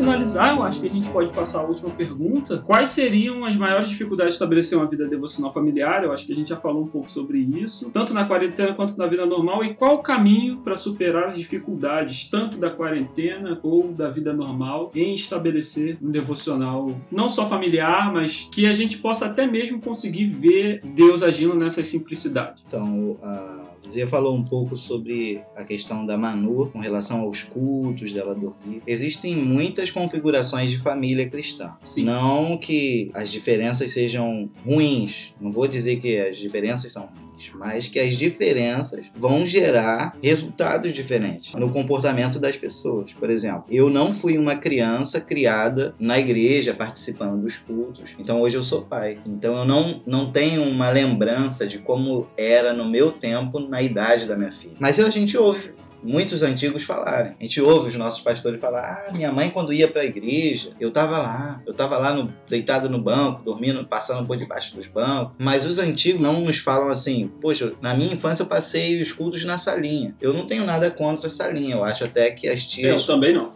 Finalizar, 0.01 0.57
eu 0.57 0.63
acho 0.63 0.81
que 0.81 0.87
a 0.87 0.91
gente 0.91 1.09
pode 1.11 1.31
passar 1.31 1.61
a 1.61 1.63
última 1.63 1.91
pergunta. 1.91 2.59
Quais 2.59 2.89
seriam 2.89 3.45
as 3.45 3.55
maiores 3.55 3.89
dificuldades 3.89 4.33
de 4.33 4.37
estabelecer 4.37 4.79
uma 4.79 4.87
vida 4.87 5.07
devocional 5.07 5.53
familiar? 5.53 6.03
Eu 6.03 6.13
acho 6.13 6.27
que 6.27 6.33
a 6.33 6.37
gente 6.37 6.49
já 6.49 6.57
falou 6.57 6.83
um 6.83 6.87
pouco 6.87 7.11
sobre 7.11 7.39
isso, 7.39 7.91
tanto 7.91 8.15
na 8.15 8.25
quarentena 8.25 8.73
quanto 8.75 8.97
na 8.97 9.07
vida 9.07 9.27
normal. 9.27 9.63
E 9.65 9.75
qual 9.75 9.97
o 9.97 10.03
caminho 10.03 10.59
para 10.59 10.77
superar 10.77 11.29
as 11.31 11.39
dificuldades, 11.39 12.29
tanto 12.31 12.59
da 12.59 12.71
quarentena 12.71 13.61
ou 13.63 13.93
da 13.93 14.09
vida 14.09 14.33
normal, 14.33 14.91
em 14.95 15.15
estabelecer 15.15 15.99
um 16.03 16.11
devocional 16.11 16.91
não 17.11 17.29
só 17.29 17.47
familiar, 17.47 18.13
mas 18.13 18.49
que 18.51 18.67
a 18.67 18.73
gente 18.73 18.99
possa 18.99 19.27
até 19.27 19.47
mesmo 19.47 19.81
conseguir 19.81 20.27
ver 20.27 20.81
Deus 20.83 21.23
agindo 21.23 21.55
nessas 21.55 21.89
simplicidades? 21.89 22.63
Então, 22.67 23.17
a 23.23 23.70
Zia 23.91 24.07
falou 24.07 24.37
um 24.37 24.45
pouco 24.45 24.77
sobre 24.77 25.43
a 25.57 25.65
questão 25.65 26.07
da 26.07 26.17
Manu 26.17 26.71
com 26.71 26.79
relação 26.79 27.21
aos 27.23 27.43
cultos 27.43 28.13
dela 28.13 28.35
dormir. 28.35 28.83
Existem 28.87 29.37
muitas 29.37 29.91
configurações 29.91 30.71
de 30.71 30.79
família 30.79 31.29
cristã. 31.29 31.73
Sim. 31.83 32.05
Não 32.05 32.57
que 32.57 33.11
as 33.13 33.31
diferenças 33.31 33.91
sejam 33.93 34.49
ruins. 34.65 35.35
Não 35.41 35.51
vou 35.51 35.67
dizer 35.67 36.01
que 36.01 36.19
as 36.19 36.37
diferenças 36.37 36.93
são 36.93 37.07
ruins 37.07 37.30
mas 37.55 37.89
que 37.89 37.99
as 37.99 38.17
diferenças 38.17 39.11
vão 39.17 39.47
gerar 39.47 40.17
resultados 40.23 40.93
diferentes 40.93 41.55
no 41.55 41.71
comportamento 41.71 42.39
das 42.39 42.57
pessoas. 42.57 43.13
Por 43.13 43.31
exemplo, 43.31 43.65
eu 43.71 43.89
não 43.89 44.13
fui 44.13 44.37
uma 44.37 44.57
criança 44.57 45.21
criada 45.21 45.95
na 45.99 46.19
igreja, 46.19 46.75
participando 46.75 47.41
dos 47.41 47.57
cultos. 47.57 48.11
Então 48.19 48.41
hoje 48.41 48.57
eu 48.57 48.65
sou 48.65 48.83
pai. 48.83 49.19
Então 49.25 49.57
eu 49.57 49.65
não, 49.65 50.03
não 50.07 50.31
tenho 50.31 50.63
uma 50.63 50.91
lembrança 50.91 51.67
de 51.67 51.79
como 51.79 52.29
era 52.37 52.73
no 52.73 52.89
meu 52.89 53.13
tempo, 53.13 53.61
na 53.61 53.83
idade 53.83 54.27
da 54.27 54.37
minha 54.37 54.53
filha. 54.53 54.75
Mas 54.79 54.99
a 54.99 55.11
gente 55.11 55.37
ouve 55.37 55.73
muitos 56.03 56.43
antigos 56.43 56.83
falarem. 56.83 57.35
A 57.39 57.43
gente 57.43 57.61
ouve 57.61 57.89
os 57.89 57.97
nossos 57.97 58.21
pastores 58.21 58.61
falar: 58.61 58.83
ah, 58.83 59.13
minha 59.13 59.33
mãe 59.33 59.51
quando 59.51 59.73
ia 59.73 59.89
para 59.89 60.03
a 60.03 60.05
igreja, 60.05 60.73
eu 60.81 60.89
estava 60.89 61.19
lá, 61.19 61.63
eu 61.67 61.73
estava 61.73 61.99
lá 61.99 62.13
no, 62.13 62.33
deitado 62.49 62.89
no 62.89 63.01
banco, 63.01 63.43
dormindo, 63.43 63.85
passando 63.85 64.27
por 64.27 64.37
debaixo 64.37 64.75
dos 64.77 64.87
bancos. 64.89 65.35
Mas 65.39 65.65
os 65.65 65.79
antigos 65.79 66.21
não 66.21 66.41
nos 66.41 66.59
falam 66.59 66.89
assim: 66.89 67.31
poxa, 67.41 67.73
na 67.81 67.95
minha 67.95 68.13
infância 68.13 68.43
eu 68.43 68.47
passei 68.47 69.01
os 69.01 69.13
cultos 69.13 69.45
na 69.45 69.59
salinha. 69.59 70.15
Eu 70.21 70.33
não 70.33 70.47
tenho 70.47 70.65
nada 70.65 70.91
contra 70.91 71.27
a 71.27 71.31
salinha, 71.31 71.77
eu 71.77 71.85
acho 71.85 72.05
até 72.05 72.31
que 72.31 72.49
as 72.49 72.65
tias 72.65 73.03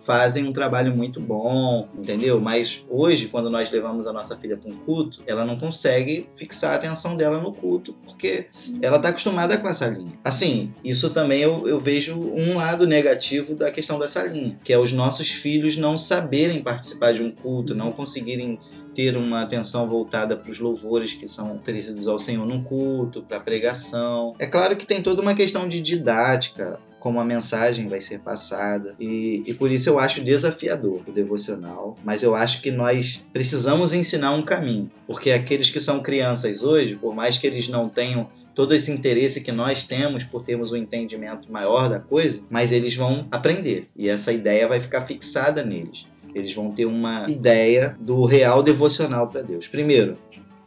fazem 0.02 0.44
um 0.44 0.52
trabalho 0.52 0.94
muito 0.94 1.20
bom, 1.20 1.88
entendeu? 1.96 2.40
Mas 2.40 2.85
hoje, 2.88 3.28
quando 3.28 3.50
nós 3.50 3.70
levamos 3.70 4.07
a 4.07 4.12
nossa 4.12 4.37
filha 4.37 4.57
para 4.57 4.70
um 4.70 4.76
culto, 4.76 5.22
ela 5.26 5.44
não 5.44 5.59
consegue 5.59 6.28
fixar 6.37 6.72
a 6.72 6.76
atenção 6.76 7.16
dela 7.16 7.40
no 7.40 7.52
culto, 7.52 7.94
porque 8.04 8.46
ela 8.80 8.96
está 8.96 9.09
acostumada 9.09 9.57
com 9.59 9.68
a 9.68 9.74
salinha. 9.74 10.12
Assim, 10.24 10.72
isso 10.85 11.11
também 11.11 11.40
eu, 11.40 11.66
eu 11.68 11.80
vejo 11.80 12.33
um 12.34 12.56
lado 12.56 12.86
negativo 12.86 13.54
da 13.54 13.70
questão 13.70 13.98
dessa 13.98 14.22
linha, 14.24 14.58
que 14.64 14.72
é 14.72 14.78
os 14.78 14.92
nossos 14.92 15.30
filhos 15.30 15.76
não 15.76 15.96
saberem 15.96 16.62
participar 16.62 17.12
de 17.12 17.22
um 17.22 17.30
culto, 17.30 17.74
não 17.74 17.92
conseguirem 17.92 18.58
ter 18.94 19.16
uma 19.16 19.42
atenção 19.42 19.88
voltada 19.88 20.36
para 20.36 20.50
os 20.50 20.58
louvores 20.58 21.12
que 21.12 21.26
são 21.26 21.56
oferecidos 21.56 22.06
ao 22.06 22.18
Senhor 22.18 22.46
no 22.46 22.62
culto, 22.62 23.22
para 23.22 23.38
a 23.38 23.40
pregação. 23.40 24.34
É 24.38 24.46
claro 24.46 24.76
que 24.76 24.86
tem 24.86 25.02
toda 25.02 25.20
uma 25.20 25.34
questão 25.34 25.68
de 25.68 25.80
didática, 25.80 26.78
como 27.04 27.20
a 27.20 27.24
mensagem 27.24 27.86
vai 27.86 28.00
ser 28.00 28.20
passada. 28.20 28.94
E, 28.98 29.42
e, 29.44 29.52
por 29.52 29.70
isso 29.70 29.90
eu 29.90 29.98
acho 29.98 30.24
desafiador 30.24 31.02
o 31.06 31.12
devocional. 31.12 31.98
Mas 32.02 32.22
eu 32.22 32.34
acho 32.34 32.62
que 32.62 32.70
nós 32.70 33.22
precisamos 33.30 33.92
ensinar 33.92 34.30
um 34.32 34.40
caminho. 34.40 34.90
Porque 35.06 35.30
aqueles 35.30 35.68
que 35.68 35.80
são 35.80 36.00
crianças 36.00 36.62
hoje, 36.62 36.96
por 36.96 37.14
mais 37.14 37.36
que 37.36 37.46
eles 37.46 37.68
não 37.68 37.90
tenham 37.90 38.26
todo 38.54 38.74
esse 38.74 38.90
interesse 38.90 39.40
que 39.40 39.52
nós 39.52 39.84
temos 39.84 40.24
por 40.24 40.42
termos 40.42 40.72
um 40.72 40.76
entendimento 40.76 41.50
maior 41.50 41.88
da 41.88 41.98
coisa, 41.98 42.40
mas 42.48 42.72
eles 42.72 42.94
vão 42.94 43.26
aprender 43.30 43.88
e 43.96 44.08
essa 44.08 44.32
ideia 44.32 44.68
vai 44.68 44.80
ficar 44.80 45.02
fixada 45.02 45.64
neles. 45.64 46.06
Eles 46.34 46.52
vão 46.52 46.72
ter 46.72 46.84
uma 46.84 47.30
ideia 47.30 47.96
do 48.00 48.24
real 48.24 48.62
devocional 48.62 49.28
para 49.28 49.42
Deus. 49.42 49.68
Primeiro, 49.68 50.18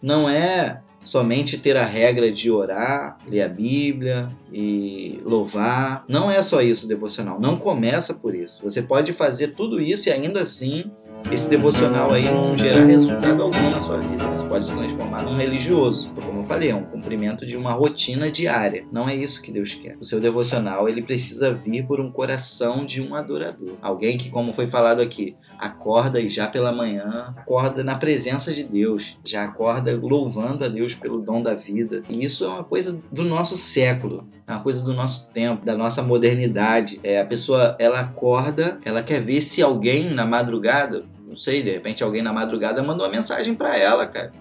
não 0.01 0.29
é 0.29 0.81
somente 1.01 1.57
ter 1.57 1.75
a 1.77 1.85
regra 1.85 2.31
de 2.31 2.51
orar, 2.51 3.17
ler 3.27 3.41
a 3.41 3.49
Bíblia 3.49 4.29
e 4.51 5.19
louvar. 5.23 6.05
Não 6.07 6.29
é 6.29 6.41
só 6.41 6.61
isso 6.61 6.87
devocional. 6.87 7.39
Não 7.39 7.57
começa 7.57 8.13
por 8.13 8.35
isso. 8.35 8.63
Você 8.63 8.81
pode 8.81 9.13
fazer 9.13 9.49
tudo 9.49 9.81
isso 9.81 10.09
e 10.09 10.11
ainda 10.11 10.41
assim 10.41 10.91
esse 11.31 11.49
devocional 11.49 12.13
aí 12.13 12.23
não 12.23 12.57
gerar 12.57 12.85
resultado 12.85 13.43
algum 13.43 13.69
na 13.69 13.79
sua 13.81 13.97
vida. 13.97 14.25
Você 14.27 14.47
pode 14.47 14.65
se 14.65 14.73
transformar 14.73 15.23
num 15.23 15.35
religioso. 15.35 16.09
Como 16.11 16.39
eu 16.39 16.43
falei, 16.43 16.69
é 16.69 16.75
um 16.75 16.85
cumprimento 16.85 17.45
de 17.45 17.57
uma 17.57 17.73
rotina 17.73 18.31
diária. 18.31 18.85
Não 18.91 19.09
é 19.09 19.15
isso 19.15 19.41
que 19.41 19.51
Deus 19.51 19.73
quer. 19.73 19.97
O 19.99 20.05
seu 20.05 20.19
devocional 20.21 20.87
ele 20.87 21.01
precisa 21.01 21.53
vir 21.53 21.85
por 21.85 21.99
um 21.99 22.09
coração 22.09 22.85
de 22.85 23.01
um 23.01 23.13
adorador. 23.13 23.75
Alguém 23.81 24.17
que, 24.17 24.29
como 24.29 24.53
foi 24.53 24.67
falado 24.67 25.01
aqui, 25.01 25.35
acorda 25.59 26.21
e 26.21 26.29
já 26.29 26.47
pela 26.47 26.71
manhã, 26.71 27.33
acorda 27.35 27.83
na 27.83 27.95
presença 27.95 28.53
de 28.53 28.63
Deus, 28.63 29.17
já 29.25 29.43
acorda 29.43 29.99
louvando 30.01 30.63
a 30.63 30.67
Deus 30.69 30.95
pelo 30.95 31.19
dom 31.19 31.41
da 31.41 31.53
vida. 31.53 32.03
E 32.09 32.23
isso 32.23 32.45
é 32.45 32.47
uma 32.47 32.63
coisa 32.63 32.97
do 33.11 33.23
nosso 33.25 33.57
século, 33.57 34.27
é 34.47 34.51
uma 34.53 34.63
coisa 34.63 34.81
do 34.81 34.93
nosso 34.93 35.29
tempo, 35.31 35.65
da 35.65 35.75
nossa 35.75 36.01
modernidade. 36.01 36.99
É, 37.03 37.19
a 37.19 37.25
pessoa 37.25 37.75
ela 37.79 37.99
acorda, 37.99 38.79
ela 38.85 39.03
quer 39.03 39.19
ver 39.19 39.41
se 39.41 39.61
alguém 39.61 40.09
na 40.13 40.25
madrugada 40.25 41.05
não 41.27 41.35
sei, 41.35 41.61
de 41.61 41.71
repente 41.71 42.03
alguém 42.03 42.21
na 42.21 42.31
madrugada 42.31 42.81
mandou 42.81 43.05
uma 43.05 43.11
mensagem 43.11 43.53
para 43.53 43.77
ela, 43.77 44.07
cara. 44.07 44.31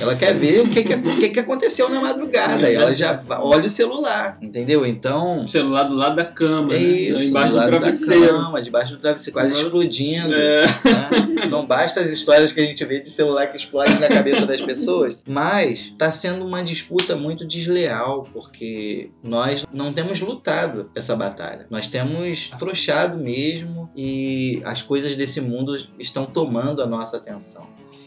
Ela 0.00 0.16
quer 0.16 0.34
ver 0.34 0.60
o 0.62 0.68
que, 0.70 0.82
que, 0.82 0.94
o 0.94 1.18
que, 1.18 1.28
que 1.28 1.40
aconteceu 1.40 1.88
na 1.88 2.00
madrugada. 2.00 2.70
E 2.70 2.74
ela 2.74 2.92
já 2.94 3.22
olha 3.40 3.66
o 3.66 3.68
celular, 3.70 4.36
entendeu? 4.42 4.84
Então. 4.84 5.44
O 5.44 5.48
celular 5.48 5.84
do 5.84 5.94
lado 5.94 6.16
da 6.16 6.24
cama, 6.24 6.74
é 6.74 6.78
né? 6.78 6.84
isso, 6.84 7.24
embaixo 7.24 7.48
do 7.48 7.52
do 7.52 7.56
lado 7.58 7.68
travesseiro. 7.70 8.20
da 8.26 8.32
cama, 8.32 8.62
debaixo 8.62 8.94
do 8.96 9.00
travesseiro, 9.00 9.32
quase 9.32 9.54
Uhum. 9.54 9.62
explodindo. 9.62 10.34
É. 10.34 10.62
né? 10.66 11.46
Não 11.50 11.64
basta 11.66 12.00
as 12.00 12.10
histórias 12.10 12.52
que 12.52 12.60
a 12.60 12.64
gente 12.64 12.84
vê 12.84 13.00
de 13.00 13.10
celular 13.10 13.46
que 13.48 13.56
explode 13.56 13.98
na 13.98 14.08
cabeça 14.08 14.44
das 14.46 14.60
pessoas, 14.60 15.20
mas 15.26 15.80
está 15.92 16.10
sendo 16.10 16.44
uma 16.44 16.62
disputa 16.62 17.14
muito 17.16 17.46
desleal, 17.46 18.26
porque 18.32 19.10
nós 19.22 19.64
não 19.72 19.92
temos 19.92 20.20
lutado 20.20 20.90
essa 20.94 21.14
batalha. 21.14 21.66
Nós 21.70 21.86
temos 21.86 22.50
afrouxado 22.52 23.16
mesmo 23.16 23.88
e 23.96 24.60
as 24.64 24.82
coisas 24.82 25.14
desse 25.16 25.40
mundo 25.40 25.76
estão 25.98 26.26
tomando 26.26 26.82
a 26.82 26.86
nossa 26.86 27.16
atenção. 27.18 27.66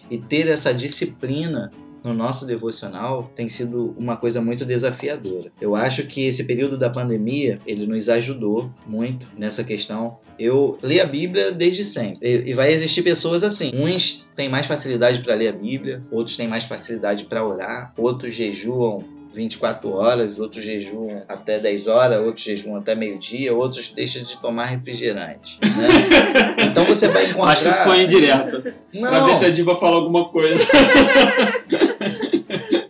E 0.09 0.17
ter 0.17 0.47
essa 0.47 0.73
disciplina 0.73 1.71
no 2.03 2.13
nosso 2.13 2.45
devocional 2.45 3.31
tem 3.35 3.49
sido 3.49 3.93
uma 3.97 4.15
coisa 4.15 4.41
muito 4.41 4.65
desafiadora. 4.65 5.51
Eu 5.59 5.75
acho 5.75 6.05
que 6.07 6.25
esse 6.25 6.43
período 6.43 6.77
da 6.77 6.89
pandemia, 6.89 7.59
ele 7.65 7.85
nos 7.85 8.09
ajudou 8.09 8.71
muito 8.87 9.27
nessa 9.37 9.63
questão. 9.63 10.17
Eu 10.37 10.77
leio 10.81 11.03
a 11.03 11.05
Bíblia 11.05 11.51
desde 11.51 11.83
sempre. 11.83 12.45
E 12.47 12.53
vai 12.53 12.71
existir 12.71 13.03
pessoas 13.03 13.43
assim. 13.43 13.71
Uns 13.75 14.27
têm 14.35 14.49
mais 14.49 14.65
facilidade 14.65 15.21
para 15.21 15.35
ler 15.35 15.49
a 15.49 15.53
Bíblia, 15.53 16.01
outros 16.11 16.37
têm 16.37 16.47
mais 16.47 16.63
facilidade 16.63 17.25
para 17.25 17.45
orar, 17.45 17.93
outros 17.97 18.33
jejuam 18.33 19.18
24 19.31 19.91
horas, 19.93 20.39
outros 20.39 20.63
jejuam 20.63 21.23
até 21.27 21.59
10 21.59 21.87
horas, 21.87 22.19
outros 22.25 22.43
jejuam 22.43 22.77
até 22.77 22.95
meio-dia, 22.95 23.53
outros 23.55 23.93
deixam 23.93 24.23
de 24.23 24.39
tomar 24.41 24.65
refrigerante. 24.65 25.59
né? 25.61 26.65
Então 26.69 26.85
você 26.85 27.07
vai 27.07 27.25
encontrar. 27.29 27.51
Acho 27.53 27.63
que 27.63 27.69
isso 27.69 27.83
foi 27.83 28.01
indireto. 28.03 28.61
Pra 28.61 28.73
Não, 28.93 29.25
ver 29.27 29.35
se 29.35 29.45
a 29.45 29.49
Diva 29.49 29.75
fala 29.75 29.95
alguma 29.95 30.29
coisa. 30.29 30.63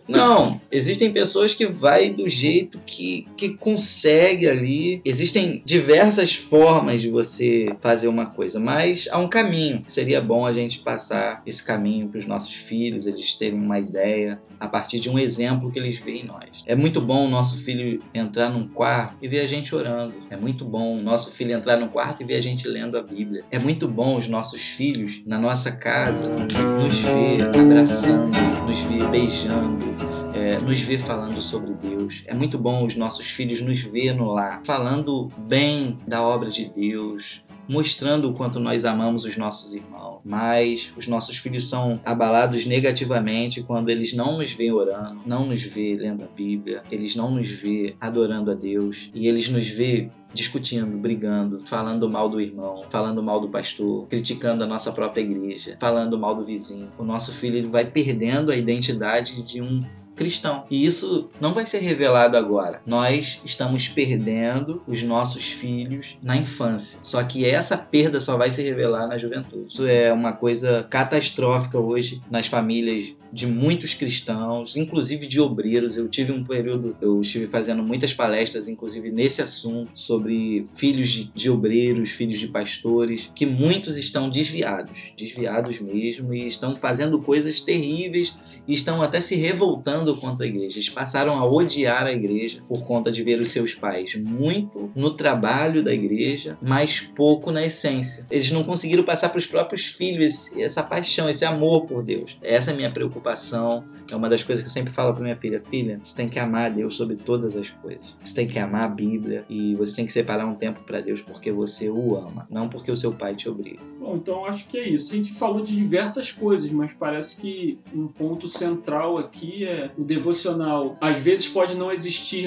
Não, 0.08 0.59
existem 0.70 1.12
pessoas 1.12 1.54
que 1.54 1.66
vai 1.66 2.10
do 2.10 2.28
jeito 2.28 2.80
que, 2.86 3.26
que 3.36 3.50
consegue 3.50 4.48
ali. 4.48 5.00
Existem 5.04 5.62
diversas 5.64 6.34
formas 6.34 7.00
de 7.00 7.10
você 7.10 7.74
fazer 7.80 8.08
uma 8.08 8.26
coisa, 8.26 8.58
mas 8.60 9.08
há 9.10 9.18
um 9.18 9.28
caminho. 9.28 9.82
Seria 9.86 10.20
bom 10.20 10.46
a 10.46 10.52
gente 10.52 10.80
passar 10.80 11.42
esse 11.46 11.62
caminho 11.62 12.08
para 12.08 12.18
os 12.18 12.26
nossos 12.26 12.54
filhos, 12.54 13.06
eles 13.06 13.34
terem 13.34 13.58
uma 13.58 13.78
ideia 13.78 14.40
a 14.58 14.68
partir 14.68 15.00
de 15.00 15.08
um 15.08 15.18
exemplo 15.18 15.70
que 15.70 15.78
eles 15.78 15.98
veem 15.98 16.22
em 16.22 16.26
nós. 16.26 16.62
É 16.66 16.76
muito 16.76 17.00
bom 17.00 17.26
o 17.26 17.30
nosso 17.30 17.58
filho 17.64 17.98
entrar 18.12 18.50
num 18.50 18.68
quarto 18.68 19.16
e 19.22 19.28
ver 19.28 19.40
a 19.40 19.46
gente 19.46 19.74
orando. 19.74 20.14
É 20.28 20.36
muito 20.36 20.64
bom 20.64 20.98
o 20.98 21.02
nosso 21.02 21.32
filho 21.32 21.52
entrar 21.52 21.78
num 21.78 21.88
quarto 21.88 22.22
e 22.22 22.26
ver 22.26 22.36
a 22.36 22.40
gente 22.40 22.68
lendo 22.68 22.96
a 22.98 23.02
Bíblia. 23.02 23.42
É 23.50 23.58
muito 23.58 23.88
bom 23.88 24.18
os 24.18 24.28
nossos 24.28 24.60
filhos 24.60 25.22
na 25.26 25.38
nossa 25.38 25.72
casa 25.72 26.28
nos 26.28 26.98
ver 27.00 27.42
abraçando, 27.58 28.36
nos 28.66 28.78
ver 28.80 29.08
beijando, 29.08 30.19
é, 30.34 30.58
nos 30.58 30.80
ver 30.80 30.98
falando 30.98 31.40
sobre 31.42 31.74
Deus. 31.74 32.22
É 32.26 32.34
muito 32.34 32.58
bom 32.58 32.84
os 32.84 32.96
nossos 32.96 33.26
filhos 33.26 33.60
nos 33.60 33.80
ver 33.80 34.14
no 34.14 34.32
lar, 34.32 34.62
falando 34.64 35.28
bem 35.38 35.98
da 36.06 36.22
obra 36.22 36.48
de 36.48 36.68
Deus, 36.68 37.44
mostrando 37.68 38.28
o 38.28 38.34
quanto 38.34 38.58
nós 38.58 38.84
amamos 38.84 39.24
os 39.24 39.36
nossos 39.36 39.74
irmãos. 39.74 40.20
Mas 40.24 40.92
os 40.96 41.06
nossos 41.06 41.38
filhos 41.38 41.68
são 41.68 42.00
abalados 42.04 42.66
negativamente 42.66 43.62
quando 43.62 43.90
eles 43.90 44.12
não 44.12 44.38
nos 44.38 44.52
veem 44.52 44.72
orando, 44.72 45.20
não 45.24 45.46
nos 45.46 45.62
veem 45.62 45.96
lendo 45.96 46.24
a 46.24 46.26
Bíblia, 46.26 46.82
eles 46.90 47.16
não 47.16 47.30
nos 47.30 47.48
veem 47.48 47.96
adorando 48.00 48.50
a 48.50 48.54
Deus 48.54 49.10
e 49.14 49.26
eles 49.26 49.48
nos 49.48 49.66
veem 49.68 50.10
discutindo, 50.32 50.96
brigando, 50.96 51.62
falando 51.66 52.08
mal 52.08 52.28
do 52.28 52.40
irmão, 52.40 52.82
falando 52.88 53.22
mal 53.22 53.40
do 53.40 53.48
pastor, 53.48 54.06
criticando 54.08 54.62
a 54.62 54.66
nossa 54.66 54.92
própria 54.92 55.22
igreja, 55.22 55.76
falando 55.80 56.18
mal 56.18 56.34
do 56.34 56.44
vizinho. 56.44 56.88
O 56.98 57.04
nosso 57.04 57.32
filho 57.32 57.56
ele 57.56 57.68
vai 57.68 57.84
perdendo 57.84 58.52
a 58.52 58.56
identidade 58.56 59.42
de 59.42 59.60
um 59.60 59.82
cristão. 60.16 60.64
E 60.70 60.84
isso 60.84 61.28
não 61.40 61.54
vai 61.54 61.66
ser 61.66 61.78
revelado 61.78 62.36
agora. 62.36 62.82
Nós 62.86 63.40
estamos 63.44 63.88
perdendo 63.88 64.82
os 64.86 65.02
nossos 65.02 65.50
filhos 65.50 66.18
na 66.22 66.36
infância. 66.36 66.98
Só 67.02 67.22
que 67.22 67.44
essa 67.46 67.76
perda 67.76 68.20
só 68.20 68.36
vai 68.36 68.50
se 68.50 68.62
revelar 68.62 69.06
na 69.06 69.18
juventude. 69.18 69.72
Isso 69.72 69.86
é 69.86 70.12
uma 70.12 70.32
coisa 70.32 70.86
catastrófica 70.88 71.78
hoje 71.78 72.22
nas 72.30 72.46
famílias 72.46 73.14
de 73.32 73.46
muitos 73.46 73.94
cristãos, 73.94 74.76
inclusive 74.76 75.26
de 75.26 75.40
obreiros. 75.40 75.96
Eu 75.96 76.08
tive 76.08 76.32
um 76.32 76.44
período, 76.44 76.96
eu 77.00 77.20
estive 77.20 77.46
fazendo 77.46 77.82
muitas 77.82 78.12
palestras, 78.12 78.68
inclusive 78.68 79.10
nesse 79.10 79.40
assunto, 79.40 79.92
sobre 79.94 80.66
filhos 80.72 81.08
de, 81.08 81.30
de 81.34 81.50
obreiros, 81.50 82.10
filhos 82.10 82.38
de 82.38 82.48
pastores, 82.48 83.30
que 83.34 83.46
muitos 83.46 83.96
estão 83.96 84.28
desviados, 84.28 85.12
desviados 85.16 85.80
mesmo, 85.80 86.34
e 86.34 86.46
estão 86.46 86.74
fazendo 86.74 87.20
coisas 87.20 87.60
terríveis 87.60 88.34
e 88.66 88.74
estão 88.74 89.02
até 89.02 89.20
se 89.20 89.34
revoltando 89.34 89.99
contra 90.16 90.44
a 90.44 90.48
igreja. 90.48 90.78
Eles 90.78 90.88
passaram 90.88 91.38
a 91.38 91.44
odiar 91.44 92.04
a 92.04 92.12
igreja 92.12 92.62
por 92.66 92.82
conta 92.82 93.10
de 93.10 93.22
ver 93.22 93.40
os 93.40 93.48
seus 93.48 93.74
pais 93.74 94.14
muito 94.14 94.90
no 94.94 95.10
trabalho 95.10 95.82
da 95.82 95.92
igreja, 95.92 96.56
mas 96.60 97.00
pouco 97.00 97.50
na 97.50 97.64
essência. 97.64 98.26
Eles 98.30 98.50
não 98.50 98.64
conseguiram 98.64 99.04
passar 99.04 99.28
para 99.28 99.38
os 99.38 99.46
próprios 99.46 99.86
filhos 99.86 100.56
essa 100.56 100.82
paixão, 100.82 101.28
esse 101.28 101.44
amor 101.44 101.86
por 101.86 102.02
Deus. 102.02 102.36
Essa 102.42 102.70
é 102.70 102.74
a 102.74 102.76
minha 102.76 102.90
preocupação. 102.90 103.84
É 104.10 104.16
uma 104.16 104.28
das 104.28 104.42
coisas 104.42 104.62
que 104.62 104.68
eu 104.68 104.72
sempre 104.72 104.92
falo 104.92 105.14
para 105.14 105.22
minha 105.22 105.36
filha: 105.36 105.60
filha, 105.60 106.00
você 106.02 106.16
tem 106.16 106.28
que 106.28 106.38
amar 106.38 106.70
Deus 106.70 106.94
sobre 106.94 107.16
todas 107.16 107.56
as 107.56 107.70
coisas. 107.70 108.16
Você 108.22 108.34
tem 108.34 108.46
que 108.46 108.58
amar 108.58 108.84
a 108.84 108.88
Bíblia 108.88 109.44
e 109.48 109.74
você 109.74 109.94
tem 109.96 110.06
que 110.06 110.12
separar 110.12 110.46
um 110.46 110.54
tempo 110.54 110.80
para 110.84 111.00
Deus 111.00 111.20
porque 111.20 111.52
você 111.52 111.88
o 111.88 112.16
ama, 112.16 112.46
não 112.50 112.68
porque 112.68 112.90
o 112.90 112.96
seu 112.96 113.12
pai 113.12 113.34
te 113.34 113.48
obriga. 113.48 113.82
Bom, 113.98 114.16
então 114.16 114.44
acho 114.44 114.66
que 114.66 114.78
é 114.78 114.88
isso. 114.88 115.12
A 115.12 115.16
gente 115.16 115.32
falou 115.32 115.62
de 115.62 115.76
diversas 115.76 116.32
coisas, 116.32 116.70
mas 116.70 116.92
parece 116.92 117.40
que 117.40 117.78
um 117.94 118.06
ponto 118.06 118.48
central 118.48 119.18
aqui 119.18 119.64
é 119.64 119.89
o 119.96 120.04
devocional. 120.04 120.96
Às 121.00 121.18
vezes 121.18 121.48
pode 121.48 121.76
não 121.76 121.90
existir 121.90 122.46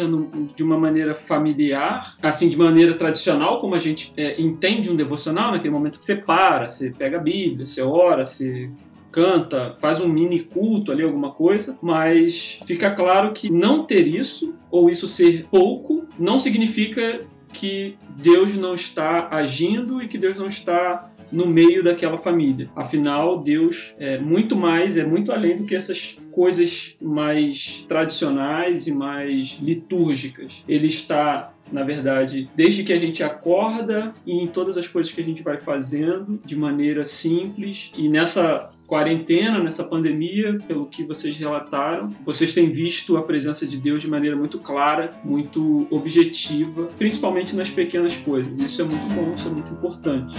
de 0.55 0.63
uma 0.63 0.77
maneira 0.77 1.13
familiar, 1.13 2.15
assim, 2.21 2.49
de 2.49 2.57
maneira 2.57 2.95
tradicional, 2.95 3.59
como 3.59 3.75
a 3.75 3.79
gente 3.79 4.13
é, 4.17 4.41
entende 4.41 4.89
um 4.89 4.95
devocional, 4.95 5.51
naquele 5.51 5.73
momento 5.73 5.99
que 5.99 6.05
você 6.05 6.15
para, 6.15 6.67
você 6.67 6.91
pega 6.91 7.17
a 7.17 7.21
Bíblia, 7.21 7.65
você 7.65 7.81
ora, 7.81 8.23
você 8.23 8.69
canta, 9.11 9.75
faz 9.79 10.01
um 10.01 10.09
mini 10.09 10.39
culto 10.39 10.91
ali, 10.91 11.03
alguma 11.03 11.31
coisa, 11.31 11.77
mas 11.81 12.59
fica 12.65 12.89
claro 12.89 13.31
que 13.31 13.49
não 13.49 13.85
ter 13.85 14.07
isso, 14.07 14.55
ou 14.71 14.89
isso 14.89 15.07
ser 15.07 15.45
pouco, 15.51 16.03
não 16.17 16.39
significa 16.39 17.21
que 17.53 17.95
Deus 18.17 18.57
não 18.57 18.73
está 18.73 19.27
agindo 19.29 20.01
e 20.01 20.07
que 20.07 20.17
Deus 20.17 20.37
não 20.37 20.47
está 20.47 21.11
no 21.33 21.47
meio 21.47 21.83
daquela 21.83 22.17
família. 22.17 22.69
Afinal, 22.75 23.39
Deus 23.39 23.95
é 23.99 24.17
muito 24.17 24.55
mais, 24.55 24.95
é 24.95 25.03
muito 25.03 25.31
além 25.31 25.57
do 25.57 25.65
que 25.65 25.75
essas 25.75 26.17
coisas 26.31 26.95
mais 27.01 27.85
tradicionais 27.87 28.87
e 28.87 28.93
mais 28.93 29.59
litúrgicas. 29.61 30.63
Ele 30.67 30.87
está 30.87 31.53
na 31.71 31.83
verdade, 31.83 32.47
desde 32.55 32.83
que 32.83 32.93
a 32.93 32.99
gente 32.99 33.23
acorda 33.23 34.13
e 34.25 34.33
em 34.33 34.45
todas 34.45 34.77
as 34.77 34.87
coisas 34.87 35.11
que 35.11 35.21
a 35.21 35.25
gente 35.25 35.41
vai 35.41 35.59
fazendo 35.59 36.39
de 36.45 36.55
maneira 36.55 37.03
simples. 37.03 37.91
E 37.97 38.07
nessa 38.07 38.69
quarentena, 38.87 39.63
nessa 39.63 39.83
pandemia, 39.85 40.59
pelo 40.67 40.85
que 40.85 41.03
vocês 41.03 41.35
relataram, 41.35 42.09
vocês 42.23 42.53
têm 42.53 42.69
visto 42.69 43.17
a 43.17 43.23
presença 43.23 43.65
de 43.65 43.77
Deus 43.77 44.03
de 44.03 44.09
maneira 44.09 44.35
muito 44.35 44.59
clara, 44.59 45.13
muito 45.23 45.87
objetiva, 45.89 46.89
principalmente 46.97 47.55
nas 47.55 47.71
pequenas 47.71 48.15
coisas. 48.17 48.57
Isso 48.59 48.81
é 48.81 48.85
muito 48.85 49.07
bom, 49.15 49.33
isso 49.35 49.47
é 49.47 49.51
muito 49.51 49.71
importante. 49.73 50.35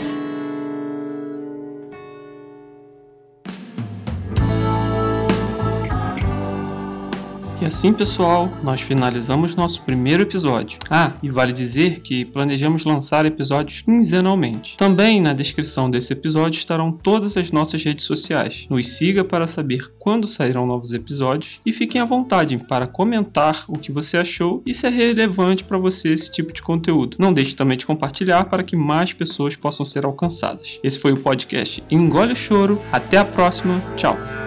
E 7.65 7.67
assim, 7.67 7.95
pessoal, 7.95 8.53
nós 8.63 8.83
finalizamos 8.83 9.57
nosso 9.57 9.81
primeiro 9.81 10.23
episódio. 10.23 10.79
Ah, 10.91 11.13
e 11.23 11.31
vale 11.31 11.51
dizer 11.51 12.01
que 12.01 12.23
planejamos 12.27 12.85
lançar 12.85 13.25
episódios 13.25 13.81
quinzenalmente. 13.81 14.77
Também 14.77 15.19
na 15.19 15.33
descrição 15.33 15.91
desse 15.91 16.13
episódio 16.13 16.59
estarão 16.59 16.93
todas 16.93 17.39
as 17.39 17.51
nossas 17.51 17.83
redes 17.83 18.05
sociais. 18.05 18.67
Nos 18.69 18.89
siga 18.89 19.25
para 19.25 19.47
saber 19.47 19.91
quando 19.99 20.27
sairão 20.27 20.67
novos 20.67 20.93
episódios 20.93 21.59
e 21.65 21.73
fiquem 21.73 22.03
à 22.03 22.05
vontade 22.05 22.59
para 22.69 22.87
comentar 22.87 23.65
o 23.67 23.79
que 23.79 23.91
você 23.91 24.19
achou 24.19 24.63
e 24.67 24.75
se 24.75 24.87
é 24.87 24.91
relevante 24.91 25.65
para 25.65 25.79
você 25.79 26.11
esse 26.11 26.31
tipo 26.31 26.53
de 26.53 26.63
conteúdo. 26.63 27.17
Não 27.19 27.33
deixe 27.33 27.57
também 27.57 27.79
de 27.79 27.87
compartilhar 27.87 28.45
para 28.45 28.63
que 28.63 28.77
mais 28.77 29.15
pessoas 29.15 29.57
possam 29.57 29.87
ser 29.87 30.05
alcançadas. 30.05 30.79
Esse 30.85 30.99
foi 30.99 31.15
o 31.15 31.17
podcast 31.17 31.83
Engole 31.91 32.35
o 32.35 32.37
Choro. 32.37 32.79
Até 32.93 33.17
a 33.17 33.25
próxima. 33.25 33.83
Tchau. 33.97 34.44